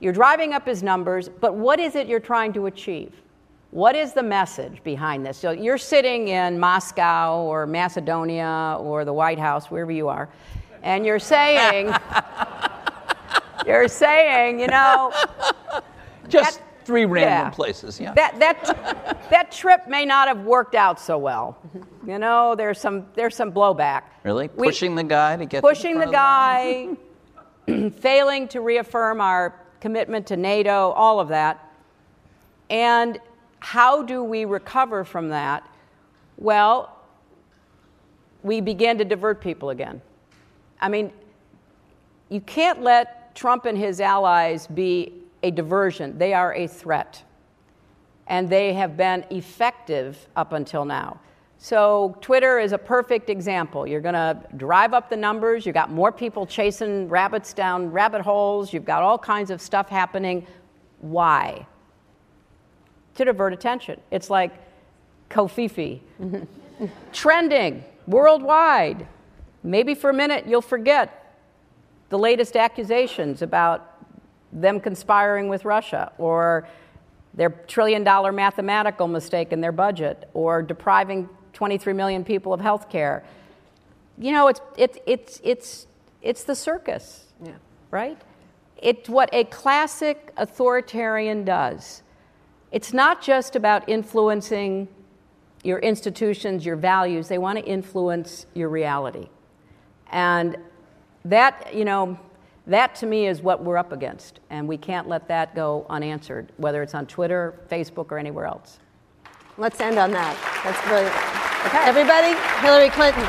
You're 0.00 0.14
driving 0.14 0.54
up 0.54 0.66
his 0.66 0.82
numbers, 0.82 1.28
but 1.28 1.54
what 1.54 1.80
is 1.80 1.96
it 1.96 2.06
you're 2.06 2.18
trying 2.18 2.54
to 2.54 2.66
achieve? 2.66 3.12
What 3.70 3.94
is 3.94 4.12
the 4.12 4.22
message 4.22 4.82
behind 4.84 5.26
this? 5.26 5.36
So 5.36 5.50
you're 5.50 5.78
sitting 5.78 6.28
in 6.28 6.58
Moscow 6.58 7.42
or 7.42 7.66
Macedonia 7.66 8.76
or 8.78 9.04
the 9.04 9.12
White 9.12 9.38
House, 9.38 9.70
wherever 9.70 9.92
you 9.92 10.08
are, 10.08 10.28
and 10.82 11.04
you're 11.04 11.18
saying, 11.18 11.92
you're 13.66 13.88
saying, 13.88 14.60
you 14.60 14.68
know, 14.68 15.12
just 16.28 16.60
that, 16.60 16.73
three 16.84 17.04
random 17.04 17.46
yeah, 17.46 17.50
places. 17.50 18.00
Yeah. 18.00 18.12
That 18.14 18.38
that 18.38 19.28
that 19.30 19.52
trip 19.52 19.88
may 19.88 20.04
not 20.04 20.28
have 20.28 20.40
worked 20.40 20.74
out 20.74 21.00
so 21.00 21.18
well. 21.18 21.58
You 22.06 22.18
know, 22.18 22.54
there's 22.54 22.80
some 22.80 23.06
there's 23.14 23.36
some 23.36 23.52
blowback. 23.52 24.02
Really, 24.22 24.48
pushing 24.48 24.94
the 24.94 25.04
guy 25.04 25.36
to 25.36 25.46
get 25.46 25.62
pushing 25.62 25.98
the, 25.98 26.06
the 26.06 26.12
guy, 26.12 26.88
failing 27.98 28.48
to 28.48 28.60
reaffirm 28.60 29.20
our 29.20 29.54
commitment 29.80 30.26
to 30.28 30.36
NATO, 30.36 30.90
all 30.90 31.20
of 31.20 31.28
that. 31.28 31.72
And 32.70 33.18
how 33.60 34.02
do 34.02 34.22
we 34.24 34.44
recover 34.44 35.04
from 35.04 35.28
that? 35.28 35.68
Well, 36.36 36.98
we 38.42 38.60
began 38.60 38.98
to 38.98 39.04
divert 39.04 39.40
people 39.40 39.70
again. 39.70 40.00
I 40.80 40.88
mean, 40.88 41.12
you 42.28 42.40
can't 42.40 42.82
let 42.82 43.34
Trump 43.34 43.64
and 43.64 43.76
his 43.76 44.00
allies 44.00 44.66
be 44.66 45.23
a 45.44 45.50
diversion. 45.50 46.18
They 46.18 46.32
are 46.32 46.54
a 46.54 46.66
threat. 46.66 47.22
And 48.26 48.48
they 48.48 48.72
have 48.72 48.96
been 48.96 49.24
effective 49.30 50.26
up 50.34 50.52
until 50.52 50.86
now. 50.86 51.20
So 51.58 52.16
Twitter 52.20 52.58
is 52.58 52.72
a 52.72 52.78
perfect 52.78 53.28
example. 53.30 53.86
You're 53.86 54.00
going 54.00 54.14
to 54.14 54.38
drive 54.56 54.94
up 54.94 55.10
the 55.10 55.16
numbers. 55.16 55.64
You've 55.64 55.74
got 55.74 55.90
more 55.90 56.10
people 56.10 56.46
chasing 56.46 57.08
rabbits 57.08 57.52
down 57.52 57.90
rabbit 57.90 58.22
holes. 58.22 58.72
You've 58.72 58.84
got 58.86 59.02
all 59.02 59.18
kinds 59.18 59.50
of 59.50 59.60
stuff 59.60 59.88
happening. 59.88 60.46
Why? 61.00 61.66
To 63.16 63.24
divert 63.24 63.52
attention. 63.52 64.00
It's 64.10 64.30
like 64.30 64.52
Covfefe. 65.30 66.00
Trending 67.12 67.84
worldwide. 68.06 69.06
Maybe 69.62 69.94
for 69.94 70.10
a 70.10 70.14
minute 70.14 70.46
you'll 70.46 70.62
forget 70.62 71.20
the 72.08 72.18
latest 72.18 72.56
accusations 72.56 73.42
about 73.42 73.93
them 74.54 74.80
conspiring 74.80 75.48
with 75.48 75.64
Russia 75.64 76.12
or 76.16 76.66
their 77.34 77.50
trillion 77.50 78.04
dollar 78.04 78.32
mathematical 78.32 79.08
mistake 79.08 79.52
in 79.52 79.60
their 79.60 79.72
budget 79.72 80.28
or 80.32 80.62
depriving 80.62 81.28
23 81.52 81.92
million 81.92 82.24
people 82.24 82.52
of 82.52 82.60
health 82.60 82.88
care. 82.88 83.24
You 84.16 84.32
know, 84.32 84.48
it's, 84.48 84.60
it, 84.76 85.02
it's, 85.06 85.40
it's, 85.42 85.86
it's 86.22 86.44
the 86.44 86.54
circus, 86.54 87.26
yeah. 87.44 87.52
right? 87.90 88.20
It's 88.80 89.08
what 89.08 89.28
a 89.32 89.44
classic 89.44 90.32
authoritarian 90.36 91.44
does. 91.44 92.02
It's 92.70 92.92
not 92.92 93.22
just 93.22 93.56
about 93.56 93.88
influencing 93.88 94.88
your 95.64 95.78
institutions, 95.78 96.64
your 96.64 96.76
values, 96.76 97.26
they 97.28 97.38
want 97.38 97.58
to 97.58 97.64
influence 97.64 98.46
your 98.54 98.68
reality. 98.68 99.28
And 100.12 100.58
that, 101.24 101.74
you 101.74 101.84
know, 101.84 102.18
that 102.66 102.94
to 102.96 103.06
me 103.06 103.26
is 103.26 103.42
what 103.42 103.62
we're 103.62 103.76
up 103.76 103.92
against. 103.92 104.40
And 104.50 104.66
we 104.66 104.76
can't 104.76 105.08
let 105.08 105.28
that 105.28 105.54
go 105.54 105.86
unanswered, 105.90 106.52
whether 106.56 106.82
it's 106.82 106.94
on 106.94 107.06
Twitter, 107.06 107.54
Facebook, 107.70 108.10
or 108.10 108.18
anywhere 108.18 108.46
else. 108.46 108.78
Let's 109.58 109.80
end 109.80 109.98
on 109.98 110.10
that. 110.12 110.36
That's 110.64 110.80
brilliant. 110.88 111.14
Okay. 111.66 111.84
Everybody, 111.84 112.34
Hillary 112.60 112.90
Clinton. 112.90 113.24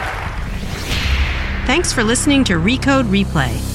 Thanks 1.67 1.91
for 1.91 2.03
listening 2.03 2.43
to 2.45 2.53
Recode 2.53 3.05
Replay. 3.05 3.74